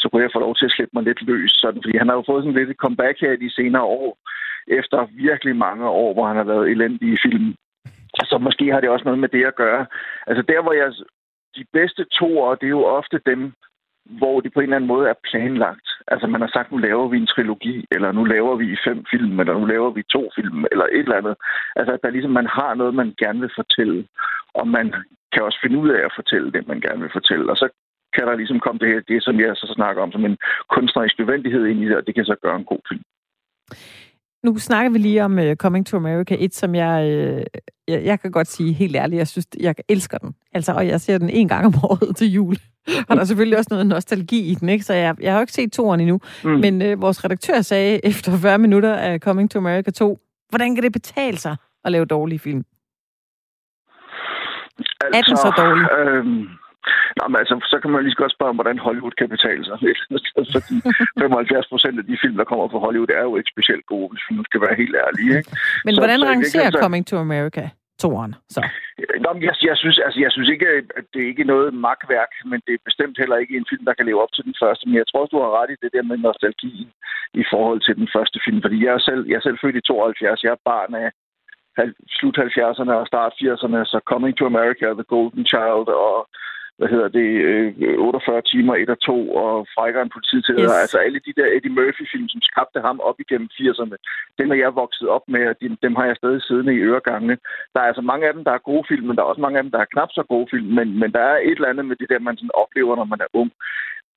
så 0.01 0.05
kunne 0.09 0.23
jeg 0.23 0.35
få 0.35 0.41
lov 0.47 0.55
til 0.57 0.69
at 0.69 0.75
slippe 0.77 0.95
mig 0.95 1.05
lidt 1.05 1.23
løs. 1.31 1.53
Sådan, 1.63 1.83
fordi 1.85 1.97
han 1.99 2.09
har 2.09 2.17
jo 2.17 2.29
fået 2.29 2.43
sådan 2.43 2.59
lidt 2.59 2.71
et 2.71 2.83
comeback 2.85 3.17
her 3.21 3.33
i 3.33 3.43
de 3.45 3.51
senere 3.59 3.87
år, 4.01 4.11
efter 4.79 4.99
virkelig 5.27 5.57
mange 5.57 5.87
år, 5.89 6.13
hvor 6.15 6.27
han 6.27 6.37
har 6.37 6.49
været 6.53 6.71
elendig 6.71 7.09
i 7.13 7.23
filmen. 7.25 7.55
Så 8.31 8.39
måske 8.41 8.73
har 8.73 8.81
det 8.81 8.91
også 8.91 9.05
noget 9.05 9.19
med 9.19 9.29
det 9.29 9.45
at 9.45 9.55
gøre. 9.55 9.87
Altså 10.27 10.43
der, 10.43 10.63
hvor 10.63 10.73
jeg... 10.73 10.93
De 11.57 11.65
bedste 11.73 12.05
toer, 12.05 12.55
det 12.55 12.67
er 12.67 12.77
jo 12.79 12.85
ofte 12.85 13.21
dem, 13.27 13.53
hvor 14.05 14.41
det 14.41 14.53
på 14.53 14.61
en 14.61 14.65
eller 14.65 14.77
anden 14.77 14.89
måde 14.89 15.09
er 15.09 15.23
planlagt. 15.31 15.89
Altså 16.09 16.27
man 16.27 16.41
har 16.41 16.51
sagt, 16.53 16.73
nu 16.73 16.79
laver 16.79 17.09
vi 17.09 17.17
en 17.17 17.27
trilogi, 17.27 17.85
eller 17.91 18.13
nu 18.13 18.25
laver 18.25 18.57
vi 18.57 18.77
fem 18.85 19.05
film, 19.11 19.41
eller 19.41 19.55
nu 19.59 19.65
laver 19.65 19.91
vi 19.91 20.03
to 20.03 20.31
film, 20.37 20.65
eller 20.73 20.85
et 20.85 20.99
eller 20.99 21.17
andet. 21.17 21.35
Altså 21.77 21.93
at 21.93 22.03
der 22.03 22.11
ligesom, 22.11 22.31
man 22.31 22.47
har 22.47 22.75
noget, 22.75 22.95
man 22.95 23.15
gerne 23.19 23.41
vil 23.41 23.53
fortælle, 23.57 24.07
og 24.55 24.69
man 24.69 24.95
kan 25.33 25.43
også 25.43 25.59
finde 25.63 25.79
ud 25.79 25.89
af 25.89 26.01
at 26.05 26.13
fortælle 26.17 26.53
det, 26.53 26.69
man 26.69 26.81
gerne 26.81 27.01
vil 27.01 27.11
fortælle. 27.13 27.51
Og 27.51 27.57
så 27.57 27.69
kan 28.15 28.27
der 28.27 28.37
ligesom 28.37 28.61
komme 28.61 28.79
det 28.79 28.89
her, 28.89 29.01
det 29.01 29.23
som 29.23 29.41
jeg 29.41 29.57
så 29.57 29.73
snakker 29.77 30.03
om, 30.03 30.13
som 30.13 30.25
en 30.25 30.37
kunstnerisk 30.71 31.19
nødvendighed 31.19 31.67
ind 31.67 31.81
i 31.81 31.89
det, 31.89 31.97
og 31.97 32.07
det 32.07 32.15
kan 32.15 32.25
så 32.25 32.37
gøre 32.43 32.57
en 32.57 32.65
god 32.65 32.83
film. 32.89 33.03
Nu 34.45 34.59
snakker 34.59 34.91
vi 34.93 34.99
lige 34.99 35.25
om 35.25 35.39
uh, 35.39 35.55
Coming 35.55 35.87
to 35.87 35.97
America 35.97 36.37
1, 36.39 36.55
som 36.55 36.75
jeg, 36.75 36.97
uh, 37.05 37.43
jeg, 37.89 38.05
jeg 38.05 38.21
kan 38.21 38.31
godt 38.31 38.49
sige 38.49 38.73
helt 38.73 38.97
ærligt, 38.97 39.19
jeg 39.19 39.29
synes, 39.29 39.47
jeg 39.61 39.75
elsker 39.89 40.19
den. 40.19 40.35
Altså, 40.53 40.73
og 40.73 40.87
jeg 40.87 41.01
ser 41.01 41.19
den 41.19 41.31
en 41.31 41.49
gang 41.49 41.67
om 41.67 41.75
året 41.91 42.17
til 42.17 42.33
jul. 42.33 42.57
Og 43.09 43.17
der 43.17 43.21
er 43.21 43.25
selvfølgelig 43.25 43.59
også 43.59 43.69
noget 43.71 43.87
nostalgi 43.87 44.41
i 44.51 44.55
den, 44.55 44.69
ikke? 44.69 44.85
Så 44.85 44.95
jeg, 44.95 45.17
jeg 45.21 45.33
har 45.33 45.39
jo 45.39 45.43
ikke 45.43 45.53
set 45.53 45.73
toeren 45.73 46.01
endnu. 46.01 46.21
Mm. 46.45 46.51
Men 46.51 46.83
uh, 46.93 47.03
vores 47.03 47.25
redaktør 47.25 47.61
sagde 47.61 48.01
efter 48.11 48.39
40 48.43 48.59
minutter 48.59 48.95
af 48.95 49.21
Coming 49.21 49.51
to 49.51 49.59
America 49.59 49.91
2, 49.91 50.19
hvordan 50.49 50.75
kan 50.75 50.85
det 50.85 50.93
betale 50.93 51.37
sig 51.39 51.57
at 51.85 51.93
lave 51.93 52.05
dårlige 52.05 52.39
film? 52.39 52.65
Altså, 54.79 55.19
Er 55.19 55.23
den 55.29 55.37
så 55.37 55.51
dårlig? 55.63 55.87
Øhm, 55.99 56.49
Nå, 57.19 57.23
men 57.29 57.37
altså, 57.43 57.55
så 57.73 57.77
kan 57.83 57.91
man 57.91 58.03
lige 58.03 58.13
så 58.17 58.21
godt 58.23 58.33
spørge, 58.37 58.51
om, 58.53 58.57
hvordan 58.61 58.79
Hollywood 58.87 59.15
kan 59.21 59.29
betale 59.37 59.63
sig. 59.69 59.77
Fordi 59.81 60.75
75 61.19 61.67
procent 61.73 61.99
af 61.99 62.05
de 62.11 62.17
film, 62.23 62.37
der 62.41 62.45
kommer 62.51 62.67
fra 62.73 62.79
Hollywood, 62.87 63.11
er 63.19 63.23
jo 63.29 63.37
ikke 63.37 63.51
specielt 63.55 63.85
gode, 63.93 64.09
hvis 64.13 64.23
vi 64.29 64.33
nu 64.37 64.43
skal 64.49 64.61
være 64.61 64.75
helt 64.83 64.95
ærlige. 65.07 65.31
Ikke? 65.39 65.51
Men 65.85 65.95
Så- 65.95 66.01
hvordan 66.01 66.19
så 66.21 66.27
rangerer 66.27 66.71
så- 66.71 66.79
Coming 66.83 67.05
to 67.11 67.17
America 67.27 67.65
toren, 68.03 68.33
så? 68.55 68.61
Øh, 69.01 69.17
nå, 69.25 69.31
jeg, 69.49 69.55
jeg, 69.69 69.77
synes, 69.83 69.99
altså, 70.07 70.19
jeg 70.25 70.33
synes 70.33 70.49
ikke, 70.55 70.67
at 70.99 71.05
det 71.13 71.21
er 71.23 71.33
ikke 71.33 71.51
noget 71.53 71.69
magtværk, 71.87 72.33
men 72.51 72.59
det 72.67 72.73
er 72.75 72.89
bestemt 72.89 73.17
heller 73.23 73.37
ikke 73.37 73.57
en 73.57 73.71
film, 73.71 73.85
der 73.85 73.95
kan 73.95 74.07
leve 74.07 74.23
op 74.25 74.33
til 74.35 74.45
den 74.49 74.55
første. 74.63 74.85
Men 74.87 74.97
jeg 75.01 75.07
tror 75.07 75.21
også, 75.21 75.35
du 75.35 75.43
har 75.43 75.57
ret 75.59 75.71
i 75.75 75.83
det 75.83 75.91
der 75.95 76.05
med 76.11 76.17
nostalgi 76.17 76.75
i 77.43 77.45
forhold 77.53 77.81
til 77.87 77.95
den 78.01 78.09
første 78.17 78.39
film. 78.45 78.61
Fordi 78.63 78.79
jeg 78.85 78.93
er 78.95 79.03
selv, 79.09 79.23
jeg 79.29 79.37
er 79.37 79.47
selv 79.47 79.59
født 79.63 79.77
i 79.77 79.81
72. 79.81 80.45
Jeg 80.45 80.53
er 80.53 80.67
barn 80.71 80.95
af 81.05 81.09
slut 82.19 82.39
70'erne 82.39 82.93
og 83.01 83.07
start 83.07 83.33
80'erne, 83.43 83.81
så 83.93 84.01
Coming 84.11 84.35
to 84.37 84.45
America, 84.53 84.87
The 85.01 85.09
Golden 85.15 85.45
Child 85.53 85.87
og 86.07 86.17
hvad 86.81 86.91
hedder 86.95 87.11
det, 87.21 87.29
øh, 87.49 87.99
48 87.99 88.43
timer, 88.53 88.75
1 88.75 88.91
og 88.95 89.01
2, 89.01 89.35
og 89.43 89.67
Frækkeren 89.75 90.11
politiet 90.17 90.45
til 90.45 90.55
Yes. 90.55 90.83
Altså 90.85 90.99
alle 91.07 91.21
de 91.27 91.33
der 91.39 91.47
Eddie 91.57 91.77
Murphy-film, 91.79 92.29
som 92.29 92.43
skabte 92.51 92.81
ham 92.87 92.99
op 93.09 93.19
igennem 93.25 93.49
80'erne, 93.59 93.97
dem 94.39 94.49
er 94.55 94.59
jeg 94.65 94.81
vokset 94.83 95.09
op 95.17 95.25
med, 95.35 95.43
og 95.53 95.57
dem, 95.63 95.73
dem 95.85 95.95
har 95.99 96.07
jeg 96.07 96.17
stadig 96.17 96.43
siddende 96.43 96.75
i 96.75 96.85
øregangene. 96.91 97.37
Der 97.73 97.81
er 97.81 97.89
altså 97.91 98.05
mange 98.11 98.27
af 98.29 98.33
dem, 98.35 98.45
der 98.45 98.53
er 98.55 98.69
gode 98.71 98.85
film, 98.91 99.07
men 99.07 99.17
der 99.17 99.23
er 99.23 99.31
også 99.33 99.45
mange 99.47 99.59
af 99.59 99.63
dem, 99.65 99.73
der 99.73 99.81
er 99.83 99.93
knap 99.93 100.11
så 100.13 100.23
gode 100.33 100.49
film, 100.53 100.69
men, 100.79 100.89
men 101.01 101.13
der 101.17 101.23
er 101.33 101.37
et 101.37 101.59
eller 101.59 101.73
andet 101.73 101.87
med 101.87 101.97
det 101.97 102.09
der, 102.13 102.19
man 102.19 102.37
sådan 102.37 102.59
oplever, 102.63 102.97
når 102.97 103.09
man 103.13 103.21
er 103.27 103.31
ung. 103.41 103.51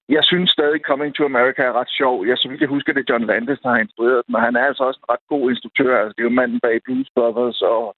Jeg 0.10 0.24
synes 0.24 0.50
stadig, 0.50 0.80
Coming 0.90 1.12
to 1.16 1.24
America 1.26 1.62
er 1.66 1.78
ret 1.80 1.92
sjov. 2.00 2.16
Jeg 2.28 2.38
så 2.38 2.48
vidt 2.50 2.62
jeg 2.62 2.76
husker, 2.76 2.94
det 2.94 3.02
er 3.04 3.10
John 3.12 3.26
Landis, 3.26 3.64
der 3.64 3.70
har 3.70 3.80
instrueret 3.86 4.22
den, 4.28 4.36
og 4.36 4.42
han 4.42 4.56
er 4.56 4.66
altså 4.70 4.84
også 4.84 5.00
en 5.04 5.12
ret 5.14 5.26
god 5.34 5.44
instruktør. 5.52 5.94
Altså, 6.00 6.14
det 6.16 6.22
er 6.22 6.30
jo 6.30 6.40
manden 6.40 6.60
bag 6.66 6.76
Blues 6.86 7.10
Brothers 7.16 7.62
og 7.62 7.96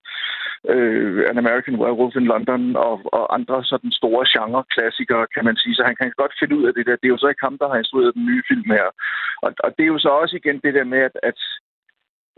øh, 0.74 1.26
An 1.30 1.38
American 1.38 1.80
Werewolf 1.82 2.16
in 2.16 2.32
London 2.34 2.76
og, 2.76 2.96
og 3.18 3.34
andre 3.38 3.64
sådan 3.64 3.92
store 3.92 4.24
genre-klassikere, 4.34 5.26
kan 5.36 5.46
man 5.46 5.56
sige. 5.56 5.76
Så 5.76 5.84
han 5.90 5.96
kan 5.96 6.12
godt 6.22 6.34
finde 6.40 6.58
ud 6.58 6.68
af 6.68 6.74
det 6.74 6.86
der. 6.86 6.96
Det 6.96 7.08
er 7.08 7.16
jo 7.16 7.24
så 7.24 7.28
ikke 7.30 7.46
ham, 7.48 7.58
der 7.58 7.68
har 7.70 7.78
instrueret 7.78 8.16
den 8.18 8.26
nye 8.26 8.44
film 8.50 8.70
her. 8.78 8.88
Og, 9.46 9.52
og 9.66 9.70
det 9.76 9.84
er 9.84 9.92
jo 9.96 10.00
så 10.00 10.10
også 10.10 10.36
igen 10.36 10.60
det 10.66 10.74
der 10.74 10.84
med, 10.84 11.00
at, 11.10 11.16
at 11.24 11.40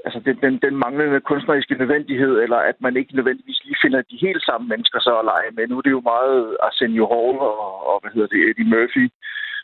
altså 0.06 0.20
den, 0.28 0.36
den, 0.44 0.54
den 0.66 0.76
manglende 0.84 1.20
kunstneriske 1.30 1.76
nødvendighed, 1.82 2.34
eller 2.44 2.60
at 2.72 2.78
man 2.86 2.98
ikke 2.98 3.16
nødvendigvis 3.16 3.62
lige 3.66 3.82
finder 3.84 4.02
de 4.02 4.18
helt 4.26 4.44
samme 4.50 4.68
mennesker 4.68 5.00
så 5.00 5.14
at 5.20 5.26
lege 5.32 5.52
med. 5.56 5.68
Nu 5.68 5.78
er 5.78 5.86
det 5.86 5.98
jo 5.98 6.10
meget 6.14 6.58
Arsenio 6.68 7.06
Hall 7.14 7.38
og, 7.50 7.88
og 7.90 7.96
hvad 8.02 8.12
hedder 8.16 8.28
det, 8.34 8.42
Eddie 8.50 8.72
Murphy 8.74 9.06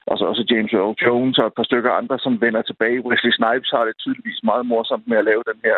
og 0.09 0.17
så 0.17 0.23
også 0.25 0.43
James 0.51 0.73
Earl 0.73 0.95
Jones 1.05 1.37
og 1.37 1.47
et 1.47 1.57
par 1.57 1.67
stykker 1.69 1.91
andre, 1.91 2.19
som 2.19 2.41
vender 2.41 2.61
tilbage. 2.61 3.05
Wesley 3.05 3.31
Snipes 3.31 3.71
har 3.75 3.85
det 3.85 3.95
tydeligvis 3.97 4.43
meget 4.43 4.65
morsomt 4.65 5.07
med 5.07 5.17
at 5.17 5.25
lave 5.25 5.43
den 5.51 5.59
her, 5.67 5.77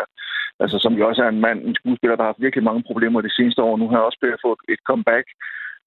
altså 0.62 0.78
som 0.78 0.94
jo 0.98 1.08
også 1.08 1.22
er 1.22 1.28
en 1.28 1.40
mand, 1.46 1.58
en 1.62 1.74
skuespiller, 1.80 2.16
der 2.16 2.22
har 2.22 2.32
haft 2.32 2.46
virkelig 2.46 2.64
mange 2.64 2.82
problemer 2.88 3.20
de 3.20 3.36
seneste 3.38 3.62
år. 3.62 3.76
Nu 3.76 3.88
har 3.88 3.98
også 3.98 4.18
blevet 4.20 4.42
fået 4.44 4.58
få 4.66 4.72
et 4.72 4.80
comeback. 4.90 5.26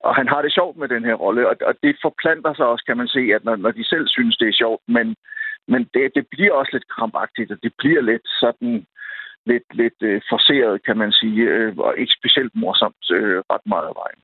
Og 0.08 0.16
han 0.16 0.28
har 0.28 0.42
det 0.42 0.54
sjovt 0.54 0.78
med 0.78 0.88
den 0.88 1.04
her 1.06 1.14
rolle, 1.14 1.50
og, 1.50 1.56
og 1.70 1.74
det 1.84 1.96
forplanter 2.02 2.54
sig 2.54 2.66
også, 2.66 2.84
kan 2.86 2.98
man 2.98 3.08
se, 3.08 3.20
at 3.36 3.44
når, 3.44 3.56
når 3.56 3.72
de 3.72 3.84
selv 3.84 4.08
synes, 4.08 4.38
det 4.38 4.48
er 4.48 4.60
sjovt, 4.62 4.82
men, 4.88 5.16
men 5.68 5.82
det, 5.94 6.16
det 6.16 6.26
bliver 6.32 6.54
også 6.54 6.70
lidt 6.74 6.88
krampagtigt, 6.88 7.52
og 7.52 7.58
det 7.64 7.74
bliver 7.78 8.02
lidt 8.02 8.28
sådan 8.40 8.86
lidt, 9.46 9.68
lidt 9.82 10.00
øh, 10.02 10.22
forseret, 10.30 10.84
kan 10.84 10.98
man 10.98 11.12
sige, 11.12 11.42
øh, 11.42 11.78
og 11.78 11.98
ikke 11.98 12.14
specielt 12.20 12.54
morsomt 12.56 13.04
øh, 13.12 13.38
ret 13.54 13.66
meget 13.66 13.88
af 13.92 13.96
vejen. 14.02 14.22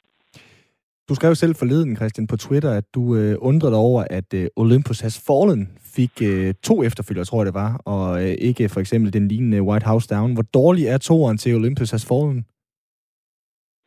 Du 1.10 1.16
skrev 1.16 1.36
selv 1.36 1.56
forleden, 1.56 1.96
Christian, 2.00 2.28
på 2.28 2.38
Twitter, 2.46 2.72
at 2.80 2.86
du 2.96 3.04
øh, 3.20 3.36
undrede 3.50 3.72
dig 3.76 3.82
over, 3.90 4.02
at 4.20 4.30
øh, 4.40 4.46
Olympus 4.62 5.00
Has 5.06 5.16
Fallen 5.28 5.62
fik 5.96 6.14
øh, 6.30 6.54
to 6.68 6.76
efterfølgere, 6.88 7.26
tror 7.26 7.40
jeg 7.42 7.50
det 7.52 7.62
var, 7.64 7.72
og 7.94 8.08
øh, 8.24 8.34
ikke 8.50 8.70
for 8.74 8.80
eksempel 8.84 9.10
den 9.18 9.28
lignende 9.32 9.62
White 9.68 9.88
House 9.92 10.08
Down. 10.16 10.34
Hvor 10.36 10.48
dårlig 10.60 10.84
er 10.94 10.98
toeren 10.98 11.38
til 11.38 11.56
Olympus 11.60 11.92
Has 11.96 12.06
Fallen? 12.10 12.40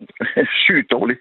Sygt 0.65 0.89
dårlig. 0.97 1.17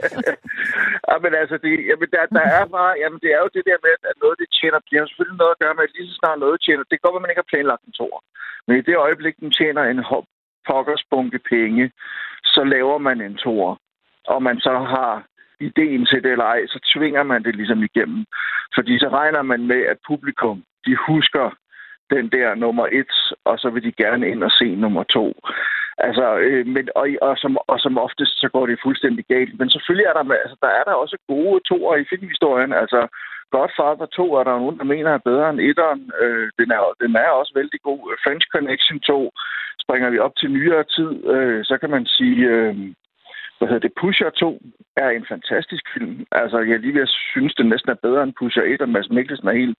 ja, 1.08 1.14
men 1.24 1.32
altså, 1.40 1.56
det, 1.62 1.70
jamen, 1.90 2.08
der, 2.14 2.22
der 2.36 2.44
er 2.58 2.64
bare, 2.76 2.92
jamen, 3.02 3.20
det 3.24 3.30
er 3.36 3.40
jo 3.44 3.50
det 3.56 3.64
der 3.70 3.78
med, 3.84 3.92
at 4.10 4.16
noget, 4.24 4.36
det 4.42 4.48
tjener, 4.58 4.78
det 4.88 4.98
har 4.98 5.06
selvfølgelig 5.08 5.40
noget 5.42 5.54
at 5.54 5.62
gøre 5.62 5.74
med, 5.76 5.84
at 5.88 5.94
lige 5.96 6.08
så 6.10 6.14
snart 6.20 6.38
noget 6.44 6.58
tjener, 6.64 6.84
det 6.92 7.02
går, 7.02 7.12
at 7.16 7.22
man 7.22 7.30
ikke 7.30 7.44
har 7.44 7.52
planlagt 7.52 7.84
en 7.84 7.98
tor. 8.00 8.14
Men 8.66 8.74
i 8.76 8.86
det 8.88 8.96
øjeblik, 9.06 9.34
den 9.42 9.50
tjener 9.58 9.82
en 9.84 10.00
pokkers 10.68 11.04
bunke 11.10 11.40
penge, 11.52 11.84
så 12.52 12.60
laver 12.74 12.98
man 13.08 13.18
en 13.28 13.36
tor 13.46 13.66
og 14.34 14.42
man 14.42 14.60
så 14.60 14.74
har 14.94 15.24
ideen 15.60 16.06
til 16.06 16.22
det 16.22 16.32
eller 16.32 16.44
ej, 16.44 16.66
så 16.66 16.78
tvinger 16.94 17.22
man 17.22 17.42
det 17.42 17.54
ligesom 17.56 17.82
igennem. 17.82 18.24
Fordi 18.74 18.98
så 18.98 19.08
regner 19.08 19.42
man 19.42 19.66
med, 19.66 19.80
at 19.92 19.98
publikum, 20.06 20.62
de 20.86 20.96
husker 21.08 21.46
den 22.14 22.28
der 22.36 22.54
nummer 22.54 22.86
et, 22.92 23.14
og 23.44 23.58
så 23.58 23.70
vil 23.70 23.82
de 23.82 23.92
gerne 23.92 24.28
ind 24.28 24.42
og 24.44 24.50
se 24.50 24.74
nummer 24.74 25.02
to. 25.02 25.26
Altså, 25.98 26.26
øh, 26.36 26.66
men, 26.66 26.88
og, 26.94 27.06
og, 27.22 27.38
som, 27.38 27.58
og 27.72 27.78
som 27.80 27.98
oftest, 27.98 28.40
så 28.40 28.48
går 28.48 28.66
det 28.66 28.82
fuldstændig 28.82 29.24
galt. 29.28 29.58
Men 29.58 29.70
selvfølgelig 29.70 30.06
er 30.06 30.12
der, 30.12 30.24
altså, 30.44 30.56
der 30.62 30.68
er 30.68 30.84
der 30.84 30.92
også 30.92 31.16
gode 31.28 31.60
toer 31.68 31.96
i 31.96 32.08
filmhistorien. 32.10 32.72
Altså, 32.72 33.00
Godfather 33.54 34.06
2 34.06 34.34
er 34.34 34.44
der 34.44 34.58
nogen, 34.58 34.78
der 34.78 34.84
mener 34.84 35.10
er 35.10 35.28
bedre 35.30 35.50
end 35.50 35.60
1'eren. 35.70 36.00
Øh, 36.24 36.50
den, 36.58 36.70
er, 36.76 36.80
den 37.00 37.16
er 37.16 37.30
også 37.40 37.52
vældig 37.54 37.80
god. 37.82 38.00
French 38.24 38.46
Connection 38.54 39.00
2 39.00 39.30
springer 39.82 40.10
vi 40.10 40.18
op 40.18 40.34
til 40.36 40.50
nyere 40.50 40.84
tid. 40.96 41.12
Øh, 41.34 41.64
så 41.64 41.78
kan 41.80 41.90
man 41.90 42.06
sige, 42.06 42.40
øh, 42.54 42.74
hvad 43.60 43.68
hedder 43.68 43.88
det, 43.88 43.98
Pusher 44.00 44.30
2 44.30 44.62
er 44.96 45.08
en 45.10 45.26
fantastisk 45.32 45.84
film. 45.94 46.26
Altså, 46.32 46.58
jeg 46.58 46.80
lige 46.80 46.94
ved 46.94 47.08
at 47.08 47.16
synes, 47.32 47.54
den 47.54 47.68
næsten 47.68 47.90
er 47.90 48.04
bedre 48.06 48.22
end 48.22 48.38
Pusher 48.38 48.62
1, 48.62 48.82
og 48.82 48.88
Mads 48.88 49.10
Mikkelsen 49.10 49.48
er 49.48 49.60
helt 49.62 49.78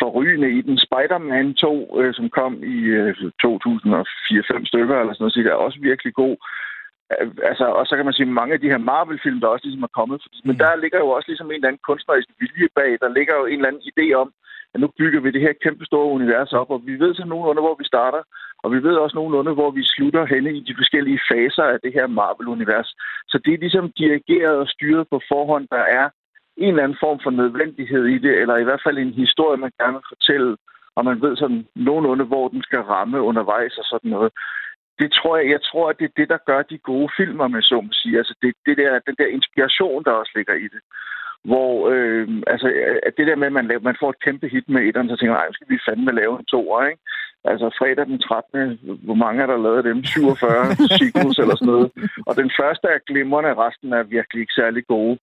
forrygende 0.00 0.50
i 0.58 0.60
den. 0.66 0.78
Spider-Man 0.86 1.54
2, 1.54 2.00
øh, 2.00 2.14
som 2.14 2.26
kom 2.38 2.52
i 2.74 2.76
øh, 3.00 3.14
2004-5 3.44 4.66
stykker, 4.70 4.96
eller 5.00 5.14
sådan 5.14 5.24
noget, 5.24 5.46
er 5.46 5.64
også 5.66 5.78
virkelig 5.90 6.14
god. 6.14 6.36
Øh, 7.12 7.28
altså, 7.50 7.66
og 7.78 7.86
så 7.86 7.96
kan 7.96 8.04
man 8.04 8.14
sige, 8.14 8.38
mange 8.40 8.54
af 8.54 8.60
de 8.60 8.72
her 8.72 8.82
Marvel-film, 8.90 9.40
der 9.40 9.48
også 9.48 9.66
ligesom 9.66 9.82
er 9.88 9.96
kommet, 9.98 10.22
fordi, 10.24 10.38
mm. 10.40 10.48
men 10.48 10.58
der 10.62 10.80
ligger 10.82 10.98
jo 10.98 11.08
også 11.16 11.28
ligesom 11.28 11.48
en 11.50 11.54
eller 11.54 11.68
anden 11.68 11.86
kunstnerisk 11.88 12.28
vilje 12.40 12.68
bag. 12.78 12.90
Der 13.02 13.10
ligger 13.16 13.34
jo 13.40 13.44
en 13.46 13.58
eller 13.58 13.68
anden 13.68 13.88
idé 13.92 14.06
om, 14.22 14.28
at 14.74 14.80
nu 14.80 14.88
bygger 14.98 15.20
vi 15.20 15.30
det 15.30 15.40
her 15.40 15.52
kæmpe 15.62 15.84
store 15.84 16.12
univers 16.16 16.52
op, 16.52 16.70
og 16.70 16.80
vi 16.86 16.94
ved 17.02 17.14
så 17.14 17.24
nogenlunde, 17.24 17.62
hvor 17.62 17.76
vi 17.78 17.84
starter, 17.84 18.22
og 18.62 18.72
vi 18.72 18.82
ved 18.82 18.94
også 18.96 19.16
nogenlunde, 19.16 19.52
hvor 19.54 19.70
vi 19.70 19.82
slutter 19.84 20.24
henne 20.24 20.50
i 20.58 20.60
de 20.60 20.74
forskellige 20.80 21.20
faser 21.30 21.62
af 21.62 21.78
det 21.84 21.92
her 21.92 22.06
Marvel-univers. 22.06 22.90
Så 23.28 23.36
det 23.44 23.54
er 23.54 23.58
ligesom 23.58 23.92
dirigeret 24.02 24.56
og 24.56 24.68
styret 24.68 25.06
på 25.12 25.20
forhånd, 25.28 25.66
der 25.70 25.84
er 26.00 26.08
en 26.56 26.68
eller 26.68 26.84
anden 26.84 27.02
form 27.04 27.20
for 27.22 27.30
nødvendighed 27.30 28.04
i 28.06 28.18
det, 28.18 28.34
eller 28.40 28.56
i 28.56 28.64
hvert 28.64 28.82
fald 28.86 28.98
en 28.98 29.20
historie, 29.24 29.56
man 29.56 29.72
gerne 29.80 29.92
vil 29.92 30.12
fortælle, 30.14 30.56
og 30.96 31.04
man 31.04 31.22
ved 31.22 31.36
sådan 31.36 31.66
nogenlunde, 31.74 32.24
hvor 32.24 32.48
den 32.48 32.62
skal 32.62 32.80
ramme 32.80 33.22
undervejs 33.22 33.78
og 33.78 33.84
sådan 33.84 34.10
noget. 34.10 34.32
Det 34.98 35.12
tror 35.12 35.36
jeg, 35.36 35.50
jeg 35.50 35.62
tror, 35.62 35.90
at 35.90 35.98
det 35.98 36.04
er 36.04 36.18
det, 36.20 36.28
der 36.28 36.46
gør 36.46 36.62
de 36.62 36.78
gode 36.78 37.08
filmer, 37.16 37.48
med 37.48 37.62
så 37.62 37.80
må 37.80 37.88
sige. 37.92 38.18
Altså 38.18 38.34
det, 38.42 38.54
det 38.66 38.76
der, 38.76 38.98
den 39.08 39.16
der 39.18 39.26
inspiration, 39.26 40.04
der 40.04 40.10
også 40.10 40.32
ligger 40.34 40.54
i 40.54 40.68
det 40.74 40.82
hvor 41.44 41.90
øh, 41.92 42.28
altså, 42.46 42.66
at 43.06 43.12
det 43.16 43.26
der 43.26 43.36
med, 43.36 43.46
at 43.46 43.52
man, 43.52 43.66
laver, 43.66 43.80
man 43.80 44.00
får 44.00 44.10
et 44.10 44.24
kæmpe 44.26 44.48
hit 44.48 44.68
med 44.68 44.82
etteren, 44.82 45.08
så 45.08 45.16
tænker 45.16 45.34
man, 45.34 45.52
skal 45.52 45.70
vi 45.70 45.84
fandme 45.88 46.12
lave 46.12 46.38
en 46.38 46.44
toer, 46.44 46.86
ikke? 46.86 47.02
Altså 47.44 47.66
fredag 47.78 48.06
den 48.06 48.18
13. 48.18 48.78
Hvor 49.06 49.18
mange 49.24 49.42
er 49.42 49.46
der 49.46 49.64
lavet 49.66 49.84
dem? 49.84 50.04
47 50.04 50.74
sequels 51.00 51.38
eller 51.38 51.56
sådan 51.56 51.72
noget. 51.72 51.90
Og 52.28 52.34
den 52.40 52.50
første 52.60 52.86
er 52.88 53.06
glimrende, 53.08 53.54
resten 53.64 53.92
er 53.92 54.02
virkelig 54.02 54.40
ikke 54.40 54.58
særlig 54.60 54.86
gode. 54.86 55.18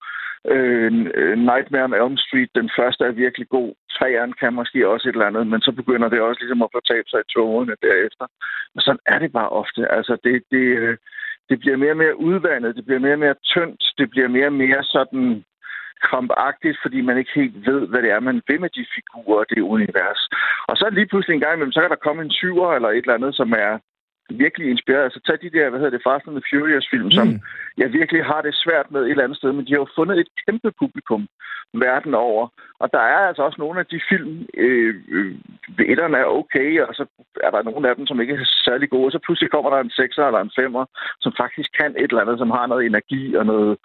Øh, 0.54 0.92
Nightmare 1.50 1.84
on 1.84 1.94
Elm 1.94 2.18
Street, 2.18 2.52
den 2.56 2.70
første 2.78 3.04
er 3.06 3.12
virkelig 3.12 3.48
god. 3.50 3.72
Træeren 3.96 4.34
kan 4.34 4.54
måske 4.54 4.88
også 4.88 5.10
et 5.10 5.14
eller 5.14 5.32
andet, 5.32 5.48
men 5.48 5.62
så 5.62 5.72
begynder 5.72 6.10
det 6.10 6.22
også 6.22 6.42
ligesom 6.42 6.62
at 6.62 6.74
fortabe 6.78 7.08
sig 7.10 7.20
i 7.22 7.32
togene 7.34 7.76
derefter. 7.82 8.26
Men 8.74 8.82
sådan 8.82 9.06
er 9.06 9.20
det 9.20 9.32
bare 9.32 9.50
ofte. 9.50 9.82
Altså 9.98 10.18
det, 10.24 10.44
det, 10.52 10.66
det 11.50 11.60
bliver 11.60 11.78
mere 11.78 11.92
og 11.92 12.02
mere 12.04 12.20
udvandet, 12.20 12.76
det 12.76 12.86
bliver 12.86 13.00
mere 13.00 13.18
og 13.20 13.24
mere 13.26 13.42
tyndt, 13.54 13.84
det 13.98 14.10
bliver 14.10 14.28
mere 14.28 14.46
og 14.46 14.60
mere 14.64 14.84
sådan 14.84 15.44
krampagtigt, 16.08 16.78
fordi 16.84 17.02
man 17.02 17.18
ikke 17.18 17.32
helt 17.36 17.56
ved, 17.70 17.88
hvad 17.88 18.02
det 18.02 18.12
er, 18.12 18.20
man 18.20 18.42
vil 18.48 18.62
med 18.62 18.70
de 18.70 18.86
figurer 18.96 19.40
og 19.40 19.50
det 19.50 19.62
univers. 19.76 20.22
Og 20.70 20.76
så 20.78 20.86
lige 20.92 21.10
pludselig 21.10 21.34
en 21.36 21.46
gang 21.46 21.56
imellem, 21.56 21.76
så 21.76 21.82
kan 21.82 21.90
der 21.90 22.06
komme 22.06 22.22
en 22.22 22.32
syver 22.40 22.74
eller 22.74 22.90
et 22.90 22.98
eller 22.98 23.20
andet, 23.20 23.36
som 23.36 23.52
er 23.52 23.72
virkelig 24.30 24.68
inspireret. 24.70 25.04
Altså 25.04 25.20
tag 25.26 25.38
de 25.42 25.56
der, 25.58 25.70
hvad 25.70 25.80
hedder 25.80 25.96
det, 25.98 26.06
Fast 26.08 26.28
and 26.28 26.36
the 26.38 26.48
Furious 26.50 26.88
film, 26.92 27.10
mm. 27.10 27.18
som 27.18 27.28
jeg 27.78 27.94
virkelig 28.00 28.26
har 28.26 28.42
det 28.42 28.56
svært 28.64 28.92
med 28.92 29.02
et 29.02 29.10
eller 29.10 29.24
andet 29.24 29.38
sted, 29.38 29.52
men 29.52 29.66
de 29.66 29.74
har 29.74 29.80
jo 29.80 29.96
fundet 29.96 30.20
et 30.20 30.32
kæmpe 30.46 30.72
publikum 30.82 31.28
verden 31.74 32.14
over. 32.16 32.48
Og 32.80 32.88
der 32.94 33.00
er 33.00 33.22
altså 33.28 33.44
også 33.44 33.60
nogle 33.60 33.80
af 33.80 33.86
de 33.86 34.02
film, 34.10 34.48
øh, 34.58 34.96
øh, 35.10 35.36
etterne 35.80 36.18
er 36.18 36.26
okay, 36.26 36.82
og 36.82 36.96
så 36.96 37.06
er 37.44 37.52
der 37.52 37.62
nogle 37.64 37.90
af 37.90 37.96
dem, 37.96 38.06
som 38.08 38.22
ikke 38.22 38.34
er 38.34 38.46
særlig 38.68 38.90
gode. 38.90 39.12
Så 39.12 39.20
pludselig 39.26 39.52
kommer 39.52 39.70
der 39.70 39.80
en 39.80 39.98
sekser 40.00 40.24
eller 40.26 40.42
en 40.42 40.58
femmer, 40.60 40.86
som 41.22 41.34
faktisk 41.38 41.70
kan 41.80 41.92
et 41.92 42.10
eller 42.10 42.22
andet, 42.22 42.38
som 42.38 42.52
har 42.52 42.66
noget 42.68 42.86
energi 42.86 43.36
og 43.36 43.46
noget, 43.46 43.78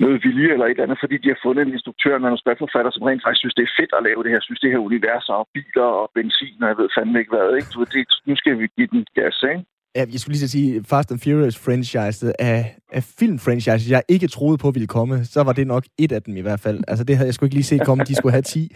noget 0.00 0.24
vilje 0.24 0.52
eller 0.52 0.66
et 0.66 0.70
eller 0.70 0.86
andet, 0.86 1.02
fordi 1.02 1.16
de 1.22 1.28
har 1.28 1.40
fundet 1.42 1.62
en 1.62 1.76
instruktør, 1.76 2.16
en 2.16 2.22
manuskriptforfatter, 2.22 2.90
som 2.92 3.02
rent 3.02 3.22
faktisk 3.22 3.42
synes, 3.42 3.54
det 3.58 3.64
er 3.66 3.76
fedt 3.78 3.92
at 3.98 4.04
lave 4.08 4.22
det 4.22 4.30
her, 4.32 4.40
synes 4.40 4.60
det 4.60 4.70
her 4.70 4.86
univers 4.88 5.28
og 5.28 5.48
biler 5.54 5.88
og 6.00 6.10
benzin, 6.14 6.62
og 6.62 6.68
jeg 6.68 6.78
ved 6.78 6.88
fandme 6.96 7.18
ikke 7.18 7.34
hvad, 7.34 7.48
ikke? 7.56 7.70
Så 7.72 7.86
det, 7.92 8.02
nu 8.28 8.34
skal 8.36 8.58
vi 8.58 8.66
give 8.76 8.90
den 8.94 9.06
gas, 9.14 9.44
ikke? 9.52 9.64
Ja, 9.96 10.04
jeg 10.12 10.20
skulle 10.20 10.32
lige 10.32 10.48
så 10.48 10.52
sige, 10.52 10.84
Fast 10.84 11.10
and 11.10 11.20
Furious 11.20 11.58
franchise 11.58 12.40
af, 12.40 12.76
af 12.92 13.04
filmfranchises, 13.04 13.90
jeg 13.90 14.02
ikke 14.08 14.28
troede 14.28 14.58
på 14.58 14.70
ville 14.70 14.86
komme, 14.86 15.24
så 15.24 15.42
var 15.42 15.52
det 15.52 15.66
nok 15.66 15.84
et 15.98 16.12
af 16.12 16.22
dem 16.22 16.36
i 16.36 16.40
hvert 16.40 16.60
fald. 16.60 16.80
Altså 16.88 17.04
det 17.04 17.16
havde 17.16 17.26
jeg 17.26 17.34
sgu 17.34 17.46
ikke 17.46 17.54
lige 17.54 17.64
set 17.64 17.84
komme, 17.84 18.04
de 18.04 18.14
skulle 18.14 18.32
have 18.32 18.42
10. 18.42 18.74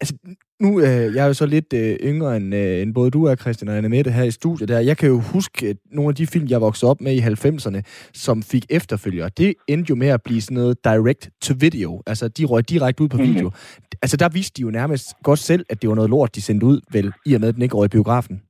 Altså 0.00 0.14
nu, 0.60 0.80
øh, 0.80 1.14
jeg 1.14 1.22
er 1.22 1.26
jo 1.26 1.34
så 1.34 1.46
lidt 1.46 1.72
øh, 1.72 1.96
yngre 2.02 2.36
end, 2.36 2.54
øh, 2.54 2.82
end 2.82 2.94
både 2.94 3.10
du 3.10 3.28
og 3.28 3.36
Christian 3.36 3.68
og 3.68 3.76
Anne 3.76 3.88
Mette 3.88 4.10
her 4.10 4.22
i 4.22 4.30
studiet 4.30 4.68
der. 4.68 4.78
Jeg 4.78 4.96
kan 4.96 5.08
jo 5.08 5.20
huske 5.20 5.76
nogle 5.92 6.08
af 6.08 6.14
de 6.14 6.26
film, 6.26 6.46
jeg 6.48 6.60
voksede 6.60 6.90
op 6.90 7.00
med 7.00 7.14
i 7.14 7.20
90'erne, 7.20 7.80
som 8.14 8.42
fik 8.42 8.66
efterfølgere. 8.70 9.30
Det 9.36 9.54
endte 9.68 9.90
jo 9.90 9.94
med 9.94 10.08
at 10.08 10.22
blive 10.22 10.40
sådan 10.40 10.54
noget 10.54 10.84
direct 10.84 11.30
to 11.42 11.54
video. 11.58 12.02
Altså 12.06 12.28
de 12.28 12.44
røg 12.44 12.68
direkte 12.68 13.02
ud 13.02 13.08
på 13.08 13.16
mhm. 13.16 13.26
video. 13.26 13.48
Mm. 13.48 13.54
Altså 14.02 14.16
der 14.16 14.28
vidste 14.28 14.56
de 14.56 14.62
jo 14.62 14.70
nærmest 14.70 15.14
godt 15.22 15.38
selv, 15.38 15.66
at 15.68 15.82
det 15.82 15.88
var 15.88 15.94
noget 15.94 16.10
lort, 16.10 16.34
de 16.34 16.42
sendte 16.42 16.66
ud, 16.66 16.80
vel, 16.92 17.12
i 17.26 17.34
og 17.34 17.40
med, 17.40 17.48
at 17.48 17.54
den 17.54 17.62
ikke 17.62 17.76
røg 17.76 17.84
i 17.84 17.88
biografen. 17.88 18.40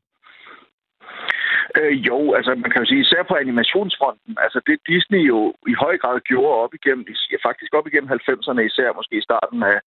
Øh, 1.81 2.07
jo, 2.09 2.35
altså 2.39 2.51
man 2.55 2.71
kan 2.71 2.83
jo 2.83 2.89
sige, 2.89 3.01
især 3.01 3.23
på 3.23 3.35
animationsfronten, 3.35 4.37
altså 4.45 4.61
det 4.67 4.79
Disney 4.87 5.23
jo 5.33 5.55
i 5.73 5.75
høj 5.85 5.99
grad 5.99 6.21
gjorde 6.21 6.63
op 6.65 6.75
igennem, 6.75 7.07
faktisk 7.43 7.75
op 7.75 7.87
igennem 7.87 8.11
90'erne, 8.11 8.61
især 8.61 8.97
måske 8.99 9.17
i 9.19 9.27
starten 9.29 9.63
af, 9.63 9.79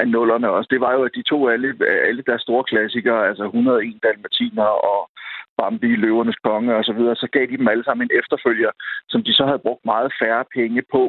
af 0.00 0.08
nullerne 0.08 0.50
også, 0.50 0.68
det 0.70 0.80
var 0.80 0.92
jo, 0.92 1.02
at 1.04 1.14
de 1.14 1.22
to 1.22 1.48
alle, 1.48 1.68
alle 2.08 2.22
deres 2.28 2.42
store 2.42 2.64
klassikere, 2.64 3.28
altså 3.28 3.44
101 3.44 4.02
Dalmatiner 4.02 4.70
og 4.90 5.10
Bambi, 5.58 5.96
Løvernes 5.96 6.40
Konge 6.44 6.76
og 6.76 6.84
så 6.84 6.92
videre, 6.92 7.16
så 7.16 7.28
gav 7.32 7.46
de 7.46 7.56
dem 7.56 7.68
alle 7.68 7.84
sammen 7.84 8.04
en 8.04 8.18
efterfølger, 8.20 8.70
som 9.08 9.22
de 9.22 9.32
så 9.34 9.44
havde 9.46 9.64
brugt 9.66 9.84
meget 9.84 10.12
færre 10.22 10.44
penge 10.54 10.82
på, 10.92 11.04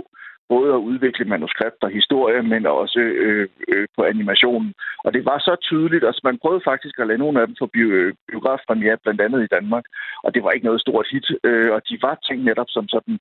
både 0.49 0.69
at 0.73 0.85
udvikle 0.89 1.25
manuskript 1.25 1.81
og 1.83 1.89
historie, 1.99 2.41
men 2.43 2.65
også 2.65 2.99
øh, 2.99 3.47
øh, 3.67 3.87
på 3.95 4.01
animationen. 4.03 4.73
Og 5.05 5.13
det 5.13 5.25
var 5.25 5.39
så 5.39 5.55
tydeligt, 5.61 6.03
at 6.03 6.07
altså 6.07 6.21
man 6.23 6.39
prøvede 6.41 6.67
faktisk 6.71 6.95
at 6.99 7.07
lade 7.07 7.23
nogle 7.23 7.41
af 7.41 7.47
dem 7.47 7.55
for 7.59 7.69
bio, 7.75 7.87
biografpremiere, 8.29 8.97
blandt 9.03 9.21
andet 9.21 9.41
i 9.43 9.53
Danmark, 9.55 9.85
og 10.23 10.33
det 10.33 10.43
var 10.43 10.51
ikke 10.51 10.65
noget 10.65 10.81
stort 10.81 11.07
hit, 11.11 11.27
øh, 11.43 11.71
og 11.75 11.81
de 11.89 11.97
var 12.01 12.15
tænkt 12.27 12.45
netop 12.45 12.69
som 12.69 12.87
sådan 12.87 13.17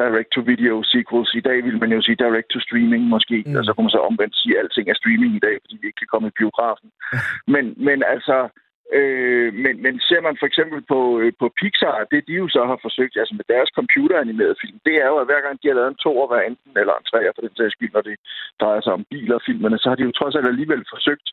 direct-to-video 0.00 0.74
sequels. 0.92 1.30
I 1.34 1.40
dag 1.48 1.58
vil 1.64 1.80
man 1.82 1.92
jo 1.92 2.00
sige 2.02 2.20
direct-to-streaming 2.24 3.04
måske, 3.14 3.44
mm. 3.46 3.56
og 3.56 3.64
så 3.64 3.70
kunne 3.72 3.86
man 3.86 3.96
så 3.98 4.02
omvendt 4.10 4.36
sige, 4.36 4.54
at 4.58 4.62
alting 4.62 4.88
er 4.88 4.94
streaming 5.00 5.32
i 5.36 5.44
dag, 5.46 5.56
fordi 5.62 5.76
vi 5.80 5.86
ikke 5.86 6.00
kan 6.02 6.12
komme 6.12 6.28
i 6.28 6.38
biografen. 6.40 6.88
men, 7.54 7.64
men 7.86 7.98
altså, 8.14 8.36
Øh, 8.92 9.54
men, 9.54 9.82
men 9.82 10.00
ser 10.00 10.20
man 10.20 10.36
for 10.40 10.46
eksempel 10.46 10.80
på, 10.92 11.00
øh, 11.20 11.32
på 11.40 11.46
Pixar, 11.60 12.06
det 12.10 12.26
de 12.28 12.32
jo 12.32 12.48
så 12.48 12.62
har 12.70 12.78
forsøgt, 12.82 13.16
altså 13.16 13.34
med 13.34 13.46
deres 13.54 13.70
computeranimerede 13.78 14.60
film, 14.62 14.78
det 14.86 14.94
er 15.02 15.06
jo, 15.12 15.16
at 15.18 15.28
hver 15.28 15.40
gang 15.46 15.56
de 15.62 15.68
har 15.68 15.74
lavet 15.74 15.88
en 15.88 16.02
to 16.04 16.26
hver 16.26 16.42
enten, 16.48 16.72
eller 16.80 16.94
en 16.94 17.08
tre 17.10 17.20
for 17.34 17.42
den 17.42 17.56
sags 17.56 17.72
skyld, 17.72 17.92
når 17.92 18.00
det 18.08 18.16
drejer 18.60 18.80
sig 18.80 18.92
om 18.92 19.06
biler 19.10 19.34
og 19.34 19.46
filmerne, 19.46 19.78
så 19.78 19.88
har 19.88 19.96
de 19.96 20.06
jo 20.08 20.12
trods 20.18 20.34
alt 20.34 20.48
alligevel 20.48 20.84
forsøgt 20.94 21.28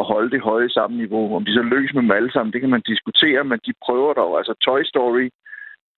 at 0.00 0.04
holde 0.12 0.30
det 0.30 0.40
høje 0.40 0.70
samme 0.70 0.96
niveau. 0.96 1.36
Om 1.36 1.44
de 1.44 1.54
så 1.54 1.62
lykkes 1.62 1.94
med 1.94 2.02
dem 2.02 2.10
alle 2.10 2.32
sammen, 2.32 2.52
det 2.52 2.60
kan 2.60 2.74
man 2.74 2.88
diskutere, 2.92 3.44
men 3.44 3.58
de 3.66 3.72
prøver 3.84 4.12
dog. 4.14 4.38
Altså 4.38 4.54
Toy 4.54 4.82
Story 4.82 5.28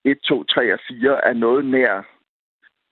1, 0.05 0.18
2, 0.18 0.45
3 0.45 0.72
og 0.74 0.80
4 0.89 1.24
er 1.28 1.33
noget 1.33 1.64
nær 1.64 2.03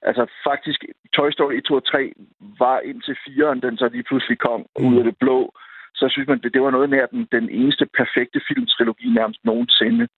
Altså 0.09 0.24
faktisk, 0.49 0.84
Toy 1.12 1.30
Story 1.30 1.55
1, 1.55 1.64
2 1.64 1.74
og 1.74 1.86
3 1.86 2.12
var 2.59 2.78
indtil 2.80 3.16
4'eren, 3.24 3.61
den 3.66 3.76
så 3.78 3.88
lige 3.88 4.09
pludselig 4.09 4.38
kom 4.38 4.66
ud 4.80 4.99
af 4.99 5.05
det 5.05 5.16
blå. 5.18 5.53
Så 5.95 6.09
synes 6.09 6.28
man, 6.28 6.40
det, 6.42 6.55
det 6.55 6.62
var 6.62 6.70
noget 6.70 6.90
nær 6.90 7.07
den, 7.07 7.28
den 7.32 7.51
eneste 7.51 7.86
perfekte 7.86 8.40
filmtrilogi 8.49 9.09
nærmest 9.09 9.45
nogensinde. 9.45 10.09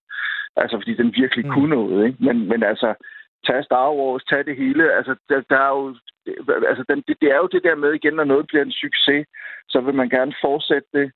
Altså, 0.55 0.77
fordi 0.77 0.93
den 0.93 1.13
virkelig 1.21 1.45
Mm. 1.45 1.51
kunne 1.51 1.69
noget, 1.69 2.07
ikke? 2.07 2.17
Men, 2.25 2.47
men 2.49 2.63
altså, 2.63 2.93
tag 3.47 3.63
Star 3.63 3.89
Wars, 3.91 4.23
tag 4.23 4.45
det 4.45 4.55
hele. 4.57 4.93
Altså, 4.97 5.15
der, 5.29 5.41
der 5.49 5.59
er 5.67 5.69
jo, 5.69 5.95
altså 6.69 6.83
den, 6.89 7.03
det, 7.07 7.15
det 7.21 7.29
er 7.31 7.37
jo 7.37 7.47
det 7.51 7.63
der 7.63 7.75
med 7.75 7.93
igen, 7.93 8.13
når 8.13 8.23
noget 8.23 8.47
bliver 8.47 8.63
en 8.63 8.71
succes, 8.71 9.25
så 9.69 9.81
vil 9.81 9.93
man 9.93 10.09
gerne 10.09 10.33
fortsætte 10.41 10.87
det. 10.93 11.11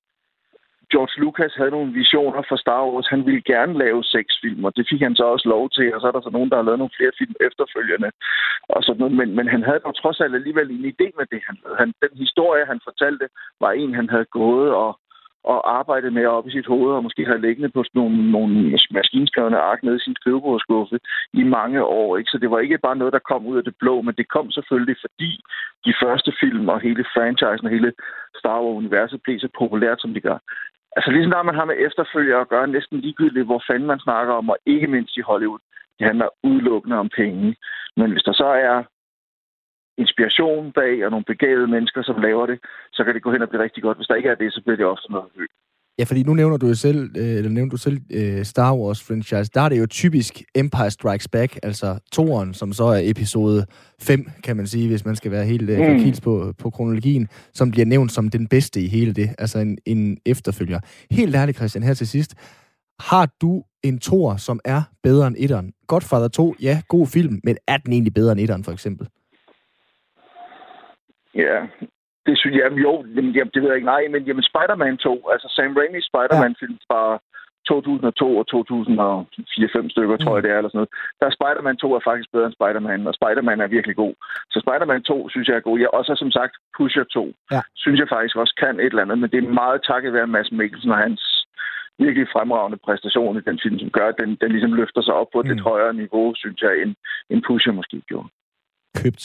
George 0.92 1.16
Lucas 1.22 1.54
havde 1.60 1.76
nogle 1.78 1.92
visioner 2.02 2.42
for 2.50 2.58
Star 2.64 2.84
Wars. 2.90 3.08
Han 3.08 3.26
ville 3.26 3.44
gerne 3.54 3.74
lave 3.84 4.04
seks 4.04 4.34
film, 4.44 4.66
og 4.66 4.72
det 4.78 4.88
fik 4.90 5.02
han 5.02 5.16
så 5.16 5.24
også 5.24 5.48
lov 5.50 5.70
til. 5.70 5.96
Og 5.96 6.02
så 6.02 6.08
er 6.08 6.12
der 6.12 6.22
så 6.22 6.30
nogen, 6.34 6.50
der 6.50 6.58
har 6.58 6.68
lavet 6.68 6.80
nogle 6.80 6.98
flere 6.98 7.18
film 7.20 7.34
efterfølgende. 7.48 8.10
Og 8.74 8.84
sådan 8.84 9.00
noget. 9.00 9.16
Men, 9.20 9.30
men 9.38 9.48
han 9.48 9.64
havde 9.64 9.84
dog 9.86 9.96
trods 9.96 10.20
alt 10.22 10.36
alligevel 10.36 10.70
en 10.72 10.86
idé 10.94 11.08
med 11.20 11.26
det, 11.32 11.42
han 11.48 11.58
lavede. 11.64 11.80
Han, 11.82 11.94
den 12.04 12.14
historie, 12.24 12.66
han 12.72 12.80
fortalte, 12.84 13.26
var 13.64 13.72
en, 13.72 13.94
han 14.00 14.10
havde 14.10 14.26
gået 14.40 14.70
og, 14.84 14.92
og 15.44 15.78
arbejdet 15.80 16.14
med 16.14 16.26
op 16.26 16.48
i 16.48 16.52
sit 16.52 16.68
hoved, 16.68 16.96
og 16.96 17.04
måske 17.04 17.26
havde 17.26 17.46
liggende 17.48 17.70
på 17.70 17.84
sådan 17.84 18.00
nogle, 18.02 18.32
nogle 18.32 18.80
maskinskrevne 18.92 19.58
ark 19.58 19.84
nede 19.84 19.96
i 19.96 20.06
sin 20.06 20.16
skrivebordsskuffe 20.16 21.00
i 21.34 21.44
mange 21.44 21.84
år. 21.84 22.18
Ikke? 22.18 22.32
Så 22.32 22.38
det 22.38 22.52
var 22.52 22.60
ikke 22.60 22.78
bare 22.78 22.96
noget, 22.96 23.14
der 23.14 23.30
kom 23.30 23.46
ud 23.46 23.58
af 23.58 23.64
det 23.64 23.76
blå, 23.80 24.02
men 24.02 24.16
det 24.20 24.28
kom 24.30 24.52
selvfølgelig, 24.52 24.98
fordi 25.02 25.32
de 25.86 25.94
første 26.04 26.32
film 26.42 26.70
og 26.70 26.80
hele 26.80 27.06
franchisen 27.14 27.66
og 27.68 27.72
hele 27.72 27.92
Star 28.40 28.62
Wars-universet 28.62 29.22
blev 29.24 29.40
så 29.40 29.50
populært, 29.60 30.02
som 30.02 30.14
de 30.14 30.22
gør. 30.22 30.38
Altså 30.96 31.12
ligesom 31.12 31.32
når 31.32 31.44
man 31.44 31.56
har 31.56 31.66
med 31.66 31.76
efterfølger 31.80 32.38
at 32.40 32.50
gøre 32.50 32.68
næsten 32.68 33.00
ligegyldigt, 33.00 33.46
hvor 33.46 33.64
fanden 33.68 33.88
man 33.88 34.00
snakker 34.00 34.34
om, 34.34 34.50
og 34.50 34.58
ikke 34.66 34.88
mindst 34.88 35.18
i 35.18 35.22
Hollywood. 35.22 35.60
Det 36.00 36.08
handler 36.08 36.28
udelukkende 36.44 36.98
om 36.98 37.10
penge. 37.10 37.56
Men 37.98 38.12
hvis 38.12 38.24
der 38.24 38.34
så 38.34 38.46
er 38.46 38.84
inspiration 39.98 40.72
bag 40.72 41.06
og 41.06 41.12
nogle 41.12 41.26
begavede 41.26 41.68
mennesker, 41.68 42.02
som 42.04 42.22
laver 42.22 42.46
det, 42.46 42.60
så 42.92 43.04
kan 43.04 43.14
det 43.14 43.24
gå 43.24 43.32
hen 43.32 43.42
og 43.42 43.50
blive 43.50 43.64
rigtig 43.64 43.84
godt. 43.84 43.98
Hvis 43.98 44.08
der 44.08 44.16
ikke 44.16 44.30
er 44.30 44.36
det, 44.36 44.54
så 44.54 44.62
bliver 44.62 44.78
det 44.78 44.86
ofte 44.86 45.12
noget 45.12 45.30
højt. 45.36 45.50
Ja, 46.00 46.04
fordi 46.04 46.24
nu 46.24 46.34
nævner 46.34 46.58
du 46.58 46.68
jo 46.68 46.74
selv, 46.76 47.10
øh, 47.18 47.26
eller 47.38 47.50
nævner 47.50 47.70
du 47.70 47.78
selv 47.78 48.00
øh, 48.12 48.46
Star 48.46 48.76
Wars 48.76 49.04
franchise. 49.04 49.52
Der 49.54 49.62
er 49.62 49.70
det 49.70 49.80
jo 49.80 49.86
typisk 49.86 50.42
Empire 50.56 50.92
Strikes 50.92 51.28
Back, 51.28 51.60
altså 51.64 52.00
toeren, 52.12 52.54
som 52.54 52.74
så 52.74 52.84
er 52.86 53.02
episode 53.04 53.66
5, 54.02 54.30
kan 54.44 54.58
man 54.58 54.68
sige, 54.68 54.88
hvis 54.88 55.06
man 55.06 55.16
skal 55.16 55.32
være 55.32 55.46
helt 55.46 55.70
øh, 55.70 55.80
Mm. 56.06 56.14
på, 56.24 56.54
på 56.58 56.70
kronologien, 56.70 57.28
som 57.54 57.72
bliver 57.72 57.86
nævnt 57.86 58.12
som 58.12 58.30
den 58.30 58.48
bedste 58.48 58.82
i 58.82 58.88
hele 58.88 59.14
det, 59.14 59.30
altså 59.38 59.60
en, 59.60 59.78
en 59.86 60.18
efterfølger. 60.26 60.80
Helt 61.12 61.36
ærligt, 61.36 61.58
Christian, 61.58 61.84
her 61.84 61.94
til 61.94 62.08
sidst. 62.08 62.36
Har 63.00 63.30
du 63.42 63.64
en 63.84 64.00
toer, 64.00 64.38
som 64.38 64.60
er 64.66 64.82
bedre 65.04 65.28
end 65.28 65.36
etteren? 65.40 65.74
Godfather 65.88 66.28
2, 66.28 66.56
ja, 66.62 66.82
god 66.88 67.08
film, 67.08 67.40
men 67.44 67.58
er 67.68 67.78
den 67.78 67.94
egentlig 67.94 68.14
bedre 68.14 68.32
end 68.32 68.40
etteren, 68.42 68.64
for 68.64 68.72
eksempel? 68.72 69.08
Ja, 71.36 71.60
det 72.26 72.36
synes 72.40 72.56
jeg, 72.58 72.66
jo, 72.86 72.94
jamen, 73.16 73.32
jamen, 73.38 73.52
det 73.54 73.62
ved 73.62 73.70
jeg 73.70 73.78
ikke, 73.80 73.92
nej, 73.96 74.04
men 74.14 74.22
jamen, 74.28 74.44
Spider-Man 74.52 74.98
2, 74.98 75.30
altså 75.34 75.48
Sam 75.56 75.78
Raimi's 75.80 76.08
Spider-Man-film 76.12 76.78
fra 76.90 77.02
2002 77.68 78.38
og 78.42 78.46
2004-5 78.54 79.90
stykker, 79.94 80.18
tror 80.18 80.36
jeg 80.36 80.44
det 80.44 80.52
er, 80.52 80.58
eller 80.58 80.70
sådan 80.70 80.82
noget. 80.82 80.94
Der 81.20 81.26
er 81.28 81.38
Spider-Man 81.40 81.78
2 81.78 81.94
er 81.98 82.02
faktisk 82.10 82.30
bedre 82.34 82.46
end 82.50 82.58
Spider-Man, 82.60 83.08
og 83.10 83.14
Spider-Man 83.20 83.60
er 83.62 83.68
virkelig 83.78 83.96
god. 84.04 84.14
Så 84.54 84.58
Spider-Man 84.66 85.04
2 85.04 85.30
synes 85.30 85.48
jeg 85.48 85.56
er 85.58 85.68
god. 85.70 85.78
Ja, 85.80 85.88
og 85.98 86.06
så 86.06 86.14
som 86.24 86.32
sagt, 86.32 86.54
Pusher 86.78 87.04
2 87.04 87.34
Ja. 87.52 87.62
synes 87.84 88.00
jeg 88.00 88.10
faktisk 88.16 88.36
også 88.36 88.56
kan 88.64 88.76
et 88.80 88.86
eller 88.86 89.02
andet, 89.06 89.20
men 89.20 89.30
det 89.32 89.38
er 89.44 89.60
meget 89.62 89.80
takket 89.92 90.14
være 90.14 90.28
Mads 90.36 90.52
Mikkelsen 90.52 90.92
og 90.92 90.98
hans 90.98 91.22
virkelig 92.06 92.28
fremragende 92.36 92.78
præstation 92.86 93.38
i 93.38 93.42
den 93.50 93.60
film, 93.64 93.80
som 93.80 93.90
gør, 93.98 94.08
at 94.08 94.16
den, 94.22 94.30
den 94.42 94.52
ligesom 94.52 94.74
løfter 94.74 95.02
sig 95.02 95.14
op 95.14 95.28
på 95.34 95.40
et 95.40 95.46
Mm. 95.46 95.52
lidt 95.52 95.62
højere 95.72 95.94
niveau, 95.94 96.26
synes 96.36 96.62
jeg, 96.62 96.74
end, 96.82 96.96
end 97.30 97.44
Pusher 97.48 97.72
måske 97.80 98.02
gjorde. 98.10 98.30
Købt. 99.04 99.24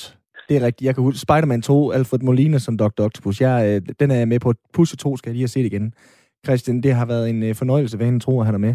Det 0.48 0.56
er 0.56 0.66
rigtigt. 0.66 0.86
Jeg 0.86 0.94
kan 0.94 1.02
huske 1.04 1.18
Spider-Man 1.20 1.62
2, 1.62 1.90
Alfred 1.92 2.18
Molina 2.20 2.58
som 2.58 2.76
Dr. 2.78 3.00
Octopus. 3.02 3.40
Jeg, 3.40 3.82
øh, 3.88 3.94
den 4.00 4.10
er 4.10 4.14
jeg 4.14 4.28
med 4.28 4.40
på. 4.40 4.54
Pusse 4.72 4.96
2 4.96 5.16
skal 5.16 5.30
jeg 5.30 5.34
lige 5.34 5.42
have 5.42 5.48
set 5.48 5.66
igen. 5.66 5.92
Christian, 6.46 6.80
det 6.82 6.94
har 6.94 7.06
været 7.06 7.30
en 7.30 7.42
øh, 7.42 7.54
fornøjelse, 7.54 7.96
hvad 7.96 8.06
han 8.06 8.20
tror, 8.20 8.42
han 8.44 8.54
er 8.54 8.58
med. 8.58 8.74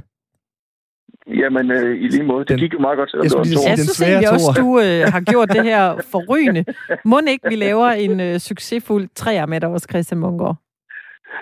Jamen, 1.27 1.71
øh, 1.71 1.95
i 2.03 2.07
lige 2.07 2.23
måde. 2.23 2.39
Det 2.39 2.49
Den- 2.49 2.59
gik 2.59 2.73
jo 2.73 2.79
meget 2.79 2.97
godt, 2.97 3.11
selvom 3.11 3.23
Jeg 3.23 3.29
det 3.31 3.37
var 3.37 3.43
en 3.43 3.47
lige 3.47 3.55
to. 3.55 3.61
sige, 3.61 3.69
Jeg 3.69 3.77
den 3.77 3.85
synes 3.85 4.01
egentlig 4.01 4.31
også, 4.31 4.53
du 4.61 4.79
øh, 4.79 5.13
har 5.13 5.21
gjort 5.21 5.49
det 5.53 5.63
her 5.63 5.97
forrygende. 6.11 6.65
Må 7.11 7.19
ikke, 7.27 7.49
vi 7.49 7.55
laver 7.55 7.87
en 7.87 8.19
øh, 8.19 8.39
succesfuld 8.39 9.09
træer 9.15 9.45
med 9.45 9.61
dig 9.61 9.69
også, 9.69 9.87
Christian 9.89 10.19
Munggaard? 10.19 10.55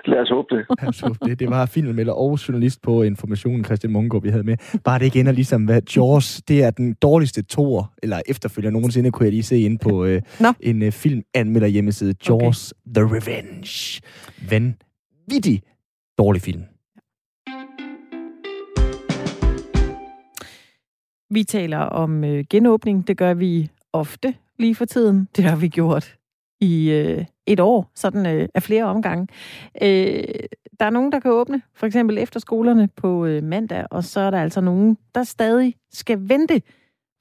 Lad 0.05 0.19
os 0.19 0.29
håbe 0.29 0.55
det. 0.55 0.65
Altså, 0.79 1.17
det, 1.25 1.39
det 1.39 1.49
var 1.49 1.65
filmmelder 1.65 2.13
og 2.13 2.39
journalist 2.47 2.81
på 2.81 3.03
Informationen, 3.03 3.65
Christian 3.65 3.93
Munggaard, 3.93 4.23
vi 4.23 4.29
havde 4.29 4.43
med. 4.43 4.57
Bare 4.83 4.99
det 4.99 5.05
ikke 5.05 5.19
ender 5.19 5.31
ligesom, 5.31 5.65
hvad 5.65 5.81
Jaws, 5.95 6.41
det 6.47 6.63
er 6.63 6.71
den 6.71 6.93
dårligste 6.93 7.41
toer, 7.43 7.93
eller 8.03 8.21
efterfølger 8.27 8.71
nogensinde, 8.71 9.11
kunne 9.11 9.25
jeg 9.25 9.33
lige 9.33 9.43
se 9.43 9.59
ind 9.59 9.79
på 9.79 10.05
øh, 10.05 10.21
Nå. 10.39 10.53
en 10.59 10.83
øh, 10.83 10.91
filmanmelder 10.91 11.67
hjemmeside. 11.67 12.15
Jaws 12.29 12.71
okay. 12.71 12.93
The 12.95 13.15
Revenge. 13.15 14.01
Vanvittig 14.49 15.61
dårlig 16.17 16.41
film. 16.41 16.63
Vi 21.31 21.43
taler 21.43 21.77
om 21.77 22.23
øh, 22.23 22.43
genåbning. 22.49 23.07
Det 23.07 23.17
gør 23.17 23.33
vi 23.33 23.69
ofte 23.93 24.35
lige 24.59 24.75
for 24.75 24.85
tiden. 24.85 25.27
Det 25.35 25.43
har 25.43 25.55
vi 25.55 25.67
gjort 25.67 26.15
i 26.61 26.91
øh, 26.91 27.25
et 27.49 27.59
år, 27.59 27.91
sådan 27.95 28.25
øh, 28.25 28.49
af 28.53 28.63
flere 28.63 28.83
omgange. 28.83 29.27
Øh, 29.81 30.23
der 30.79 30.85
er 30.85 30.89
nogen, 30.89 31.11
der 31.11 31.19
kan 31.19 31.31
åbne, 31.31 31.61
for 31.75 31.85
eksempel 31.85 32.17
efter 32.17 32.39
skolerne 32.39 32.87
på 32.95 33.25
øh, 33.25 33.43
mandag, 33.43 33.85
og 33.91 34.03
så 34.03 34.19
er 34.19 34.31
der 34.31 34.41
altså 34.41 34.61
nogen, 34.61 34.97
der 35.15 35.23
stadig 35.23 35.75
skal 35.91 36.29
vente. 36.29 36.61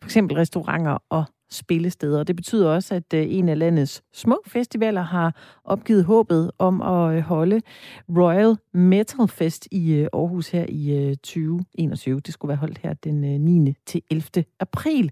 For 0.02 0.06
eksempel 0.06 0.36
restauranter 0.36 0.98
og 1.10 1.24
spillesteder. 1.50 2.24
Det 2.24 2.36
betyder 2.36 2.68
også, 2.68 2.94
at 2.94 3.14
øh, 3.14 3.26
en 3.28 3.48
af 3.48 3.58
landets 3.58 4.02
små 4.14 4.42
festivaler 4.46 5.02
har 5.02 5.34
opgivet 5.64 6.04
håbet 6.04 6.50
om 6.58 6.82
at 6.82 7.16
øh, 7.16 7.22
holde 7.22 7.62
Royal 8.08 8.56
Metal 8.72 9.28
Fest 9.28 9.68
i 9.70 9.92
øh, 9.92 10.08
Aarhus 10.12 10.48
her 10.48 10.66
i 10.68 11.08
øh, 11.08 11.16
2021. 11.16 12.20
Det 12.20 12.34
skulle 12.34 12.48
være 12.48 12.58
holdt 12.58 12.78
her 12.78 12.94
den 12.94 13.24
øh, 13.24 13.40
9. 13.40 13.74
til 13.86 14.02
11. 14.10 14.44
april. 14.60 15.10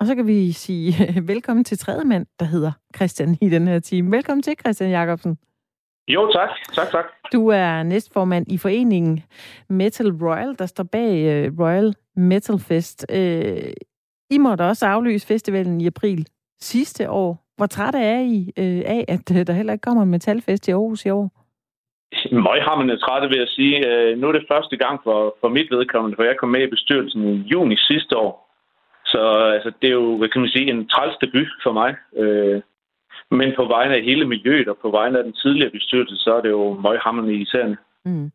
Og 0.00 0.06
så 0.06 0.14
kan 0.14 0.26
vi 0.26 0.52
sige 0.52 0.92
velkommen 1.32 1.64
til 1.64 1.78
tredje 1.78 2.04
mand, 2.04 2.26
der 2.40 2.44
hedder 2.46 2.72
Christian 2.96 3.36
i 3.42 3.48
den 3.48 3.68
her 3.68 3.78
time. 3.78 4.10
Velkommen 4.16 4.42
til, 4.42 4.54
Christian 4.60 4.90
Jacobsen. 4.90 5.38
Jo, 6.08 6.32
tak. 6.32 6.48
Tak, 6.74 6.90
tak. 6.90 7.04
Du 7.32 7.48
er 7.48 7.82
næstformand 7.82 8.52
i 8.52 8.58
foreningen 8.58 9.22
Metal 9.68 10.10
Royal, 10.10 10.54
der 10.58 10.66
står 10.66 10.84
bag 10.84 11.26
øh, 11.26 11.60
Royal 11.60 11.94
Metal 12.16 12.58
Fest. 12.58 13.06
Øh, 13.10 13.72
I 14.30 14.38
måtte 14.38 14.62
også 14.62 14.86
aflyse 14.86 15.26
festivalen 15.26 15.80
i 15.80 15.86
april 15.86 16.26
sidste 16.60 17.10
år. 17.10 17.44
Hvor 17.56 17.66
træt 17.66 17.94
er 17.94 18.20
I 18.20 18.52
øh, 18.58 18.82
af, 18.86 19.04
at 19.08 19.46
der 19.46 19.52
heller 19.52 19.72
ikke 19.72 19.82
kommer 19.82 20.02
en 20.02 20.10
metalfest 20.10 20.68
i 20.68 20.70
Aarhus 20.70 21.06
i 21.06 21.10
år? 21.10 21.30
Møg 22.32 22.62
har 22.62 22.76
man 22.76 22.98
trætte 22.98 23.28
ved 23.28 23.40
at 23.42 23.48
sige. 23.48 23.76
Nu 24.16 24.28
er 24.28 24.32
det 24.32 24.44
første 24.52 24.76
gang 24.76 25.00
for, 25.04 25.36
for 25.40 25.48
mit 25.48 25.70
vedkommende, 25.70 26.16
for 26.16 26.22
jeg 26.22 26.36
kom 26.40 26.48
med 26.48 26.62
i 26.62 26.70
bestyrelsen 26.70 27.22
i 27.28 27.34
juni 27.34 27.76
sidste 27.76 28.16
år. 28.16 28.47
Så 29.12 29.20
altså, 29.54 29.72
det 29.82 29.88
er 29.88 29.92
jo, 30.02 30.16
hvad 30.18 30.28
kan 30.28 30.40
man 30.40 30.50
sige, 30.50 30.70
en 30.70 30.88
træls 30.88 31.16
debut 31.20 31.50
for 31.62 31.72
mig. 31.72 31.90
Øh, 32.16 32.62
men 33.30 33.52
på 33.56 33.64
vegne 33.64 33.94
af 33.94 34.02
hele 34.02 34.24
miljøet 34.24 34.68
og 34.68 34.78
på 34.82 34.90
vegne 34.90 35.18
af 35.18 35.24
den 35.24 35.32
tidligere 35.32 35.70
bestyrelse, 35.70 36.16
så 36.16 36.34
er 36.34 36.40
det 36.40 36.50
jo 36.50 36.80
møghammerne 36.84 37.34
i 37.34 37.40
især. 37.40 37.66
Mm. 38.04 38.30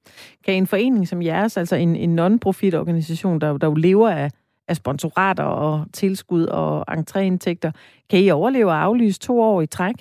Kan 0.45 0.55
en 0.55 0.67
forening 0.67 1.07
som 1.07 1.21
jeres, 1.21 1.57
altså 1.57 1.76
en, 1.76 1.95
en 1.95 2.19
non-profit 2.19 2.76
organisation, 2.76 3.41
der, 3.41 3.57
der 3.57 3.67
jo 3.67 3.74
lever 3.74 4.09
af, 4.09 4.30
af 4.67 4.76
sponsorater 4.76 5.43
og 5.43 5.86
tilskud 5.93 6.45
og 6.45 6.86
entréindtægter, 6.91 7.71
kan 8.09 8.19
I 8.19 8.30
overleve 8.30 8.67
og 8.67 8.82
aflyse 8.82 9.19
to 9.19 9.41
år 9.41 9.61
i 9.61 9.67
træk? 9.67 9.95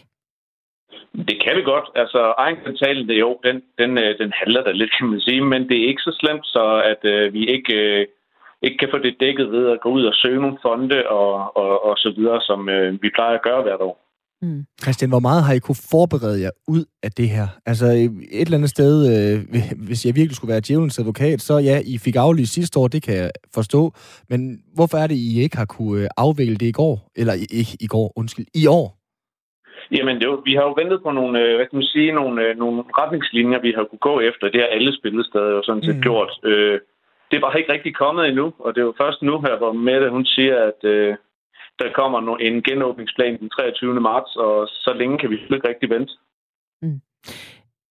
Det 1.28 1.42
kan 1.44 1.56
vi 1.56 1.62
godt. 1.62 1.84
Altså, 1.94 2.34
egenkapitalen, 2.38 3.08
det 3.08 3.20
jo, 3.20 3.38
den, 3.44 3.62
den, 3.78 3.98
øh, 3.98 4.18
den 4.18 4.32
handler 4.40 4.62
der 4.62 4.72
lidt, 4.72 4.92
kan 4.98 5.06
man 5.06 5.20
sige, 5.20 5.40
men 5.40 5.68
det 5.68 5.76
er 5.82 5.88
ikke 5.88 6.02
så 6.02 6.16
slemt, 6.20 6.46
så 6.46 6.82
at 6.92 7.04
øh, 7.04 7.32
vi 7.32 7.46
ikke, 7.46 7.74
øh, 7.74 8.06
ikke 8.62 8.78
kan 8.78 8.88
få 8.92 8.98
det 8.98 9.14
dækket 9.20 9.52
ved 9.52 9.64
at 9.70 9.80
gå 9.80 9.88
ud 9.96 10.04
og 10.04 10.14
søge 10.14 10.40
nogle 10.40 10.58
fonde 10.62 11.08
og, 11.08 11.56
og, 11.56 11.84
og 11.84 11.94
så 11.96 12.12
videre, 12.16 12.40
som 12.40 12.68
øh, 12.68 13.02
vi 13.02 13.10
plejer 13.14 13.34
at 13.34 13.42
gøre 13.42 13.62
hvert 13.62 13.80
år. 13.80 13.96
Mm. 14.42 14.62
Christian, 14.82 15.10
hvor 15.10 15.24
meget 15.28 15.42
har 15.44 15.54
I 15.54 15.58
kunne 15.58 15.82
forberede 15.94 16.40
jer 16.44 16.50
ud 16.68 16.84
af 17.02 17.10
det 17.10 17.28
her? 17.28 17.46
Altså 17.66 17.86
et 17.86 18.46
eller 18.46 18.56
andet 18.58 18.70
sted, 18.70 18.94
øh, 19.12 19.36
hvis 19.86 20.06
jeg 20.06 20.14
virkelig 20.16 20.36
skulle 20.36 20.52
være 20.52 20.62
djævelens 20.68 20.98
advokat, 20.98 21.40
så 21.40 21.54
ja, 21.58 21.76
I 21.94 21.98
fik 22.04 22.16
aflyst 22.16 22.52
sidste 22.54 22.78
år, 22.80 22.88
det 22.88 23.02
kan 23.02 23.14
jeg 23.16 23.30
forstå. 23.54 23.82
Men 24.30 24.40
hvorfor 24.76 24.96
er 24.98 25.06
det, 25.06 25.14
I 25.14 25.42
ikke 25.42 25.56
har 25.56 25.64
kunne 25.76 26.02
øh, 26.02 26.08
afvikle 26.16 26.56
det 26.62 26.66
i 26.72 26.78
går? 26.82 26.94
Eller 27.16 27.34
i- 27.42 27.52
ikke 27.60 27.74
i 27.80 27.86
går, 27.94 28.12
undskyld, 28.16 28.46
i 28.62 28.66
år? 28.66 28.86
Jamen, 29.96 30.14
det 30.16 30.24
er 30.24 30.30
jo, 30.34 30.42
vi 30.50 30.54
har 30.58 30.64
jo 30.68 30.74
ventet 30.80 30.98
på 31.02 31.10
nogle, 31.18 31.34
øh, 31.42 31.56
hvad 31.56 31.66
kan 31.66 31.78
man 31.80 31.90
sige, 31.94 32.12
nogle, 32.20 32.36
øh, 32.44 32.52
nogle 32.62 32.78
retningslinjer, 33.00 33.60
vi 33.66 33.72
har 33.76 33.84
kunne 33.90 34.06
gå 34.10 34.14
efter. 34.28 34.44
Det 34.52 34.60
har 34.60 34.70
alle 34.76 34.92
spillesteder 35.00 35.50
jo 35.56 35.62
sådan 35.68 35.84
set 35.86 35.96
mm. 35.96 36.02
gjort. 36.06 36.32
Øh, 36.50 36.76
det 37.32 37.42
var 37.42 37.52
ikke 37.54 37.72
rigtig 37.72 37.94
kommet 37.94 38.28
endnu, 38.28 38.46
og 38.58 38.74
det 38.74 38.80
er 38.80 38.84
jo 38.90 39.00
først 39.02 39.22
nu 39.22 39.40
her, 39.40 39.54
hvor 39.58 39.72
Mette, 39.72 40.10
hun 40.10 40.24
siger, 40.24 40.56
at 40.70 40.80
øh, 40.94 41.16
der 41.78 41.92
kommer 41.94 42.36
en 42.36 42.62
genåbningsplan 42.62 43.38
den 43.38 43.50
23. 43.50 44.00
marts, 44.00 44.36
og 44.36 44.68
så 44.68 44.92
længe 45.00 45.18
kan 45.18 45.30
vi 45.30 45.34
ikke 45.34 45.68
rigtig 45.68 45.90
vente. 45.90 46.12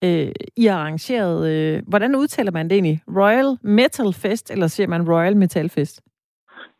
Øh, 0.04 0.32
I 0.56 0.64
har 0.66 0.78
arrangeret, 0.78 1.38
øh, 1.52 1.82
hvordan 1.88 2.16
udtaler 2.16 2.52
man 2.52 2.68
det 2.68 2.72
egentlig? 2.72 3.00
Royal 3.08 3.58
Metal 3.62 4.12
Fest, 4.22 4.50
eller 4.50 4.66
siger 4.66 4.86
man 4.86 5.08
Royal 5.12 5.36
Metal 5.36 5.68
Fest? 5.68 6.02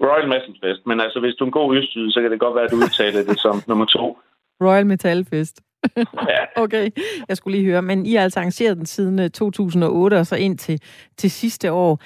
Royal 0.01 0.29
Metal 0.29 0.57
Fest. 0.65 0.87
Men 0.87 1.01
altså, 1.01 1.21
hvis 1.21 1.35
du 1.35 1.45
er 1.45 1.49
en 1.49 1.53
god 1.53 1.77
østjyde, 1.77 2.13
så 2.13 2.21
kan 2.21 2.31
det 2.31 2.41
godt 2.41 2.55
være, 2.55 2.65
at 2.65 2.71
du 2.71 2.77
udtaler 2.77 3.25
det 3.25 3.39
som 3.41 3.63
nummer 3.69 3.85
to. 3.85 4.19
Royal 4.65 4.87
Metal 4.87 5.25
Fest. 5.25 5.61
Ja. 5.97 6.45
Okay, 6.65 6.91
jeg 7.29 7.37
skulle 7.37 7.59
lige 7.59 7.71
høre. 7.71 7.83
Men 7.83 8.07
I 8.07 8.15
har 8.15 8.23
altså 8.23 8.41
arrangeret 8.41 8.77
den 8.77 8.87
siden 8.87 9.19
øh, 9.19 9.31
2008 9.31 10.15
og 10.15 10.27
så 10.27 10.37
ind 10.37 10.59
til, 10.59 10.81
til 11.17 11.31
sidste 11.31 11.73
år. 11.73 12.01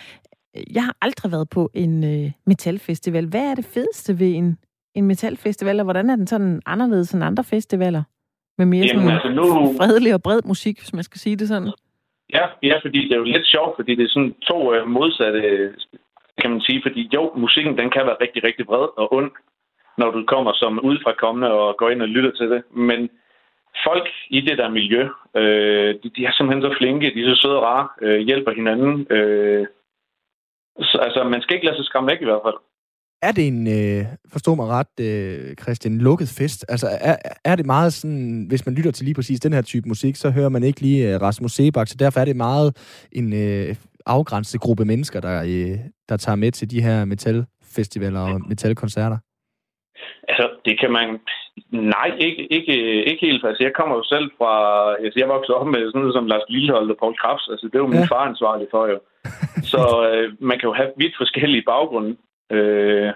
Jeg 0.74 0.84
har 0.84 0.96
aldrig 1.02 1.32
været 1.32 1.48
på 1.50 1.70
en 1.74 2.04
øh, 2.04 2.30
metalfestival. 2.46 3.26
Hvad 3.26 3.44
er 3.50 3.54
det 3.54 3.64
fedeste 3.64 4.18
ved 4.20 4.32
en, 4.34 4.58
en 4.94 5.04
metalfestival, 5.06 5.80
og 5.80 5.84
hvordan 5.84 6.10
er 6.10 6.16
den 6.16 6.26
sådan 6.26 6.62
anderledes 6.66 7.12
end 7.14 7.24
andre 7.24 7.44
festivaler? 7.44 8.02
Med 8.58 8.66
mere 8.66 8.84
Jamen, 8.86 9.02
sådan 9.02 9.14
altså, 9.14 9.28
nu- 9.28 9.74
fredelig 9.78 10.14
og 10.14 10.22
bred 10.22 10.40
musik, 10.44 10.78
hvis 10.78 10.92
man 10.92 11.02
skal 11.04 11.18
sige 11.18 11.36
det 11.36 11.48
sådan. 11.48 11.68
Ja, 12.34 12.44
ja, 12.62 12.74
fordi 12.84 12.98
det 13.08 13.12
er 13.12 13.16
jo 13.16 13.24
lidt 13.24 13.46
sjovt, 13.46 13.76
fordi 13.76 13.94
det 13.94 14.04
er 14.04 14.08
sådan 14.08 14.34
to 14.50 14.74
øh, 14.74 14.86
modsatte, 14.88 15.40
kan 16.40 16.50
man 16.50 16.60
sige. 16.60 16.82
Fordi 16.86 17.10
jo, 17.14 17.32
musikken 17.36 17.78
den 17.78 17.90
kan 17.90 18.06
være 18.06 18.16
rigtig, 18.20 18.44
rigtig 18.44 18.66
bred 18.66 18.86
og 18.96 19.12
ond, 19.12 19.30
når 19.98 20.10
du 20.10 20.24
kommer 20.26 20.52
som 20.54 20.84
udefra 20.84 21.12
kommende 21.12 21.52
og 21.52 21.76
går 21.78 21.90
ind 21.90 22.02
og 22.02 22.08
lytter 22.08 22.30
til 22.30 22.50
det. 22.50 22.62
Men 22.70 23.10
folk 23.86 24.08
i 24.30 24.40
det 24.40 24.58
der 24.58 24.68
miljø, 24.68 25.02
øh, 25.36 25.94
de, 26.02 26.10
de 26.16 26.24
er 26.24 26.32
simpelthen 26.32 26.62
så 26.62 26.74
flinke, 26.78 27.12
de 27.14 27.20
er 27.22 27.34
så 27.34 27.40
søde 27.42 27.56
og 27.56 27.62
rare, 27.62 27.88
øh, 28.02 28.18
hjælper 28.18 28.52
hinanden. 28.52 29.06
Øh, 29.16 29.66
så, 30.80 30.98
altså, 31.02 31.24
man 31.24 31.42
skal 31.42 31.54
ikke 31.54 31.66
lade 31.66 31.76
sig 31.76 31.84
skræmme 31.84 32.10
væk 32.10 32.20
i 32.20 32.24
hvert 32.24 32.40
fald. 32.44 32.58
Er 33.22 33.32
det 33.32 33.46
en, 33.46 33.66
øh, 33.66 34.06
forstå 34.32 34.54
mig 34.54 34.66
ret, 34.66 35.00
øh, 35.00 35.54
Christian, 35.62 35.98
lukket 35.98 36.28
fest? 36.28 36.64
Altså, 36.68 36.88
er, 37.00 37.16
er 37.44 37.56
det 37.56 37.66
meget 37.66 37.92
sådan, 37.92 38.44
hvis 38.48 38.66
man 38.66 38.74
lytter 38.74 38.90
til 38.90 39.04
lige 39.04 39.14
præcis 39.14 39.40
den 39.40 39.52
her 39.52 39.62
type 39.62 39.88
musik, 39.88 40.16
så 40.16 40.30
hører 40.30 40.48
man 40.48 40.62
ikke 40.62 40.80
lige 40.80 41.14
øh, 41.14 41.20
Rasmus 41.20 41.52
Sebak, 41.52 41.88
så 41.88 41.96
derfor 41.98 42.20
er 42.20 42.24
det 42.24 42.36
meget 42.36 42.76
en 43.12 43.32
øh, 43.32 43.76
afgrænset 44.06 44.60
gruppe 44.60 44.84
mennesker, 44.84 45.20
der, 45.20 45.42
øh, 45.42 45.78
der 46.08 46.16
tager 46.16 46.36
med 46.36 46.52
til 46.52 46.70
de 46.70 46.82
her 46.82 47.04
metalfestivaler 47.04 48.20
og 48.20 48.40
metalkoncerter? 48.48 49.18
Altså, 50.30 50.44
det 50.66 50.74
kan 50.80 50.90
man... 50.98 51.08
Nej, 51.94 52.08
ikke, 52.26 52.42
ikke, 52.56 52.74
ikke 53.10 53.26
helt. 53.26 53.44
Altså, 53.48 53.62
jeg 53.66 53.72
kommer 53.78 53.94
jo 53.96 54.04
selv 54.14 54.26
fra... 54.38 54.52
Altså, 55.04 55.16
jeg 55.20 55.28
voksede 55.28 55.56
op 55.60 55.66
med 55.66 55.80
sådan 55.88 56.00
noget 56.00 56.14
som 56.18 56.26
Lars 56.26 56.46
Lillehold 56.48 56.90
og 56.90 56.96
Paul 57.02 57.14
Krabs. 57.20 57.48
Altså, 57.52 57.64
det 57.66 57.74
er 57.74 57.84
jo 57.84 57.92
min 57.94 58.04
Ja. 58.04 58.12
far 58.14 58.24
ansvarlig 58.32 58.66
for, 58.74 58.82
jo. 58.92 58.98
Så 59.72 59.82
øh, 60.10 60.26
man 60.48 60.58
kan 60.58 60.66
jo 60.70 60.74
have 60.80 60.90
vidt 61.02 61.14
forskellige 61.22 61.64
baggrunde. 61.72 62.10
Øh, 62.52 63.08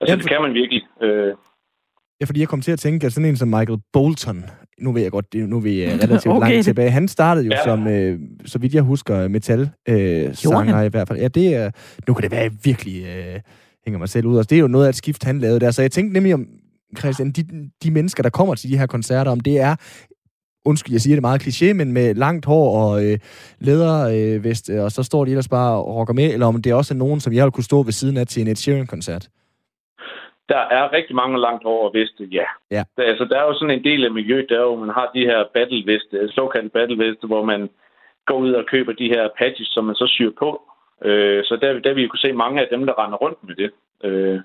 altså, 0.00 0.08
Ja, 0.08 0.14
det 0.16 0.22
for- 0.22 0.28
kan 0.28 0.42
man 0.42 0.54
virkelig. 0.54 0.82
Øh, 1.02 1.32
Ja, 2.20 2.26
fordi 2.26 2.40
jeg 2.40 2.48
kom 2.48 2.60
til 2.60 2.72
at 2.72 2.78
tænke, 2.78 3.06
at 3.06 3.12
sådan 3.12 3.28
en 3.28 3.36
som 3.36 3.48
Michael 3.48 3.78
Bolton, 3.92 4.44
nu 4.78 4.92
ved 4.92 5.02
jeg 5.02 5.10
godt, 5.10 5.32
det, 5.32 5.48
nu 5.48 5.56
er 5.56 5.60
vi 5.60 5.84
relativt 5.86 6.26
Okay, 6.26 6.40
langt 6.40 6.56
det- 6.56 6.64
tilbage, 6.64 6.90
han 6.90 7.08
startede 7.08 7.46
jo 7.46 7.52
ja. 7.52 7.64
Som, 7.64 7.88
øh, 7.88 8.18
så 8.46 8.58
vidt 8.58 8.74
jeg 8.74 8.82
husker, 8.82 9.28
metal 9.28 9.60
øh, 9.88 10.34
i 10.86 10.88
hvert 10.90 11.08
fald. 11.08 11.18
Ja, 11.18 11.28
det 11.28 11.54
er, 11.54 11.70
nu 12.08 12.14
kan 12.14 12.22
det 12.22 12.30
være, 12.32 12.50
virkelig 12.64 13.02
øh, 13.04 13.40
hænger 13.88 13.98
mig 13.98 14.08
selv 14.08 14.26
ud. 14.26 14.36
Altså, 14.36 14.50
det 14.50 14.58
er 14.58 14.64
jo 14.66 14.74
noget 14.74 14.86
af 14.86 14.88
et 14.88 15.02
skift, 15.02 15.24
han 15.24 15.38
lavede 15.38 15.60
der. 15.60 15.70
Så 15.70 15.82
jeg 15.82 15.92
tænkte 15.92 16.12
nemlig 16.12 16.34
om, 16.34 16.46
Christian, 16.98 17.30
de, 17.30 17.42
de 17.82 17.90
mennesker, 17.90 18.22
der 18.22 18.30
kommer 18.30 18.54
til 18.54 18.70
de 18.70 18.78
her 18.78 18.86
koncerter, 18.86 19.30
om 19.30 19.40
det 19.40 19.60
er, 19.60 19.74
undskyld, 20.70 20.94
jeg 20.94 21.00
siger 21.00 21.16
det 21.16 21.22
meget 21.28 21.42
kliché, 21.46 21.72
men 21.72 21.92
med 21.92 22.14
langt 22.14 22.44
hår 22.46 22.66
og 22.82 23.04
øh, 23.04 23.18
lædervest, 23.60 24.34
øh, 24.34 24.44
vest, 24.44 24.84
og 24.84 24.90
så 24.90 25.02
står 25.02 25.24
de 25.24 25.30
ellers 25.30 25.48
bare 25.48 25.72
og 25.76 25.96
rocker 25.96 26.14
med, 26.14 26.32
eller 26.32 26.46
om 26.46 26.62
det 26.62 26.74
også 26.74 26.94
er 26.94 27.02
nogen, 27.04 27.20
som 27.20 27.32
jeg 27.32 27.44
vil 27.44 27.52
kunne 27.52 27.70
stå 27.70 27.82
ved 27.82 27.92
siden 27.92 28.16
af 28.16 28.26
til 28.26 28.40
en 28.42 28.48
Ed 28.48 28.56
Sheeran-koncert. 28.56 29.28
der 30.48 30.62
er 30.76 30.92
rigtig 30.92 31.16
mange 31.16 31.40
langt 31.40 31.64
over 31.64 31.90
veste, 31.98 32.24
ja. 32.24 32.46
Ja. 32.70 32.82
Der, 32.96 33.02
altså, 33.02 33.24
der 33.24 33.36
er 33.38 33.46
jo 33.48 33.54
sådan 33.54 33.76
en 33.78 33.84
del 33.84 34.04
af 34.04 34.12
miljøet, 34.12 34.46
der 34.48 34.56
er 34.58 34.66
jo, 34.70 34.76
man 34.84 34.94
har 34.98 35.10
de 35.14 35.24
her 35.30 35.44
battleveste, 35.54 36.28
såkaldte 36.28 36.70
battleveste, 36.78 37.26
hvor 37.26 37.44
man 37.44 37.70
går 38.26 38.38
ud 38.44 38.52
og 38.52 38.64
køber 38.72 38.92
de 38.92 39.08
her 39.14 39.28
patches, 39.38 39.68
som 39.68 39.84
man 39.84 39.94
så 39.94 40.06
syr 40.16 40.30
på. 40.38 40.50
Øh, 41.04 41.44
så 41.44 41.58
der, 41.62 41.78
der 41.78 41.94
vil 41.94 42.02
vi 42.02 42.08
kunne 42.08 42.26
se 42.26 42.32
mange 42.32 42.60
af 42.60 42.68
dem, 42.70 42.86
der 42.86 43.04
render 43.04 43.18
rundt 43.18 43.38
med 43.48 43.54
det. 43.54 43.70
Øh, 44.04 44.40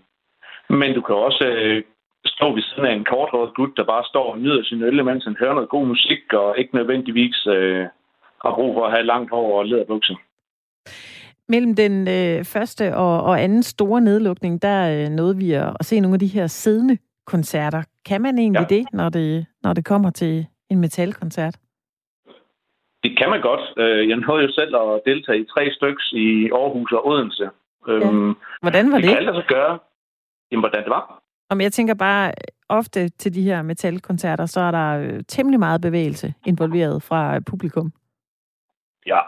men 0.69 0.93
du 0.95 1.01
kan 1.01 1.15
også 1.15 1.45
øh, 1.45 1.83
stå 2.25 2.53
ved 2.53 2.61
siden 2.61 2.85
af 2.85 2.93
en 2.93 3.05
korthåret 3.05 3.53
gut, 3.55 3.77
der 3.77 3.83
bare 3.83 4.03
står 4.11 4.31
og 4.31 4.39
nyder 4.39 4.63
sin 4.63 4.81
øl, 4.81 5.05
mens 5.05 5.23
han 5.23 5.35
hører 5.39 5.53
noget 5.53 5.69
god 5.69 5.85
musik, 5.85 6.33
og 6.33 6.57
ikke 6.57 6.75
nødvendigvis 6.75 7.47
øh, 7.47 7.85
har 8.45 8.53
brug 8.55 8.75
for 8.75 8.85
at 8.85 8.91
have 8.91 9.05
langt 9.05 9.29
hår 9.31 9.59
og 9.59 9.65
læderbukser. 9.65 10.15
Mellem 11.49 11.75
den 11.75 12.07
øh, 12.07 12.45
første 12.45 12.95
og, 12.95 13.23
og 13.23 13.43
anden 13.43 13.63
store 13.63 14.01
nedlukning, 14.01 14.61
der 14.61 14.79
øh, 15.05 15.09
nåede 15.09 15.37
vi 15.37 15.51
at, 15.51 15.77
at 15.79 15.85
se 15.85 15.99
nogle 15.99 16.15
af 16.15 16.19
de 16.19 16.27
her 16.27 16.47
siddende 16.47 16.97
koncerter. 17.25 17.83
Kan 18.05 18.21
man 18.21 18.37
egentlig 18.37 18.65
ja. 18.71 18.75
Det, 18.75 18.85
når 18.93 19.09
det, 19.09 19.45
når 19.63 19.73
det 19.73 19.85
kommer 19.85 20.09
til 20.09 20.45
en 20.69 20.79
metalkoncert? 20.79 21.55
Det 23.03 23.17
kan 23.17 23.29
man 23.29 23.41
godt. 23.41 23.61
Øh, 23.77 24.09
Jeg 24.09 24.17
nåede 24.17 24.43
jo 24.43 24.51
selv 24.51 24.75
at 24.75 25.01
deltage 25.05 25.39
i 25.41 25.45
tre 25.53 25.71
stykker 25.71 26.03
i 26.13 26.49
Aarhus 26.51 26.91
og 26.91 27.07
Odense. 27.07 27.49
Øhm, 27.87 28.35
Hvordan 28.61 28.91
var 28.91 28.97
det 28.97 29.09
det? 29.09 29.17
kan 29.17 29.33
sig 29.35 29.45
gøre. 29.47 29.79
Jamen, 30.51 30.61
hvordan 30.61 30.83
det 30.83 30.89
var? 30.89 31.19
Om 31.49 31.61
jeg 31.61 31.71
tænker 31.73 31.93
bare, 31.93 32.31
ofte 32.69 33.09
til 33.09 33.33
de 33.35 33.41
her 33.41 33.61
metalkoncerter, 33.61 34.45
så 34.45 34.59
er 34.59 34.71
der 34.71 34.89
øh, 34.99 35.23
temmelig 35.27 35.59
meget 35.59 35.81
bevægelse 35.81 36.33
involveret 36.45 37.03
fra 37.03 37.35
øh, 37.35 37.41
publikum. 37.49 37.91
Ja, 39.05 39.19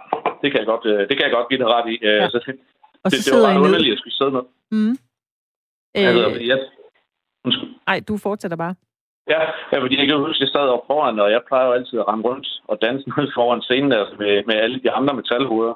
det 0.42 0.52
kan 0.52 0.60
jeg 0.60 0.66
godt, 0.66 0.84
det 1.10 1.18
kan 1.18 1.22
jeg 1.28 1.32
godt 1.32 1.50
give 1.50 1.60
dig 1.60 1.68
ret 1.68 1.92
i. 1.94 1.98
Ja. 2.02 2.10
Ja. 2.10 2.24
Altså, 2.24 2.40
det, 2.46 2.56
Og 3.04 3.12
så 3.12 3.18
det, 3.18 3.26
det 3.26 3.34
var 3.42 3.50
ret 3.50 3.58
underligt 3.66 3.94
at 3.94 4.00
skulle 4.00 4.14
sidde 4.14 4.32
med. 4.32 4.42
Mm. 4.72 4.98
Altså, 5.96 6.40
jeg, 6.52 6.60
undskyld. 7.46 7.70
ej, 7.88 8.02
du 8.08 8.18
fortsætter 8.18 8.58
bare. 8.58 8.76
Ja, 9.34 9.42
ja, 9.72 9.78
fordi 9.82 9.98
jeg 10.00 10.08
kan 10.08 10.18
huske, 10.18 10.38
at 10.38 10.46
jeg 10.46 10.54
sad 10.54 10.74
oppe 10.76 10.88
foran, 10.88 11.20
og 11.20 11.32
jeg 11.32 11.42
plejer 11.48 11.66
jo 11.68 11.74
altid 11.78 12.00
at 12.00 12.08
rende 12.08 12.24
rundt 12.30 12.48
og 12.68 12.78
danse 12.82 13.10
ned 13.10 13.28
foran 13.36 13.62
scenen 13.62 13.92
der, 13.92 14.00
altså 14.00 14.16
med, 14.20 14.44
med 14.48 14.56
alle 14.56 14.80
de 14.84 14.92
andre 14.92 15.14
metalhoveder. 15.14 15.76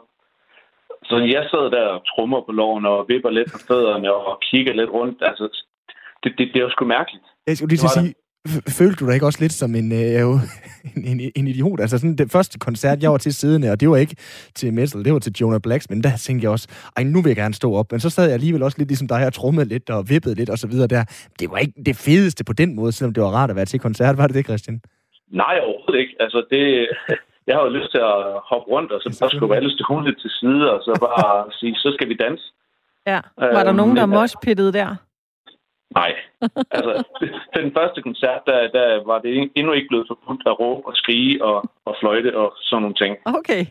Så 1.04 1.16
jeg 1.18 1.43
sidder 1.52 1.70
der 1.70 1.86
og 1.95 2.02
trummer 2.12 2.41
på 2.41 2.52
loven 2.52 2.86
og 2.86 3.06
vipper 3.08 3.30
lidt 3.30 3.52
på 3.52 3.60
fødderne 3.68 4.14
og 4.14 4.39
kigger 4.50 4.74
lidt 4.74 4.89
rundt. 4.89 5.18
Altså, 5.22 5.45
det, 6.24 6.32
det, 6.38 6.45
det 6.54 6.60
er 6.60 6.66
jo 6.68 6.70
sgu 6.70 6.86
mærkeligt. 6.86 7.26
Jeg 7.47 7.58
skulle 7.58 7.70
lige 7.70 7.80
til 7.84 7.86
at 7.86 7.97
var 7.97 8.02
sige, 8.02 8.16
følte 8.70 8.96
du 9.00 9.06
dig 9.08 9.14
ikke 9.14 9.26
også 9.26 9.42
lidt 9.42 9.54
som 9.54 9.76
en, 9.76 9.92
øh, 9.92 10.30
en, 11.10 11.20
en, 11.20 11.32
en 11.36 11.48
idiot? 11.48 11.80
Altså 11.80 11.98
sådan, 11.98 12.16
den 12.16 12.30
første 12.30 12.60
koncert, 12.60 13.04
jeg 13.04 13.12
var 13.12 13.18
til 13.18 13.34
siddende, 13.34 13.72
og 13.72 13.80
det 13.80 13.90
var 13.90 13.98
ikke 13.98 14.16
til 14.56 14.74
metal, 14.74 15.06
det 15.06 15.14
var 15.14 15.20
til 15.20 15.34
Jonah 15.42 15.60
Blacks, 15.60 15.90
men 15.90 16.04
der 16.04 16.10
tænkte 16.18 16.44
jeg 16.46 16.52
også, 16.52 16.68
ej, 16.98 17.04
nu 17.04 17.22
vil 17.22 17.30
jeg 17.30 17.36
gerne 17.36 17.54
stå 17.54 17.74
op. 17.74 17.92
Men 17.92 18.00
så 18.00 18.10
sad 18.10 18.24
jeg 18.26 18.34
alligevel 18.34 18.64
også 18.64 18.78
lidt 18.78 18.90
ligesom 18.90 19.08
dig 19.08 19.20
her, 19.20 19.30
trummede 19.30 19.68
lidt 19.68 19.90
og 19.90 20.10
vippede 20.10 20.36
lidt 20.36 20.50
og 20.50 20.58
så 20.58 20.68
videre 20.68 20.88
der. 20.88 21.04
Det 21.40 21.52
var 21.52 21.58
ikke 21.58 21.74
det 21.86 21.96
fedeste 21.96 22.44
på 22.44 22.54
den 22.54 22.76
måde, 22.76 22.92
selvom 22.92 23.14
det 23.14 23.24
var 23.24 23.30
rart 23.30 23.50
at 23.50 23.56
være 23.56 23.66
til 23.66 23.80
koncert. 23.80 24.18
Var 24.18 24.28
det 24.28 24.36
det, 24.36 24.46
Christian? 24.46 24.82
Nej, 25.32 25.56
overhovedet 25.64 26.00
ikke. 26.02 26.16
Altså, 26.20 26.46
det, 26.52 26.88
jeg 27.48 27.56
har 27.56 27.64
jo 27.64 27.70
lyst 27.70 27.92
til 27.92 27.98
at 27.98 28.16
hoppe 28.50 28.68
rundt, 28.74 28.92
og 28.92 29.02
så 29.02 29.18
bare 29.22 29.30
skubbe 29.38 29.56
alle 29.56 29.72
stolene 29.78 30.16
til 30.22 30.30
side, 30.40 30.64
og 30.74 30.80
så 30.86 30.92
bare 31.08 31.32
sige, 31.60 31.76
så 31.76 31.92
skal 31.96 32.10
vi 32.10 32.14
danse. 32.26 32.44
Ja. 33.08 33.20
Var 33.38 33.64
der 33.64 33.70
Øh, 33.74 33.76
nogen, 33.78 33.96
der 33.96 34.06
men- 34.06 34.16
moshpittede 34.20 34.74
der? 34.74 34.96
Nej. 35.94 36.16
Altså, 36.72 37.04
den 37.58 37.74
første 37.78 38.02
koncert, 38.02 38.42
der, 38.46 38.60
der 38.78 39.04
var 39.06 39.20
det 39.20 39.52
endnu 39.56 39.72
ikke 39.74 39.88
blevet 39.88 40.08
forbudt 40.08 40.42
at 40.46 40.60
råbe 40.60 40.88
og 40.88 40.96
skrige 40.96 41.44
og, 41.44 41.70
og 41.86 41.96
fløjte 42.00 42.38
og 42.38 42.54
sådan 42.58 42.82
nogle 42.82 42.96
ting. 42.96 43.18
Okay. 43.26 43.66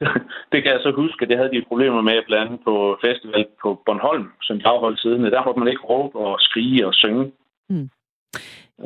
Det 0.52 0.62
kan 0.62 0.72
jeg 0.72 0.80
så 0.82 0.92
huske, 0.96 1.22
at 1.22 1.28
det 1.28 1.36
havde 1.36 1.50
de 1.50 1.64
problemer 1.68 2.00
med 2.00 2.22
blandt 2.26 2.44
andet 2.44 2.60
på 2.64 2.98
festival 3.04 3.46
på 3.62 3.82
Bornholm, 3.86 4.28
som 4.42 4.58
de 4.58 4.66
afholdt 4.66 5.00
siden. 5.00 5.24
Der 5.24 5.44
måtte 5.44 5.58
man 5.58 5.68
ikke 5.68 5.82
råbe 5.82 6.18
og 6.18 6.36
skrige 6.40 6.86
og 6.86 6.94
synge. 6.94 7.32
Mm. 7.68 7.90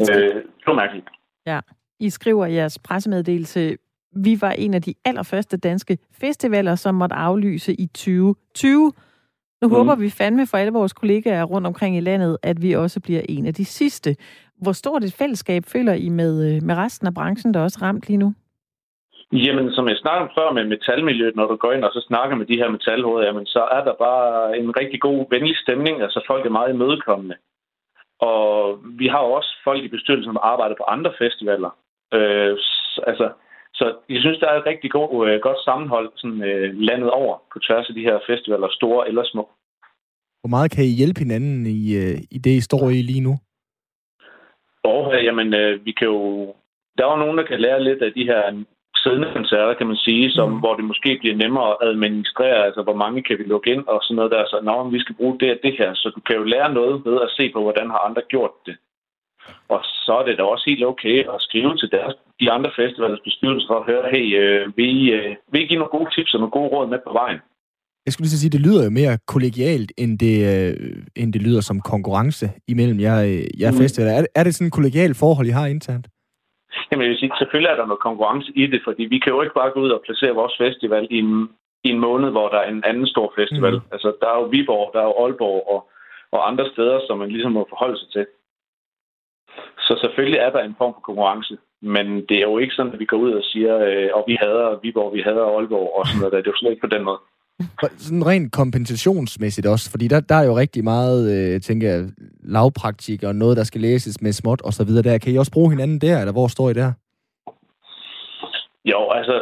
Øh, 0.00 0.34
det 0.58 0.66
var 0.66 0.74
mærkeligt. 0.74 1.08
I 2.00 2.10
skriver 2.10 2.46
i 2.46 2.54
jeres 2.54 2.78
pressemeddelelse, 2.78 3.76
vi 4.12 4.38
var 4.40 4.50
en 4.50 4.74
af 4.74 4.82
de 4.82 4.94
allerførste 5.04 5.56
danske 5.56 5.98
festivaler, 6.20 6.74
som 6.74 6.94
måtte 6.94 7.16
aflyse 7.16 7.72
i 7.80 7.86
2020. 7.86 8.92
Nu 9.62 9.68
mm. 9.68 9.74
Håber 9.74 9.94
vi 9.94 10.10
fandme 10.10 10.46
for 10.46 10.56
alle 10.56 10.72
vores 10.72 10.92
kollegaer 10.92 11.44
rundt 11.44 11.66
omkring 11.66 11.96
i 11.96 12.00
landet, 12.00 12.38
at 12.42 12.62
vi 12.62 12.72
også 12.72 13.00
bliver 13.00 13.22
en 13.28 13.46
af 13.46 13.54
de 13.54 13.64
sidste. 13.64 14.16
Hvor 14.62 14.72
stort 14.72 15.04
et 15.04 15.16
fællesskab 15.18 15.62
føler 15.66 15.92
I 15.92 16.08
med, 16.08 16.32
øh, 16.48 16.62
med 16.62 16.74
resten 16.76 17.06
af 17.06 17.14
branchen, 17.14 17.54
der 17.54 17.60
er 17.60 17.64
også 17.64 17.78
ramt 17.82 18.08
lige 18.08 18.16
nu? 18.16 18.34
Jamen, 19.32 19.72
som 19.72 19.88
jeg 19.88 19.96
snakkede 19.96 20.22
om 20.28 20.34
før 20.38 20.52
med 20.52 20.64
metalmiljøet, 20.64 21.36
når 21.36 21.46
du 21.46 21.56
går 21.56 21.72
ind 21.72 21.84
og 21.84 21.92
så 21.92 22.04
snakker 22.08 22.36
med 22.36 22.46
de 22.46 22.56
her 22.56 22.68
metalhoveder, 22.68 23.26
jamen, 23.26 23.46
så 23.46 23.62
er 23.72 23.84
der 23.84 23.94
bare 23.94 24.58
en 24.58 24.76
rigtig 24.80 25.00
god, 25.00 25.26
venlig 25.30 25.56
stemning. 25.56 26.02
Altså, 26.02 26.24
folk 26.26 26.46
er 26.46 26.50
meget 26.50 26.74
imødekommende. 26.74 27.36
Og 28.20 28.78
vi 29.00 29.06
har 29.06 29.18
også 29.18 29.50
folk 29.64 29.84
i 29.84 29.88
bestyrelsen, 29.88 30.24
som 30.24 30.38
arbejder 30.42 30.74
på 30.78 30.84
andre 30.84 31.12
festivaler. 31.18 31.70
Øh, 32.14 32.56
altså, 33.06 33.26
så 33.78 33.84
jeg 34.08 34.20
synes, 34.20 34.38
der 34.38 34.48
er 34.48 34.58
et 34.58 34.66
rigtig 34.66 34.90
god, 34.90 35.28
øh, 35.28 35.40
godt 35.40 35.60
sammenhold 35.64 36.08
sådan, 36.16 36.42
øh, 36.50 36.74
landet 36.88 37.10
over 37.10 37.34
på 37.52 37.58
tværs 37.58 37.88
af 37.88 37.94
de 37.94 38.06
her 38.08 38.18
festivaler, 38.26 38.68
store 38.70 39.08
eller 39.08 39.24
små. 39.24 39.44
Hvor 40.40 40.50
meget 40.56 40.70
kan 40.70 40.84
I 40.84 40.98
hjælpe 41.00 41.18
hinanden 41.20 41.66
i, 41.66 41.82
øh, 42.02 42.18
i 42.30 42.38
det, 42.44 42.50
I 42.50 42.60
står 42.60 42.84
i 42.90 43.02
lige 43.10 43.26
nu? 43.28 43.34
Og 44.84 45.14
øh, 45.14 45.24
jamen, 45.24 45.54
øh, 45.54 45.84
vi 45.86 45.92
kan 45.92 46.06
jo... 46.06 46.20
Der 46.98 47.02
er 47.06 47.10
jo 47.12 47.24
nogen, 47.24 47.38
der 47.38 47.46
kan 47.46 47.60
lære 47.60 47.84
lidt 47.84 48.02
af 48.02 48.12
de 48.12 48.24
her 48.24 48.42
siddende 49.02 49.30
koncerter, 49.32 49.74
kan 49.74 49.86
man 49.86 49.96
sige, 49.96 50.30
som, 50.30 50.48
Mm. 50.50 50.58
hvor 50.58 50.74
det 50.74 50.84
måske 50.84 51.18
bliver 51.20 51.36
nemmere 51.36 51.70
at 51.70 51.88
administrere, 51.88 52.64
altså 52.66 52.82
hvor 52.82 52.94
mange 53.02 53.22
kan 53.22 53.38
vi 53.38 53.44
lukke 53.44 53.70
ind 53.74 53.84
og 53.86 53.98
sådan 54.02 54.16
noget 54.16 54.30
der. 54.30 54.44
Så 54.46 54.60
nå, 54.62 54.88
vi 54.90 55.00
skal 55.00 55.14
bruge 55.14 55.38
det 55.40 55.50
og 55.50 55.58
det 55.62 55.74
her. 55.78 55.90
Så 55.94 56.06
du 56.16 56.20
kan 56.20 56.36
jo 56.36 56.44
lære 56.44 56.72
noget 56.72 57.04
ved 57.04 57.16
at 57.26 57.30
se 57.36 57.52
på, 57.52 57.60
hvordan 57.62 57.90
har 57.90 57.98
andre 58.08 58.22
gjort 58.28 58.54
det. 58.66 58.76
Og 59.68 59.80
så 60.04 60.12
er 60.20 60.24
det 60.24 60.38
da 60.38 60.42
også 60.42 60.64
helt 60.70 60.84
okay 60.84 61.18
at 61.34 61.38
skrive 61.46 61.76
til 61.76 61.90
deres, 61.90 62.14
de 62.40 62.50
andre 62.50 62.70
festivalers 62.80 63.20
bestyrelser 63.24 63.66
for 63.70 63.78
at 63.80 63.86
høre, 63.90 64.04
hey, 64.14 64.26
øh, 64.40 64.76
vil, 64.76 64.88
I, 65.02 65.10
øh, 65.18 65.36
vil 65.52 65.62
I 65.62 65.66
give 65.66 65.78
nogle 65.78 65.94
gode 65.96 66.10
tips 66.14 66.34
og 66.34 66.40
nogle 66.40 66.50
gode 66.58 66.68
råd 66.74 66.86
med 66.88 66.98
på 67.06 67.12
vejen? 67.12 67.38
Jeg 68.06 68.12
skulle 68.12 68.26
lige 68.26 68.42
sige, 68.44 68.54
det 68.56 68.60
lyder 68.66 68.84
jo 68.84 68.90
mere 69.00 69.18
kollegialt, 69.34 69.90
end 70.02 70.12
det, 70.24 70.36
øh, 70.52 70.74
end 71.20 71.32
det 71.32 71.42
lyder 71.46 71.60
som 71.60 71.80
konkurrence 71.94 72.46
imellem 72.72 72.98
jer, 73.06 73.18
øh, 73.30 73.60
jer 73.62 73.70
Mm. 73.72 73.78
festivaler. 73.82 74.12
Er, 74.18 74.22
det- 74.24 74.32
er 74.38 74.44
det 74.44 74.54
sådan 74.54 74.66
et 74.70 74.72
kollegialt 74.78 75.16
forhold, 75.22 75.46
I 75.46 75.56
har 75.60 75.66
internt? 75.66 76.06
Jamen, 76.90 77.02
jeg 77.04 77.10
vil 77.10 77.18
sige, 77.18 77.32
selvfølgelig 77.40 77.70
er 77.70 77.76
der 77.80 77.86
noget 77.90 78.06
konkurrence 78.08 78.48
i 78.62 78.66
det, 78.72 78.80
fordi 78.86 79.02
vi 79.14 79.18
kan 79.18 79.32
jo 79.34 79.42
ikke 79.42 79.58
bare 79.60 79.70
gå 79.74 79.80
ud 79.86 79.90
og 79.96 80.02
placere 80.06 80.34
vores 80.40 80.54
festival 80.64 81.04
i 81.10 81.18
en, 81.24 81.48
i 81.86 81.88
en 81.94 82.00
måned, 82.08 82.28
hvor 82.30 82.48
der 82.48 82.58
er 82.64 82.68
en 82.70 82.84
anden 82.90 83.06
stor 83.14 83.32
festival. 83.38 83.74
Mm. 83.74 83.80
Altså, 83.94 84.08
der 84.20 84.26
er 84.32 84.36
jo 84.40 84.46
Viborg, 84.54 84.86
der 84.94 85.00
er 85.00 85.08
jo 85.10 85.14
Aalborg 85.24 85.58
og, 85.74 85.80
og 86.34 86.40
andre 86.50 86.66
steder, 86.72 86.98
som 87.06 87.18
man 87.18 87.30
ligesom 87.34 87.52
må 87.52 87.62
forholde 87.72 87.98
sig 87.98 88.08
til. 88.16 88.26
Så 89.88 89.92
selvfølgelig 90.02 90.38
er 90.46 90.50
der 90.50 90.62
en 90.62 90.74
form 90.80 90.94
for 90.94 91.00
konkurrence, 91.08 91.54
men 91.94 92.06
det 92.28 92.36
er 92.42 92.46
jo 92.52 92.58
ikke 92.58 92.74
sådan, 92.74 92.92
at 92.92 92.98
vi 92.98 93.04
går 93.12 93.16
ud 93.16 93.32
og 93.32 93.44
siger, 93.52 93.74
øh, 93.88 94.08
og 94.16 94.24
vi 94.26 94.34
hader 94.42 94.78
Viborg, 94.82 95.14
vi 95.14 95.20
hader 95.26 95.44
Aalborg 95.56 95.88
og 95.98 96.06
sådan 96.06 96.18
noget. 96.20 96.32
der. 96.32 96.38
Det 96.38 96.46
er 96.46 96.54
jo 96.56 96.60
slet 96.60 96.70
ikke 96.70 96.86
på 96.88 96.94
den 96.96 97.04
måde. 97.04 97.20
Sådan 98.06 98.26
rent 98.26 98.52
kompensationsmæssigt 98.52 99.66
også, 99.66 99.90
fordi 99.90 100.08
der, 100.08 100.20
der 100.20 100.34
er 100.34 100.44
jo 100.50 100.56
rigtig 100.56 100.84
meget, 100.84 101.20
øh, 101.34 101.60
tænker 101.60 101.88
jeg, 101.90 102.00
lavpraktik 102.44 103.22
og 103.22 103.34
noget, 103.34 103.56
der 103.56 103.64
skal 103.64 103.80
læses 103.80 104.22
med 104.22 104.32
småt 104.32 104.60
og 104.64 104.72
så 104.72 104.84
videre 104.84 105.02
der. 105.02 105.18
Kan 105.18 105.32
I 105.32 105.36
også 105.38 105.52
bruge 105.52 105.70
hinanden 105.70 105.98
der, 106.00 106.18
eller 106.20 106.32
hvor 106.32 106.48
står 106.48 106.70
I 106.70 106.74
der? 106.74 106.92
Jo, 108.84 109.00
altså, 109.18 109.36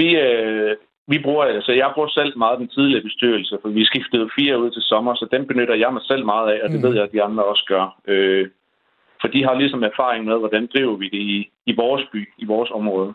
vi, 0.00 0.08
øh, 0.26 0.76
vi 1.08 1.18
bruger, 1.24 1.44
altså, 1.44 1.72
jeg 1.72 1.90
bruger 1.94 2.08
selv 2.08 2.38
meget 2.38 2.58
den 2.58 2.68
tidlige 2.68 3.02
bestyrelse, 3.02 3.58
for 3.62 3.68
vi 3.68 3.84
skiftede 3.84 4.30
fire 4.38 4.60
ud 4.62 4.70
til 4.70 4.82
sommer, 4.82 5.14
så 5.14 5.26
den 5.34 5.46
benytter 5.46 5.74
jeg 5.74 5.92
mig 5.92 6.02
selv 6.10 6.24
meget 6.24 6.48
af, 6.52 6.58
og 6.64 6.68
det 6.70 6.78
Mm. 6.80 6.86
ved 6.86 6.94
jeg, 6.94 7.04
at 7.04 7.12
de 7.12 7.22
andre 7.22 7.44
også 7.44 7.64
gør. 7.68 7.84
Øh, 8.08 8.48
for 9.22 9.28
de 9.28 9.44
har 9.44 9.54
ligesom 9.54 9.82
erfaring 9.82 10.24
med, 10.24 10.38
hvordan 10.38 10.68
driver 10.74 10.96
vi 10.96 11.08
det 11.14 11.22
i, 11.34 11.50
i 11.66 11.72
vores 11.76 12.04
by, 12.12 12.28
i 12.38 12.44
vores 12.44 12.70
område. 12.70 13.12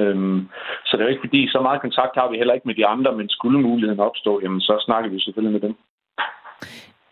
Øhm, 0.00 0.48
så 0.84 0.96
det 0.96 1.00
er 1.00 1.06
jo 1.06 1.14
ikke 1.14 1.26
fordi, 1.26 1.48
så 1.48 1.60
meget 1.62 1.80
kontakt 1.80 2.14
har 2.14 2.30
vi 2.30 2.36
heller 2.36 2.54
ikke 2.54 2.68
med 2.68 2.74
de 2.74 2.86
andre, 2.86 3.16
men 3.16 3.28
skulle 3.28 3.60
muligheden 3.60 4.00
opstå, 4.00 4.40
jamen 4.42 4.60
så 4.60 4.82
snakker 4.86 5.10
vi 5.10 5.20
selvfølgelig 5.20 5.52
med 5.52 5.68
dem. 5.68 5.74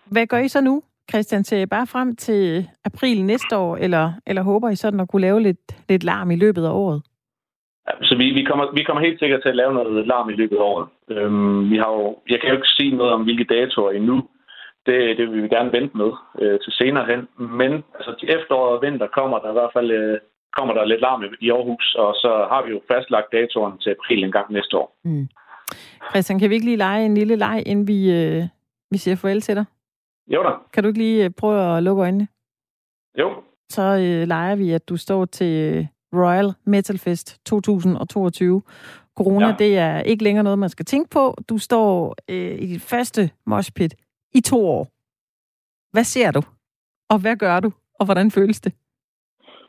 Hvad 0.05 0.27
gør 0.27 0.39
I 0.39 0.49
så 0.49 0.61
nu, 0.61 0.83
Christian? 1.11 1.45
Ser 1.45 1.63
I 1.63 1.67
bare 1.67 1.87
frem 1.87 2.17
til 2.17 2.69
april 2.85 3.25
næste 3.25 3.57
år, 3.57 3.77
eller, 3.77 4.13
eller 4.27 4.43
håber 4.43 4.69
I 4.69 4.77
sådan 4.77 5.01
at 5.01 5.09
kunne 5.09 5.23
lave 5.23 5.41
lidt, 5.41 5.89
lidt 5.89 6.05
larm 6.05 6.31
i 6.31 6.37
løbet 6.37 6.65
af 6.65 6.71
året? 6.71 7.03
Så 8.03 8.17
vi, 8.17 8.31
vi, 8.31 8.43
kommer, 8.43 8.65
vi 8.75 8.83
kommer 8.83 9.03
helt 9.03 9.19
sikkert 9.19 9.43
til 9.43 9.49
at 9.49 9.57
lave 9.57 9.75
noget 9.75 10.07
larm 10.07 10.31
i 10.31 10.33
løbet 10.33 10.57
af 10.57 10.61
året. 10.61 10.87
Øhm, 11.11 11.71
vi 11.71 11.77
har 11.77 11.91
jo, 11.93 12.17
jeg 12.29 12.41
kan 12.41 12.49
jo 12.49 12.57
ikke 12.57 12.77
sige 12.79 12.97
noget 12.97 13.13
om, 13.13 13.23
hvilke 13.23 13.45
datoer 13.45 13.93
endnu. 13.93 14.29
Det, 14.87 15.17
det 15.19 15.31
vil 15.31 15.43
vi 15.43 15.49
gerne 15.49 15.73
vente 15.73 15.97
med 15.97 16.11
øh, 16.43 16.61
til 16.61 16.73
senere 16.73 17.07
hen. 17.11 17.21
Men 17.61 17.73
altså, 17.97 18.15
til 18.21 18.29
efteråret 18.37 18.77
og 18.77 18.83
vinter 18.83 19.07
kommer 19.19 19.39
der 19.39 19.51
i 19.51 19.53
hvert 19.53 19.71
fald 19.77 19.91
øh, 19.91 20.19
kommer 20.57 20.75
der 20.75 20.85
lidt 20.85 21.01
larm 21.01 21.23
i- 21.41 21.51
Aarhus, 21.51 21.95
og 21.99 22.15
så 22.15 22.31
har 22.51 22.63
vi 22.67 22.71
jo 22.71 22.81
fastlagt 22.93 23.33
datoren 23.33 23.79
til 23.79 23.91
april 23.91 24.25
en 24.25 24.33
gang 24.33 24.53
næste 24.53 24.77
år. 24.77 24.97
Mm. 25.05 25.29
Christian, 26.11 26.39
kan 26.39 26.51
vi 26.51 26.55
ikke 26.55 26.67
lige 26.67 26.77
lege 26.77 27.05
en 27.07 27.15
lille 27.15 27.37
leg, 27.37 27.63
inden 27.67 27.89
vi, 27.89 27.99
øh, 28.13 28.43
vi 28.91 28.99
siger 28.99 29.17
farvel 29.17 29.41
til 29.41 29.57
dig? 29.57 29.65
Jo 30.29 30.43
da, 30.43 30.51
Kan 30.73 30.83
du 30.83 30.89
ikke 30.89 30.99
lige 31.01 31.25
øh, 31.25 31.31
prøve 31.39 31.77
at 31.77 31.83
lukke 31.83 32.03
øjnene? 32.03 32.29
jo. 33.19 33.31
Så 33.69 33.83
øh, 33.83 34.29
leger 34.29 34.57
vi, 34.57 34.71
at 34.73 34.89
du 34.89 34.97
står 34.97 35.25
til 35.25 35.75
øh, 35.77 35.87
Royal 36.15 36.53
Metal 36.67 36.99
Fest 36.99 37.45
2022. 37.47 38.63
Corona. 39.17 39.47
Ja. 39.47 39.55
det 39.59 39.79
er 39.79 40.01
ikke 40.01 40.25
længere 40.25 40.45
noget, 40.45 40.59
man 40.59 40.69
skal 40.69 40.85
tænke 40.85 41.11
på. 41.11 41.37
Du 41.49 41.59
står 41.59 42.17
øh, 42.31 42.55
i 42.63 42.67
dit 42.67 42.83
første 42.83 43.31
moshpit 43.47 43.95
i 44.35 44.41
to 44.41 44.69
år. 44.69 44.85
Hvad 45.93 46.05
ser 46.05 46.31
du? 46.31 46.43
Og 47.09 47.19
hvad 47.19 47.37
gør 47.37 47.61
du? 47.61 47.73
Og 48.01 48.05
hvordan 48.05 48.31
føles 48.31 48.61
det? 48.61 48.73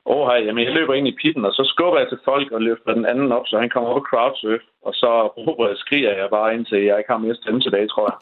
Åh, 0.05 0.45
jamen 0.45 0.63
jeg 0.65 0.73
løber 0.73 0.93
ind 0.93 1.07
i 1.07 1.17
pitten, 1.21 1.45
og 1.45 1.53
så 1.53 1.63
skubber 1.73 1.99
jeg 1.99 2.09
til 2.09 2.19
folk 2.25 2.51
og 2.51 2.61
løfter 2.61 2.93
den 2.93 3.05
anden 3.05 3.31
op, 3.31 3.47
så 3.47 3.59
han 3.59 3.69
kommer 3.69 3.89
op 3.89 4.01
og 4.01 4.07
crowdsurf, 4.09 4.63
og 4.87 4.93
så 4.93 5.09
råber 5.27 5.67
jeg, 5.67 5.77
skriger 5.77 6.13
jeg 6.13 6.27
bare 6.29 6.53
indtil 6.55 6.83
jeg 6.83 6.97
ikke 6.97 7.11
har 7.11 7.17
mere 7.17 7.35
stemme 7.35 7.61
tilbage, 7.61 7.87
tror 7.87 8.05
jeg. 8.11 8.17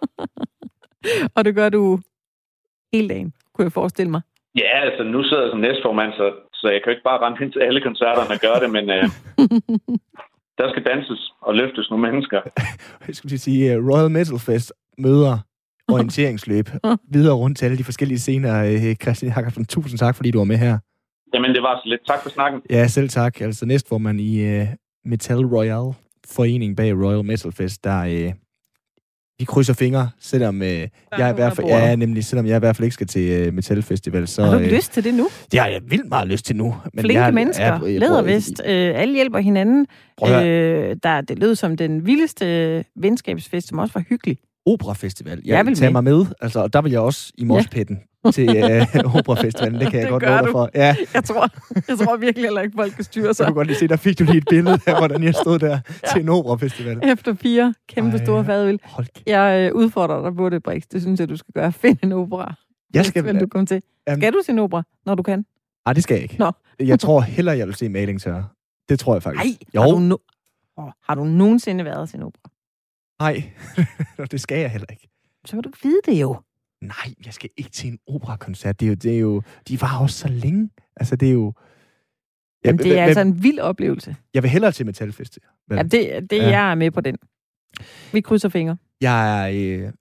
Og 1.35 1.45
det 1.45 1.55
gør 1.55 1.69
du 1.69 1.99
hele 2.93 3.09
dagen, 3.09 3.33
kunne 3.53 3.65
jeg 3.65 3.71
forestille 3.71 4.11
mig. 4.11 4.21
Ja, 4.55 4.79
altså 4.85 5.03
nu 5.03 5.23
sidder 5.23 5.43
jeg 5.43 5.51
som 5.51 5.59
næstformand, 5.59 6.13
så, 6.13 6.25
så 6.53 6.67
jeg 6.73 6.79
kan 6.79 6.89
jo 6.89 6.95
ikke 6.95 7.09
bare 7.11 7.21
rende 7.23 7.39
hen 7.39 7.51
til 7.51 7.59
alle 7.59 7.81
koncerterne 7.81 8.33
og 8.35 8.39
gøre 8.45 8.59
det, 8.63 8.69
men 8.77 8.89
øh, 8.89 9.03
der 10.59 10.69
skal 10.71 10.83
danses 10.85 11.31
og 11.41 11.55
løftes 11.55 11.89
nogle 11.89 12.11
mennesker. 12.11 12.41
Jeg 13.07 13.15
skulle 13.15 13.29
lige 13.29 13.47
sige, 13.47 13.79
uh, 13.79 13.87
Royal 13.89 14.11
Metal 14.11 14.39
Fest 14.47 14.73
møder 14.97 15.35
orienteringsløb 15.93 16.69
videre 17.11 17.35
rundt 17.35 17.57
til 17.57 17.65
alle 17.65 17.77
de 17.77 17.83
forskellige 17.83 18.19
scener. 18.19 18.63
Øh, 18.63 18.95
Christian 18.95 19.33
Jakobsen, 19.35 19.65
tusind 19.65 19.99
tak, 19.99 20.15
fordi 20.15 20.31
du 20.31 20.37
var 20.37 20.45
med 20.45 20.57
her. 20.57 20.77
Jamen, 21.33 21.49
det 21.55 21.61
var 21.61 21.81
så 21.83 21.89
lidt. 21.89 22.01
Tak 22.07 22.23
for 22.23 22.29
snakken. 22.29 22.61
Ja, 22.69 22.87
selv 22.87 23.09
tak. 23.09 23.41
Altså 23.41 23.65
næstformand 23.65 24.19
i 24.21 24.59
uh, 24.61 24.67
Metal 25.05 25.37
Royal 25.45 25.93
forening 26.27 26.77
bag 26.77 26.93
Royal 27.05 27.25
Metal 27.25 27.51
Fest, 27.51 27.83
der 27.83 28.03
uh, 28.27 28.33
vi 29.39 29.45
krydser 29.45 29.73
fingre, 29.73 30.09
selvom 30.19 30.55
uh, 30.61 30.67
jeg 30.67 30.79
i 30.79 30.87
nogen, 31.19 31.35
hvert 31.35 31.55
fald, 31.55 31.67
ja, 31.67 31.95
nemlig, 31.95 32.25
selvom 32.25 32.45
jeg 32.45 32.55
i 32.55 32.59
hvert 32.59 32.75
fald 32.75 32.83
ikke 32.83 32.93
skal 32.93 33.07
til 33.07 33.47
uh, 33.47 33.53
Metal 33.53 33.81
Festival, 33.83 34.27
så 34.27 34.43
Har 34.45 34.51
du 34.57 34.59
øh, 34.63 34.71
lyst 34.71 34.91
til 34.93 35.03
det 35.03 35.13
nu? 35.13 35.27
det 35.51 35.59
har 35.59 35.67
jeg 35.67 35.81
vildt 35.87 36.09
meget 36.09 36.27
lyst 36.27 36.45
til 36.45 36.55
nu. 36.55 36.75
Men 36.93 37.01
Flinke 37.03 37.21
jeg, 37.23 37.33
mennesker, 37.33 37.65
jeg- 37.65 37.81
jeg- 37.83 37.99
lædervest, 37.99 38.61
øh, 38.65 38.91
alle 38.99 39.13
hjælper 39.13 39.39
hinanden. 39.39 39.87
Øh, 40.27 40.95
der, 41.03 41.21
det 41.21 41.39
lød 41.39 41.55
som 41.55 41.77
den 41.77 42.05
vildeste 42.05 42.85
venskabsfest, 42.95 43.67
som 43.67 43.77
også 43.79 43.93
var 43.93 44.03
hyggelig. 44.09 44.37
Operafestival. 44.65 45.37
Jeg, 45.37 45.47
Jeg 45.47 45.57
jeg 45.57 45.65
vil 45.65 45.75
tage 45.75 45.93
med. 45.93 46.01
mig 46.01 46.13
med. 46.17 46.25
Altså, 46.41 46.59
og 46.63 46.73
der 46.73 46.81
vil 46.81 46.91
jeg 46.91 47.01
også 47.01 47.31
i 47.37 47.43
morspitten 47.43 47.99
til 48.33 48.49
uh, 48.49 49.15
Operafestivalen. 49.19 49.79
Det 49.81 49.91
kan 49.91 49.99
jeg 49.99 50.03
Det 50.03 50.09
godt 50.11 50.23
love 50.23 50.39
dig 50.41 50.49
for. 50.51 50.69
Ja, 50.75 50.95
Jeg 51.13 51.23
tror, 51.23 51.49
jeg 51.87 51.97
tror 51.97 52.17
virkelig 52.17 52.43
heller 52.45 52.61
ikke, 52.61 52.75
folk 52.77 52.93
kan 52.93 53.03
styre 53.03 53.33
sig. 53.33 53.45
kunne 53.45 53.53
godt 53.55 53.67
lige 53.67 53.77
se, 53.77 53.87
der 53.87 53.95
fik 53.95 54.19
du 54.19 54.23
lige 54.23 54.37
et 54.37 54.45
billede 54.49 54.79
af, 54.85 54.97
hvordan 54.97 55.23
jeg 55.23 55.35
stod 55.35 55.59
der 55.59 55.69
ja. 56.03 56.07
til 56.13 56.21
en 56.21 56.29
operafestival. 56.29 56.99
Efter 57.03 57.33
fire 57.33 57.73
kæmpe 57.89 58.17
Ej. 58.17 58.23
store 58.23 58.45
fadøl. 58.45 58.79
Jeg 59.25 59.69
øh, 59.69 59.75
udfordrer 59.75 60.23
dig 60.29 60.35
på 60.35 60.49
det, 60.49 60.63
Brix. 60.63 60.83
Det 60.91 61.01
synes 61.01 61.19
jeg, 61.19 61.29
du 61.29 61.35
skal 61.37 61.53
gøre. 61.53 61.71
Find 61.71 61.97
en 62.03 62.11
opera. 62.11 62.53
Jeg 62.93 63.05
skal... 63.05 63.23
Vil 63.25 63.39
du 63.39 63.47
komme 63.47 63.65
til. 63.65 63.81
Jamen- 64.07 64.21
Skal 64.21 64.33
du 64.33 64.39
til 64.45 64.51
en 64.51 64.59
opera, 64.59 64.83
når 65.05 65.15
du 65.15 65.23
kan? 65.23 65.45
Nej, 65.85 65.93
det 65.93 66.03
skal 66.03 66.13
jeg 66.15 66.23
ikke. 66.23 66.35
Nå. 66.39 66.51
Jeg 66.79 66.99
tror 66.99 67.21
hellere, 67.21 67.57
jeg 67.57 67.67
vil 67.67 67.75
se 67.75 67.89
Malingtør. 67.89 68.43
Det 68.89 68.99
tror 68.99 69.15
jeg 69.15 69.23
faktisk. 69.23 69.45
Nej, 69.45 69.57
Jo. 69.75 69.81
har 69.81 69.87
du, 69.89 70.15
no- 70.15 70.91
har 71.07 71.15
du 71.15 71.23
nogensinde 71.23 71.85
været 71.85 72.09
til 72.09 72.17
en 72.17 72.23
opera? 72.23 72.48
Nej, 73.19 73.43
det 74.31 74.41
skal 74.41 74.59
jeg 74.59 74.71
heller 74.71 74.87
ikke. 74.91 75.07
Så 75.45 75.55
vil 75.55 75.63
du 75.63 75.69
ikke 75.69 75.79
vide 75.83 76.01
det 76.05 76.21
jo. 76.21 76.35
Nej, 76.81 77.13
jeg 77.25 77.33
skal 77.33 77.49
ikke 77.57 77.69
til 77.71 77.89
en 77.91 77.99
operakoncert. 78.07 78.79
Det 78.79 78.85
er 78.85 78.89
jo, 78.89 78.95
det 78.95 79.15
er 79.15 79.19
jo, 79.19 79.41
de 79.67 79.81
var 79.81 79.99
også 80.01 80.17
så 80.19 80.27
længe. 80.27 80.69
Altså, 80.95 81.15
det 81.15 81.27
er 81.29 81.33
jo... 81.33 81.53
Men 82.65 82.77
det 82.77 82.85
er 82.85 82.89
men- 82.89 82.97
altså 82.97 83.21
en 83.21 83.43
vild 83.43 83.59
oplevelse. 83.59 84.15
Jeg 84.33 84.43
vil 84.43 84.51
hellere 84.51 84.71
til 84.71 84.85
Metalfest. 84.85 85.39
Men 85.67 85.77
Ja, 85.77 85.83
det, 85.83 86.29
det 86.29 86.37
Ja. 86.37 86.43
ja. 86.43 86.49
jeg 86.49 86.71
er 86.71 86.75
med 86.75 86.91
på 86.91 87.01
den. 87.01 87.15
Vi 88.13 88.21
krydser 88.21 88.49
fingre. 88.49 88.77
Jeg 89.01 89.49
er 89.53 89.83
øh, 89.85 89.91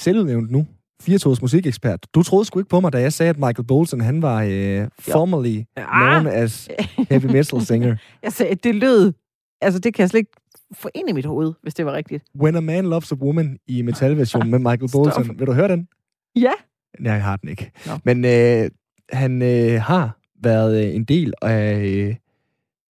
selvudnævnt 0.00 0.50
nu. 0.50 0.66
4 1.02 1.36
musikekspert. 1.42 2.06
Du 2.14 2.22
troede 2.22 2.44
sgu 2.44 2.58
ikke 2.58 2.68
på 2.68 2.80
mig, 2.80 2.92
da 2.92 3.00
jeg 3.00 3.12
sagde, 3.12 3.30
at 3.30 3.36
Michael 3.36 3.66
Bolton, 3.66 4.00
han 4.00 4.22
var 4.22 4.42
øh, 4.42 4.88
formerly 4.98 5.62
known 5.76 6.26
as 6.26 6.68
heavy 7.10 7.24
metal 7.24 7.60
singer. 7.66 7.96
Jeg 8.22 8.32
sagde, 8.32 8.54
det 8.54 8.74
lød... 8.74 9.12
Altså, 9.60 9.80
det 9.80 9.94
kan 9.94 10.02
jeg 10.02 10.10
slet 10.10 10.18
ikke 10.18 10.32
få 10.72 10.88
ind 10.94 11.08
i 11.08 11.12
mit 11.12 11.24
hoved, 11.26 11.52
hvis 11.62 11.74
det 11.74 11.86
var 11.86 11.92
rigtigt. 11.92 12.24
When 12.40 12.56
a 12.56 12.60
Man 12.60 12.84
Loves 12.84 13.12
a 13.12 13.14
Woman 13.14 13.58
i 13.66 13.82
metalversion 13.82 14.50
med 14.50 14.58
Michael. 14.58 14.90
Bolton. 14.92 15.38
Vil 15.38 15.46
du 15.46 15.52
høre 15.52 15.68
den? 15.68 15.88
Ja. 16.36 16.52
Nej, 17.00 17.12
jeg 17.12 17.24
har 17.24 17.36
den 17.36 17.48
ikke. 17.48 17.70
Nå. 17.86 17.92
Men 18.04 18.24
øh, 18.24 18.70
han 19.12 19.42
øh, 19.42 19.80
har 19.82 20.18
været 20.42 20.84
øh, 20.86 20.94
en 20.94 21.04
del 21.04 21.34
af, 21.42 21.84
øh, 21.84 22.14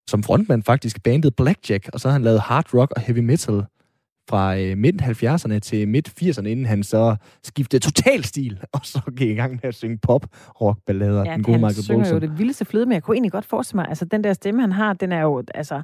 som 0.08 0.22
frontmand 0.22 0.62
faktisk, 0.62 1.02
bandet 1.02 1.36
Blackjack, 1.36 1.88
og 1.92 2.00
så 2.00 2.08
har 2.08 2.12
han 2.12 2.22
lavet 2.22 2.40
hard 2.40 2.74
rock 2.74 2.92
og 2.96 3.00
heavy 3.00 3.18
metal 3.18 3.62
fra 4.28 4.58
øh, 4.58 4.78
midten 4.78 5.00
70'erne 5.00 5.58
til 5.58 5.88
midt 5.88 6.08
80'erne, 6.22 6.46
inden 6.46 6.66
han 6.66 6.82
så 6.82 7.16
skiftede 7.42 7.82
total 7.82 8.24
stil, 8.24 8.60
og 8.72 8.80
så 8.82 9.00
gik 9.16 9.30
i 9.30 9.34
gang 9.34 9.52
med 9.52 9.64
at 9.64 9.74
synge 9.74 9.98
pop 9.98 10.26
rock 10.60 10.78
ballader 10.86 11.24
Ja, 11.24 11.32
den 11.34 11.42
gode 11.42 11.58
han 11.58 11.60
Michael 11.66 11.84
synger 11.84 11.98
Bolton. 12.04 12.22
jo 12.22 12.28
det 12.28 12.38
vildeste 12.38 12.64
fløde, 12.64 12.86
men 12.86 12.92
jeg 12.92 13.02
kunne 13.02 13.14
egentlig 13.14 13.32
godt 13.32 13.44
forestille 13.44 13.76
mig, 13.76 13.88
altså 13.88 14.04
den 14.04 14.24
der 14.24 14.32
stemme, 14.32 14.60
han 14.60 14.72
har, 14.72 14.92
den 14.92 15.12
er 15.12 15.22
jo, 15.22 15.42
altså, 15.54 15.82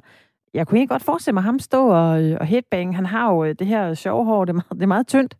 jeg 0.55 0.67
kunne 0.67 0.77
egentlig 0.77 0.89
godt 0.89 1.03
forestille 1.03 1.33
mig 1.33 1.43
ham 1.43 1.59
stå 1.59 1.87
og, 1.87 2.23
øh, 2.23 2.37
og 2.41 2.45
headbang. 2.45 2.95
Han 2.95 3.05
har 3.05 3.31
jo 3.33 3.43
øh, 3.43 3.55
det 3.59 3.67
her 3.67 3.93
sjove 3.93 4.25
hår, 4.25 4.45
det 4.45 4.49
er, 4.49 4.53
meget, 4.53 4.69
det 4.71 4.81
er 4.83 4.87
meget 4.87 5.07
tyndt, 5.07 5.37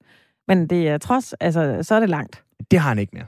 men 0.47 0.68
det 0.68 0.88
er 0.89 0.97
trods, 0.97 1.34
altså, 1.34 1.80
så 1.82 1.95
er 1.95 1.99
det 1.99 2.09
langt. 2.09 2.43
Det 2.72 2.80
har 2.80 2.89
han 2.89 2.99
ikke 2.99 3.11
mere. 3.13 3.26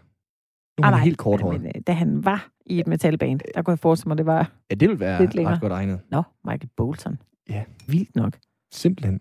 Nu 0.79 0.81
er 0.81 0.85
Ah, 0.87 0.91
nej, 0.91 0.99
helt 1.03 1.17
kort 1.17 1.43
men, 1.43 1.51
men, 1.51 1.65
øh, 1.65 1.81
da 1.87 1.91
han 1.91 2.25
var 2.25 2.49
i 2.65 2.79
et 2.79 2.87
metalband, 2.87 3.39
der 3.55 3.61
kunne 3.61 3.71
jeg 3.71 3.79
forestille 3.79 4.09
mig, 4.09 4.17
det 4.17 4.25
var, 4.25 4.51
Ja, 4.69 4.75
det 4.75 4.89
vil 4.89 4.99
være 4.99 5.19
lidt 5.21 5.35
længere. 5.35 5.53
ret 5.53 5.61
godt 5.61 5.73
egnet. 5.73 5.99
nå, 6.11 6.23
Michael 6.45 6.69
Bolton. 6.77 7.17
Ja. 7.49 7.63
Vildt 7.87 8.15
nok. 8.15 8.33
Simpelthen. 8.73 9.19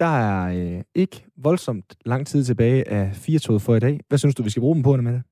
Der 0.00 0.06
er 0.06 0.74
øh, 0.76 0.82
ikke 0.94 1.24
voldsomt 1.36 1.94
lang 2.04 2.26
tid 2.26 2.44
tilbage 2.44 2.88
af 2.88 3.14
4 3.14 3.58
for 3.60 3.74
i 3.74 3.80
dag. 3.80 4.00
Hvad 4.08 4.18
synes 4.18 4.34
du, 4.34 4.42
vi 4.42 4.50
skal 4.50 4.60
bruge 4.60 4.74
dem 4.74 4.82
på, 4.82 4.96
det? 4.96 5.22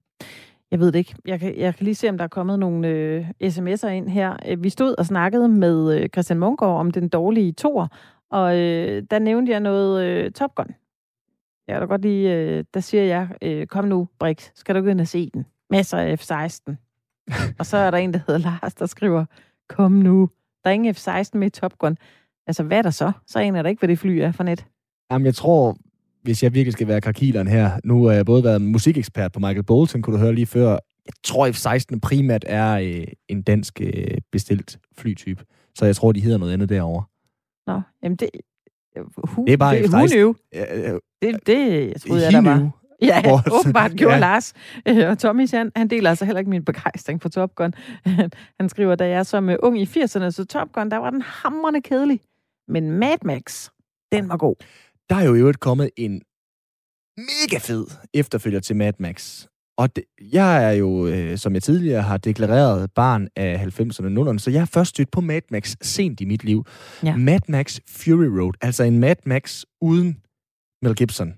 Jeg 0.73 0.81
ved 0.81 0.93
det 0.93 0.99
ikke. 0.99 1.15
Jeg 1.25 1.41
kan, 1.41 1.59
jeg 1.59 1.75
kan 1.75 1.85
lige 1.85 1.95
se, 1.95 2.09
om 2.09 2.19
der 2.19 2.25
er 2.25 2.29
kommet 2.29 2.59
nogle 2.59 2.89
øh, 2.89 3.31
sms'er 3.45 3.87
ind 3.89 4.09
her. 4.09 4.37
Øh, 4.47 4.63
Vi 4.63 4.69
stod 4.69 4.95
og 4.99 5.07
snakkede 5.07 5.49
med 5.49 5.99
øh, 6.01 6.09
Christian 6.09 6.39
Munggaard 6.39 6.81
om 6.81 6.91
den 6.91 7.09
dårlige 7.09 7.53
tor, 7.53 7.89
og 8.31 8.59
øh, 8.59 9.03
der 9.11 9.19
nævnte 9.19 9.53
jeg 9.53 9.61
noget 9.61 10.05
øh, 10.05 10.31
Top 10.31 10.55
Gun. 10.55 10.75
Jeg 11.69 11.75
kan 11.75 11.81
da 11.81 11.87
godt 11.87 12.03
lige, 12.03 12.35
øh, 12.35 12.65
der 12.75 12.81
siger 12.81 13.03
jeg, 13.03 13.29
øh, 13.43 13.67
kom 13.67 13.85
nu, 13.85 14.09
Brix, 14.19 14.51
skal 14.55 14.75
du 14.75 14.81
gå 14.81 14.87
ind 14.87 15.01
og 15.01 15.07
se 15.07 15.31
den? 15.35 15.47
Masser 15.71 15.99
af 15.99 16.21
F-16. 16.21 16.75
og 17.59 17.67
så 17.67 17.77
er 17.77 17.91
der 17.91 17.99
en, 17.99 18.13
der 18.13 18.21
hedder 18.27 18.41
Lars, 18.41 18.75
der 18.75 18.87
skriver, 18.87 19.25
kom 19.69 19.93
nu. 19.93 20.31
Der 20.65 20.71
er 20.71 20.75
ingen 20.75 20.95
F-16 20.95 21.31
med 21.39 21.47
i 21.47 21.51
Top 21.51 21.79
Gun. 21.79 21.97
Altså, 22.47 22.63
hvad 22.63 22.79
er 22.79 22.83
der 22.83 22.91
så? 22.91 23.13
Så 23.27 23.39
aner 23.39 23.63
da 23.63 23.69
ikke, 23.69 23.81
hvad 23.81 23.89
det 23.89 23.99
fly 23.99 24.11
er 24.11 24.33
for 24.33 24.43
net. 24.43 24.67
Jamen, 25.11 25.27
jeg 25.27 25.35
tror, 25.35 25.77
hvis 26.23 26.43
jeg 26.43 26.55
virkelig 26.55 26.73
skal 26.73 26.89
være 26.89 27.01
krakileren 27.01 27.49
her, 27.49 27.71
nu 27.85 28.05
har 28.05 28.13
jeg 28.15 28.27
både 28.27 28.45
været 28.45 28.63
musikekspert 28.63 29.33
på 29.33 29.41
Michael 29.41 29.63
Bolton, 29.63 30.03
kunne 30.03 30.17
du 30.17 30.21
høre 30.23 30.35
lige 30.35 30.47
før. 30.47 30.71
Jeg 31.07 31.13
tror, 31.25 31.49
F-16 31.49 31.99
primært 32.03 32.45
er 32.47 32.73
øh, 32.75 33.05
en 33.29 33.43
dansk 33.43 33.81
øh, 33.81 34.19
bestilt 34.33 34.79
flytype. 34.99 35.45
Så 35.79 35.85
jeg 35.87 35.97
tror, 35.97 36.13
de 36.13 36.21
hedder 36.21 36.39
noget 36.39 36.53
andet 36.53 36.69
derovre. 36.69 37.05
Nå, 37.67 37.81
jamen 38.03 38.17
det... 38.17 38.29
Hu, 39.25 39.45
Det 39.45 39.53
er 39.53 39.57
bare 39.57 39.79
det, 39.79 39.85
F-16. 39.91 39.97
Who 39.97 40.07
knew? 40.07 40.35
Ja, 40.55 40.93
øh, 40.93 41.01
Det, 41.23 41.47
det 41.47 41.89
jeg 41.93 42.01
troede 42.01 42.23
jeg, 42.25 42.33
der 42.33 42.41
var. 42.41 42.71
Ja, 43.03 43.23
Hvor- 43.23 43.43
åbenbart 43.61 43.93
gjorde 43.93 44.15
Ja. 44.15 44.21
Lars. 44.21 44.53
Øh, 44.89 45.09
Og 45.09 45.19
Tommy, 45.19 45.49
han, 45.51 45.73
han 45.77 45.89
deler 45.89 46.11
altså 46.11 46.25
heller 46.25 46.39
ikke 46.39 46.51
min 46.51 46.65
begejstring 46.65 47.23
for 47.23 47.29
Top 47.29 47.55
Gun. 47.55 47.73
Han, 48.05 48.31
han 48.61 48.69
skriver, 48.69 48.95
da 48.95 49.09
jeg 49.09 49.27
som 49.27 49.49
øh, 49.49 49.57
ung 49.63 49.81
i 49.81 49.85
80'erne 49.85 50.31
så 50.31 50.45
Top 50.49 50.73
Gun, 50.73 50.91
der 50.91 50.97
var 50.97 51.11
den 51.11 51.23
hamrende 51.23 51.81
kedelig. 51.83 52.21
Men 52.69 52.91
Mad 52.91 53.17
Max, 53.25 53.69
den 54.13 54.29
var 54.29 54.37
god. 54.37 54.55
Der 55.11 55.17
er 55.17 55.23
jo 55.25 55.35
i 55.35 55.39
øvrigt 55.39 55.61
kommet 55.61 55.91
en 55.97 56.23
mega 57.19 57.59
fed 57.59 57.87
efterfølger 58.15 58.61
til 58.61 58.77
Mad 58.77 58.93
Max. 58.99 59.47
Og 59.79 59.97
det, 59.97 60.05
jeg 60.33 60.65
er 60.65 60.71
jo, 60.73 61.07
øh, 61.07 61.39
som 61.39 61.55
jeg 61.55 61.63
tidligere 61.63 62.03
har 62.03 62.17
deklareret, 62.17 62.93
barn 62.95 63.29
af 63.37 63.57
90'erne 63.57 64.19
og 64.21 64.31
00'erne, 64.31 64.39
så 64.39 64.51
jeg 64.51 64.61
er 64.61 64.65
først 64.65 64.91
stødt 64.91 65.11
på 65.11 65.21
Mad 65.21 65.41
Max 65.51 65.75
sent 65.83 66.21
i 66.21 66.25
mit 66.25 66.45
liv. 66.45 66.67
Ja. 67.05 67.17
Mad 67.17 67.41
Max 67.49 67.79
Fury 67.89 68.25
Road, 68.41 68.53
altså 68.61 68.85
en 68.85 68.99
Mad 68.99 69.17
Max 69.27 69.65
uden 69.81 70.21
Mel 70.83 70.95
Gibson. 70.95 71.35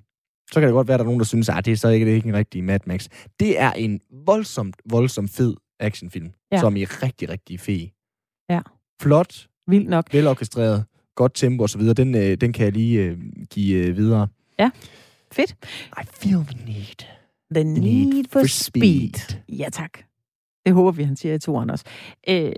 Så 0.52 0.60
kan 0.60 0.62
det 0.62 0.72
godt 0.72 0.88
være, 0.88 0.94
at 0.94 0.98
der 0.98 1.04
er 1.04 1.08
nogen, 1.08 1.20
der 1.20 1.24
synes, 1.26 1.48
at 1.48 1.64
det 1.64 1.72
er 1.72 1.76
så 1.76 1.88
ikke, 1.88 2.06
det 2.06 2.12
er 2.12 2.16
ikke 2.16 2.28
en 2.28 2.34
rigtig 2.36 2.64
Mad 2.64 2.80
Max. 2.86 3.08
Det 3.40 3.60
er 3.60 3.72
en 3.72 4.00
voldsomt, 4.26 4.76
voldsomt 4.90 5.30
fed 5.30 5.54
actionfilm, 5.80 6.26
Ja. 6.26 6.56
ja. 6.56 6.60
som 6.60 6.76
er 6.76 7.02
rigtig, 7.02 7.28
rigtig 7.28 7.60
fed. 7.60 7.88
Ja. 8.50 8.60
Flot, 9.02 9.46
Vildt 9.66 9.88
nok. 9.88 10.12
velorkestreret, 10.12 10.84
godt 11.14 11.34
tempo 11.34 11.64
osv. 11.64 11.80
Den, 11.94 12.14
øh, 12.14 12.34
den 12.40 12.52
kan 12.52 12.64
jeg 12.64 12.72
lige 12.72 13.02
øh, 13.02 13.18
give 13.50 13.76
øh, 13.86 13.96
videre. 13.96 14.28
Fedt. 15.32 15.54
I 16.02 16.06
feel 16.12 16.44
the 16.46 16.64
need. 16.66 17.06
The 17.54 17.64
need 17.80 18.24
for 18.30 18.46
speed. 18.46 19.36
Ja, 19.48 19.66
tak. 19.72 19.90
Det 20.66 20.74
håber 20.74 20.90
vi, 20.90 21.02
han 21.02 21.16
siger 21.16 21.34
i 21.34 21.38
toren 21.38 21.70
også. 21.70 21.84
Øh, 22.28 22.52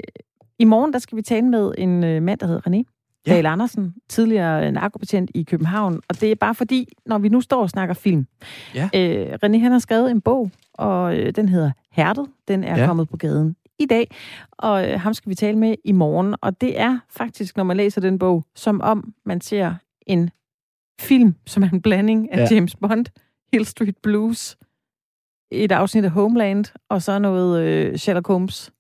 I 0.59 0.65
morgen, 0.65 0.93
der 0.93 0.99
skal 0.99 1.17
vi 1.17 1.23
tale 1.23 1.47
med 1.49 1.73
en 1.79 2.05
øh, 2.05 2.23
mand, 2.23 2.39
der 2.41 2.47
hedder 2.47 2.71
René 2.71 2.93
Ja. 3.27 3.33
Dahl 3.35 3.47
Andersen, 3.47 3.95
tidligere 4.09 4.73
narkopatient 4.73 5.31
i 5.35 5.43
København. 5.43 6.01
Og 6.09 6.21
det 6.21 6.31
er 6.31 6.35
bare 6.35 6.55
fordi, 6.55 6.89
når 7.07 7.19
vi 7.19 7.29
nu 7.29 7.41
står 7.41 7.63
og 7.63 7.71
snakker 7.71 7.95
film. 7.95 8.27
Ja. 8.75 8.89
Øh, 8.95 9.33
René, 9.45 9.59
han 9.59 9.73
har 9.73 9.79
skrevet 9.79 10.11
en 10.11 10.21
bog, 10.21 10.51
og 10.75 11.17
øh, 11.19 11.33
den 11.37 11.49
hedder 11.49 11.71
Hærdet. 11.93 12.27
Den 12.49 12.65
er 12.65 12.75
Ja. 12.77 12.81
ja. 12.81 12.87
kommet 12.87 13.09
på 13.09 13.17
gaden 13.17 13.57
i 13.79 13.87
dag, 13.87 14.11
og 14.53 14.89
øh, 14.91 15.01
ham 15.01 15.15
skal 15.15 15.31
vi 15.31 15.35
tale 15.35 15.59
med 15.59 15.75
i 15.85 15.93
morgen. 15.93 16.35
Og 16.43 16.61
det 16.61 16.81
er 16.81 16.99
faktisk, 17.11 17.57
når 17.57 17.65
man 17.65 17.77
læser 17.77 18.01
den 18.01 18.19
bog, 18.19 18.45
som 18.55 18.81
om 18.81 19.15
man 19.27 19.41
ser 19.41 19.75
en 20.07 20.31
film, 21.01 21.35
som 21.47 21.63
er 21.63 21.71
en 21.71 21.83
blanding 21.83 22.33
af 22.33 22.37
Ja. 22.37 22.43
ja. 22.43 22.55
James 22.55 22.77
Bond, 22.77 23.07
Hill 23.53 23.65
Street 23.67 23.97
Blues, 24.03 24.57
et 25.53 25.73
afsnit 25.73 26.05
af 26.05 26.11
Homeland, 26.11 26.65
og 26.91 27.03
så 27.03 27.19
noget 27.19 27.63
øh, 27.63 27.97
Sherlock 27.97 28.27
Holmes. 28.27 28.73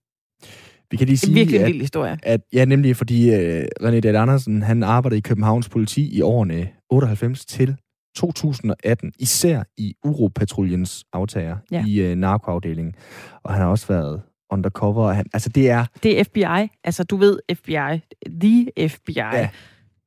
Vi 0.90 0.96
kan 0.96 1.06
lige 1.06 1.16
sige, 1.18 1.34
virkelig 1.34 1.60
en 1.60 1.66
vild 1.66 1.80
historie. 1.80 2.18
at 2.22 2.40
ja, 2.52 2.64
nemlig 2.64 2.96
fordi 2.96 3.28
uh, 3.28 3.62
René 3.82 4.00
Dahl 4.00 4.16
Andersen, 4.16 4.62
han 4.62 4.82
arbejdede 4.82 5.18
i 5.18 5.20
Københavns 5.20 5.68
politi 5.68 6.16
i 6.16 6.20
årene 6.20 6.68
98 6.90 7.46
til 7.46 7.76
2018, 8.16 9.12
især 9.18 9.62
i 9.78 9.94
Uropatruljens 10.04 11.04
aftager 11.12 11.56
Ja. 11.70 11.84
i 11.86 12.12
uh, 12.12 12.18
narkoafdelingen. 12.18 12.94
Og 13.42 13.52
han 13.52 13.62
har 13.62 13.68
også 13.68 13.86
været 13.86 14.22
undercover. 14.50 15.04
og 15.08 15.16
Han, 15.16 15.26
altså 15.32 15.48
det 15.48 15.70
er, 15.70 15.86
Det 16.02 16.20
er 16.20 16.24
FBI, 16.24 16.68
altså 16.84 17.04
du 17.04 17.16
ved 17.16 17.38
FBI, 17.54 18.00
the 18.40 18.88
FBI, 18.88 19.12
Ja. 19.12 19.48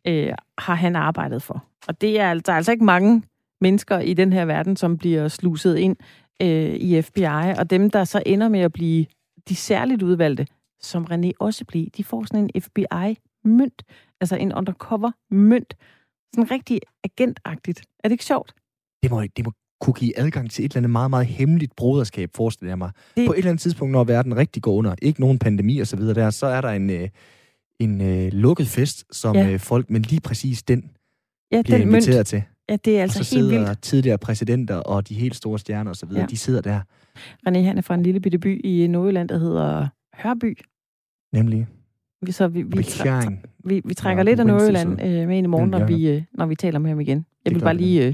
øh, 0.08 0.34
har 0.58 0.76
han 0.76 0.96
arbejdet 0.96 1.44
for. 1.44 1.64
Og 1.88 2.02
det 2.02 2.20
er, 2.20 2.34
der 2.34 2.52
er 2.54 2.58
altså 2.58 2.72
ikke 2.72 2.84
mange 2.86 3.24
mennesker 3.62 4.00
i 4.00 4.14
den 4.14 4.34
her 4.34 4.46
verden, 4.46 4.76
som 4.76 4.98
bliver 4.98 5.28
sluset 5.28 5.78
ind 5.78 5.96
øh, 6.42 6.74
i 6.76 7.02
FBI, 7.02 7.24
og 7.58 7.70
dem, 7.70 7.90
der 7.90 8.04
så 8.04 8.24
ender 8.26 8.50
med 8.50 8.60
at 8.60 8.72
blive 8.74 9.06
de 9.50 9.56
særligt 9.56 10.04
udvalgte, 10.04 10.48
som 10.82 11.04
René 11.12 11.32
også 11.40 11.66
blev, 11.66 11.86
de 11.98 12.04
får 12.04 12.24
sådan 12.26 12.50
en 12.56 12.62
FBI-mønt, 12.62 13.84
altså 14.22 14.36
en 14.36 14.54
undercover-mønt. 14.54 15.74
Sådan 16.36 16.52
rigtig 16.52 16.80
agentagtigt. 17.04 17.82
Er 18.04 18.08
det 18.08 18.12
ikke 18.12 18.26
sjovt? 18.26 18.54
det 19.04 19.12
må, 19.12 19.22
det 19.22 19.46
må 19.46 19.52
kunne 19.82 19.94
give 19.94 20.20
adgang 20.20 20.52
til 20.52 20.66
et 20.66 20.72
eller 20.72 20.78
andet 20.80 20.90
meget, 20.90 21.10
meget 21.10 21.26
hemmeligt 21.28 21.76
broderskab, 21.76 22.30
forestiller 22.36 22.70
jeg 22.72 22.78
mig. 22.78 22.92
Det- 23.18 23.28
På 23.28 23.34
et 23.34 23.38
eller 23.38 23.50
andet 23.50 23.62
tidspunkt, 23.62 23.92
når 23.92 24.04
verden 24.04 24.38
rigtig 24.38 24.62
går 24.62 24.74
under, 24.74 24.96
ikke 25.02 25.22
nogen 25.22 25.40
pandemi 25.40 25.80
og 25.80 25.88
så 25.88 25.96
videre 25.98 26.14
der, 26.14 26.30
så 26.30 26.46
er 26.46 26.62
der 26.62 26.70
en, 26.70 26.90
øh, 26.90 27.10
en 27.80 28.02
øh, 28.02 28.32
lukket 28.34 28.68
fest, 28.68 29.06
som 29.12 29.36
Ja. 29.36 29.50
øh, 29.50 29.60
folk, 29.60 29.90
men 29.90 30.02
lige 30.02 30.22
præcis 30.22 30.64
den 30.64 30.92
Ja, 31.52 31.62
bliver 31.62 31.78
den 31.78 31.88
mønt. 31.92 31.96
inviteret 32.06 32.28
til. 32.28 32.44
Ja, 32.70 32.76
det 32.86 32.94
er 32.94 32.98
og 32.98 33.02
altså 33.02 33.24
så 33.24 33.36
helt 33.36 33.46
sidder 33.50 33.66
vildt. 33.66 33.82
tidligere 33.82 34.18
præsidenter 34.18 34.76
og 34.76 35.10
de 35.10 35.14
helt 35.14 35.36
store 35.36 35.60
stjerner 35.60 35.90
og 35.92 35.96
så 35.96 36.06
videre, 36.06 36.22
Ja. 36.22 36.28
de 36.28 36.38
sidder 36.38 36.62
der, 36.62 36.80
René, 37.50 37.58
han 37.60 37.78
er 37.78 37.82
fra 37.82 37.94
en 37.96 38.04
lille 38.04 38.20
bitte 38.20 38.38
by 38.40 38.62
i 38.66 38.88
Nordjylland, 38.88 39.30
der 39.30 39.38
hedder 39.38 39.88
Hørby. 40.16 40.58
nemlig 41.34 41.68
Vi- 42.22 42.32
Så 42.32 42.48
vi, 42.48 42.62
vi, 42.62 42.80
tra-. 42.80 43.32
Vi, 43.66 43.82
vi 43.86 43.94
trækker 43.94 44.24
Nå, 44.24 44.30
lidt 44.30 44.40
af 44.40 44.46
Nordjylland 44.46 45.02
øh, 45.02 45.28
med 45.28 45.38
ind 45.38 45.46
i 45.46 45.48
morgen, 45.48 45.70
når, 45.70 45.80
ja. 45.80 45.86
vi, 45.86 46.08
øh, 46.10 46.22
når 46.34 46.46
vi 46.46 46.56
taler 46.56 46.80
med 46.80 46.90
ham 46.90 47.00
igen. 47.00 47.26
Jeg 47.46 47.54
vil 47.54 47.62
gør 47.62 47.66
bare 47.66 47.78
lige, 47.78 48.06
øh, 48.08 48.14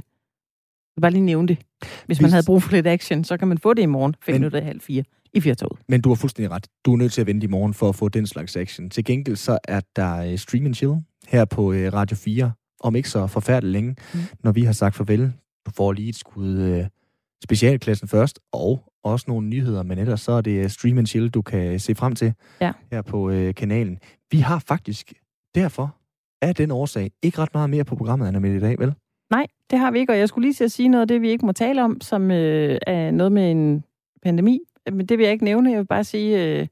vil 0.96 1.02
bare 1.02 1.12
lige 1.12 1.22
nævne 1.26 1.48
det. 1.48 1.58
Hvis 2.06 2.22
man 2.22 2.32
havde 2.32 2.44
brug 2.46 2.64
for 2.64 2.72
lidt 2.72 2.88
action, 2.88 3.24
så 3.24 3.38
kan 3.38 3.48
man 3.48 3.58
få 3.58 3.74
det 3.74 3.82
i 3.82 3.86
morgen, 3.86 4.16
5 4.26 4.34
Men- 4.34 4.42
minutter 4.42 4.60
i 4.62 4.64
halv 4.64 4.82
fire, 4.82 5.04
i 5.34 5.42
Fjertoget. 5.42 5.80
Men 5.90 6.02
du 6.02 6.10
har 6.10 6.16
fuldstændig 6.16 6.52
ret. 6.52 6.68
Du 6.86 6.94
er 6.94 6.98
nødt 6.98 7.14
til 7.14 7.22
at 7.22 7.28
vente 7.28 7.46
i 7.46 7.48
morgen 7.50 7.74
for 7.74 7.90
at 7.90 7.96
få 7.96 8.10
den 8.10 8.28
slags 8.28 8.56
action. 8.56 8.90
Til 8.90 9.06
gengæld 9.06 9.36
så 9.36 9.60
er 9.64 9.82
der 9.96 10.18
øh, 10.18 10.38
Stream 10.38 10.66
and 10.66 10.76
Chill 10.76 10.94
her 11.28 11.46
på 11.46 11.74
øh, 11.74 11.94
Radio 11.94 12.16
4, 12.18 12.52
om 12.80 12.96
ikke 12.96 13.10
så 13.10 13.28
forfærdeligt 13.28 13.72
længe, 13.72 13.96
Mm. 14.14 14.20
når 14.44 14.52
vi 14.52 14.62
har 14.64 14.72
sagt 14.74 14.96
farvel. 14.96 15.34
Du 15.66 15.72
får 15.76 15.92
lige 15.92 16.10
et 16.10 16.16
skud 16.16 16.58
øh, 16.58 16.86
specialklassen 17.44 18.08
først, 18.08 18.40
og 18.54 18.84
også 19.04 19.26
nogle 19.28 19.48
nyheder, 19.48 19.84
men 19.84 19.98
ellers 19.98 20.22
så 20.22 20.32
er 20.32 20.42
det 20.42 20.52
øh, 20.64 20.70
Stream 20.70 20.98
and 20.98 21.08
Chill, 21.08 21.30
du 21.30 21.42
kan 21.42 21.80
se 21.80 21.96
frem 21.96 22.16
til 22.16 22.34
Ja. 22.62 22.72
her 22.92 23.02
på 23.02 23.30
øh, 23.30 23.54
kanalen. 23.56 24.00
Vi 24.32 24.38
har 24.40 24.60
faktisk 24.60 25.14
derfor, 25.56 25.96
af 26.42 26.56
den 26.56 26.72
årsag, 26.72 27.12
ikke 27.24 27.40
ret 27.40 27.54
meget 27.54 27.70
mere 27.70 27.84
på 27.84 27.96
programmet, 27.96 28.30
end 28.36 28.46
i 28.46 28.60
dag, 28.60 28.80
vel? 28.80 28.94
Nej, 29.32 29.48
det 29.70 29.80
har 29.80 29.92
vi 29.92 30.00
ikke, 30.00 30.14
og 30.14 30.20
jeg 30.20 30.30
skulle 30.30 30.46
lige 30.46 30.54
til 30.54 30.64
at 30.64 30.72
sige 30.72 30.90
noget 30.90 31.02
af 31.02 31.08
det, 31.08 31.22
vi 31.22 31.30
ikke 31.30 31.46
må 31.46 31.52
tale 31.52 31.84
om, 31.84 32.02
som 32.02 32.32
øh, 32.32 32.80
er 32.88 33.12
noget 33.12 33.32
med 33.32 33.52
en 33.52 33.84
pandemi. 34.24 34.60
Men 34.92 35.06
det 35.06 35.18
vil 35.18 35.24
jeg 35.24 35.34
ikke 35.34 35.46
nævne. 35.46 35.72
Jeg 35.72 35.80
vil 35.80 35.86
bare 35.86 36.04
sige, 36.04 36.60
øh, 36.60 36.68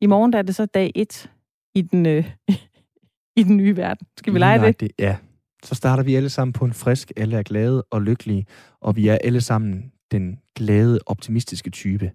i 0.00 0.06
morgen 0.06 0.32
der 0.32 0.38
er 0.38 0.42
det 0.42 0.54
så 0.54 0.66
dag 0.66 0.92
et 0.94 1.30
i 1.74 1.82
den, 1.82 2.06
øh, 2.06 2.32
i 3.40 3.42
den 3.42 3.56
nye 3.56 3.76
verden. 3.76 4.06
Skal 4.16 4.34
vi 4.34 4.38
lege 4.38 4.54
det? 4.54 4.60
Nøjagtigt, 4.60 4.92
Ja. 4.98 5.16
Så 5.64 5.74
starter 5.74 6.02
vi 6.02 6.14
alle 6.14 6.30
sammen 6.30 6.52
på 6.52 6.64
en 6.64 6.72
frisk, 6.72 7.12
alle 7.16 7.36
er 7.36 7.42
glade 7.42 7.82
og 7.90 8.02
lykkelige, 8.02 8.46
og 8.80 8.96
vi 8.96 9.08
er 9.08 9.18
alle 9.24 9.40
sammen 9.40 9.92
den 10.10 10.40
glade, 10.54 10.98
optimistiske 11.06 11.70
type. 11.70 12.12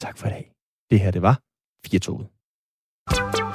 Tak 0.00 0.18
for 0.18 0.26
i 0.26 0.30
dag. 0.30 0.52
Det 0.90 1.00
her, 1.00 1.10
det 1.10 1.22
var 1.22 1.40
4 1.86 3.45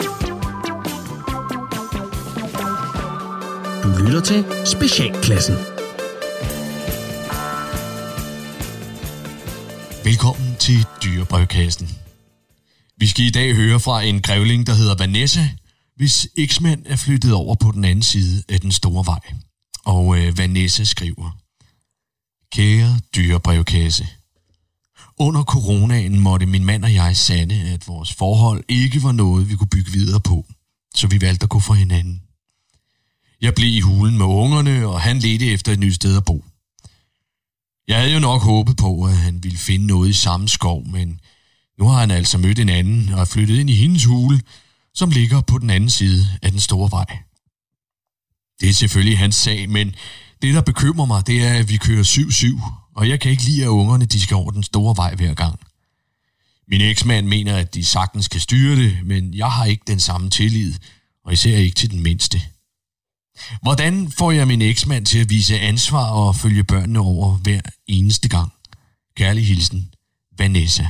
Du 3.83 3.89
lytter 3.89 4.21
til 4.21 4.45
Specialklassen. 4.65 5.55
Velkommen 10.03 10.55
til 10.59 10.85
Dyrebrevkassen. 11.03 11.89
Vi 12.97 13.07
skal 13.07 13.25
i 13.25 13.29
dag 13.29 13.55
høre 13.55 13.79
fra 13.79 14.01
en 14.01 14.21
grævling, 14.21 14.67
der 14.67 14.73
hedder 14.73 14.95
Vanessa, 14.95 15.49
hvis 15.95 16.27
eksmand 16.37 16.85
er 16.85 16.95
flyttet 16.95 17.33
over 17.33 17.55
på 17.55 17.71
den 17.71 17.85
anden 17.85 18.03
side 18.03 18.43
af 18.49 18.61
den 18.61 18.71
store 18.71 19.05
vej. 19.05 19.33
Og 19.85 20.17
øh, 20.17 20.37
Vanessa 20.37 20.83
skriver, 20.83 21.37
Kære 22.51 22.99
dyrebrevkasse, 23.15 24.07
under 25.19 25.43
coronaen 25.43 26.19
måtte 26.19 26.45
min 26.45 26.65
mand 26.65 26.83
og 26.83 26.93
jeg 26.93 27.17
sande, 27.17 27.55
at 27.55 27.87
vores 27.87 28.13
forhold 28.13 28.63
ikke 28.69 29.03
var 29.03 29.11
noget, 29.11 29.49
vi 29.49 29.55
kunne 29.55 29.67
bygge 29.67 29.91
videre 29.91 30.19
på, 30.19 30.45
så 30.95 31.07
vi 31.07 31.21
valgte 31.21 31.43
at 31.43 31.49
gå 31.49 31.59
for 31.59 31.73
hinanden. 31.73 32.21
Jeg 33.41 33.55
blev 33.55 33.69
i 33.69 33.79
hulen 33.79 34.17
med 34.17 34.25
ungerne, 34.25 34.87
og 34.87 35.01
han 35.01 35.19
ledte 35.19 35.45
efter 35.45 35.71
et 35.71 35.79
nyt 35.79 35.95
sted 35.95 36.17
at 36.17 36.25
bo. 36.25 36.45
Jeg 37.87 37.99
havde 37.99 38.13
jo 38.13 38.19
nok 38.19 38.41
håbet 38.41 38.77
på, 38.77 39.03
at 39.03 39.17
han 39.17 39.43
ville 39.43 39.57
finde 39.57 39.87
noget 39.87 40.09
i 40.09 40.13
samme 40.13 40.49
skov, 40.49 40.87
men 40.87 41.19
nu 41.79 41.87
har 41.87 41.99
han 41.99 42.11
altså 42.11 42.37
mødt 42.37 42.59
en 42.59 42.69
anden 42.69 43.13
og 43.13 43.21
er 43.21 43.25
flyttet 43.25 43.59
ind 43.59 43.69
i 43.69 43.75
hendes 43.75 44.05
hule, 44.05 44.41
som 44.93 45.09
ligger 45.09 45.41
på 45.41 45.57
den 45.57 45.69
anden 45.69 45.89
side 45.89 46.25
af 46.41 46.51
den 46.51 46.59
store 46.59 46.91
vej. 46.91 47.17
Det 48.59 48.69
er 48.69 48.73
selvfølgelig 48.73 49.17
hans 49.17 49.35
sag, 49.35 49.69
men 49.69 49.95
det, 50.41 50.53
der 50.53 50.61
bekymrer 50.61 51.05
mig, 51.05 51.27
det 51.27 51.43
er, 51.43 51.53
at 51.53 51.69
vi 51.69 51.77
kører 51.77 52.03
7-7, 52.03 52.63
og 52.95 53.09
jeg 53.09 53.19
kan 53.19 53.31
ikke 53.31 53.43
lide, 53.43 53.63
at 53.63 53.67
ungerne 53.67 54.05
de 54.05 54.21
skal 54.21 54.35
over 54.35 54.51
den 54.51 54.63
store 54.63 54.97
vej 54.97 55.15
hver 55.15 55.33
gang. 55.33 55.59
Min 56.67 56.81
eksmand 56.81 57.27
mener, 57.27 57.57
at 57.57 57.75
de 57.75 57.85
sagtens 57.85 58.27
kan 58.27 58.41
styre 58.41 58.75
det, 58.75 58.97
men 59.05 59.33
jeg 59.33 59.51
har 59.51 59.65
ikke 59.65 59.83
den 59.87 59.99
samme 59.99 60.29
tillid, 60.29 60.73
og 61.25 61.33
især 61.33 61.57
ikke 61.57 61.75
til 61.75 61.91
den 61.91 62.03
mindste. 62.03 62.41
Hvordan 63.61 64.11
får 64.11 64.31
jeg 64.31 64.47
min 64.47 64.61
eksmand 64.61 65.05
til 65.05 65.19
at 65.19 65.29
vise 65.29 65.59
ansvar 65.59 66.09
og 66.09 66.35
følge 66.35 66.63
børnene 66.63 66.99
over 66.99 67.37
hver 67.37 67.61
eneste 67.87 68.27
gang? 68.29 68.51
Kærlig 69.17 69.47
hilsen, 69.47 69.89
Vanessa. 70.37 70.87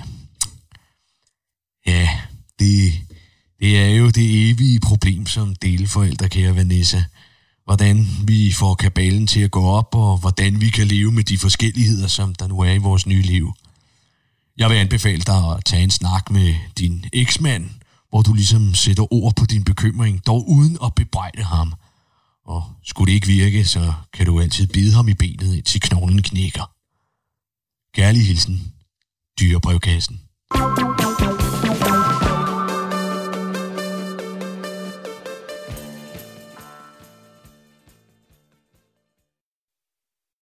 Ja, 1.87 2.09
det, 2.59 2.93
Det 3.59 3.79
er 3.79 3.89
jo 3.89 4.09
det 4.09 4.49
evige 4.49 4.79
problem 4.79 5.27
som 5.27 5.55
deleforældre, 5.55 6.29
kære 6.29 6.55
Vanessa. 6.55 7.03
Hvordan 7.65 8.07
vi 8.23 8.51
får 8.51 8.75
kabalen 8.75 9.27
til 9.27 9.39
at 9.39 9.51
gå 9.51 9.63
op, 9.63 9.95
og 9.95 10.17
hvordan 10.17 10.61
vi 10.61 10.69
kan 10.69 10.87
leve 10.87 11.11
med 11.11 11.23
de 11.23 11.37
forskelligheder, 11.37 12.07
som 12.07 12.35
der 12.35 12.47
nu 12.47 12.59
er 12.59 12.71
i 12.71 12.77
vores 12.77 13.07
nye 13.07 13.21
liv. 13.21 13.53
Jeg 14.57 14.69
vil 14.69 14.75
anbefale 14.75 15.21
dig 15.21 15.55
at 15.55 15.65
tage 15.65 15.83
en 15.83 15.91
snak 15.91 16.31
med 16.31 16.55
din 16.77 17.05
eksmand, 17.13 17.69
hvor 18.09 18.21
du 18.21 18.33
ligesom 18.33 18.75
sætter 18.75 19.13
ord 19.13 19.35
på 19.35 19.45
din 19.45 19.63
bekymring, 19.63 20.25
dog 20.25 20.49
uden 20.49 20.77
at 20.83 20.95
bebrejde 20.95 21.43
ham. 21.43 21.73
Og 22.51 22.63
skulle 22.83 23.09
det 23.09 23.15
ikke 23.15 23.27
virke, 23.27 23.65
så 23.65 23.93
kan 24.13 24.25
du 24.25 24.39
altid 24.39 24.67
bide 24.67 24.93
ham 24.93 25.07
i 25.07 25.13
benet, 25.13 25.55
indtil 25.55 25.81
knoglen 25.81 26.21
knækker. 26.21 26.65
Kærlig 27.95 28.27
hilsen, 28.27 28.73
dyrebrevkassen. 29.39 30.21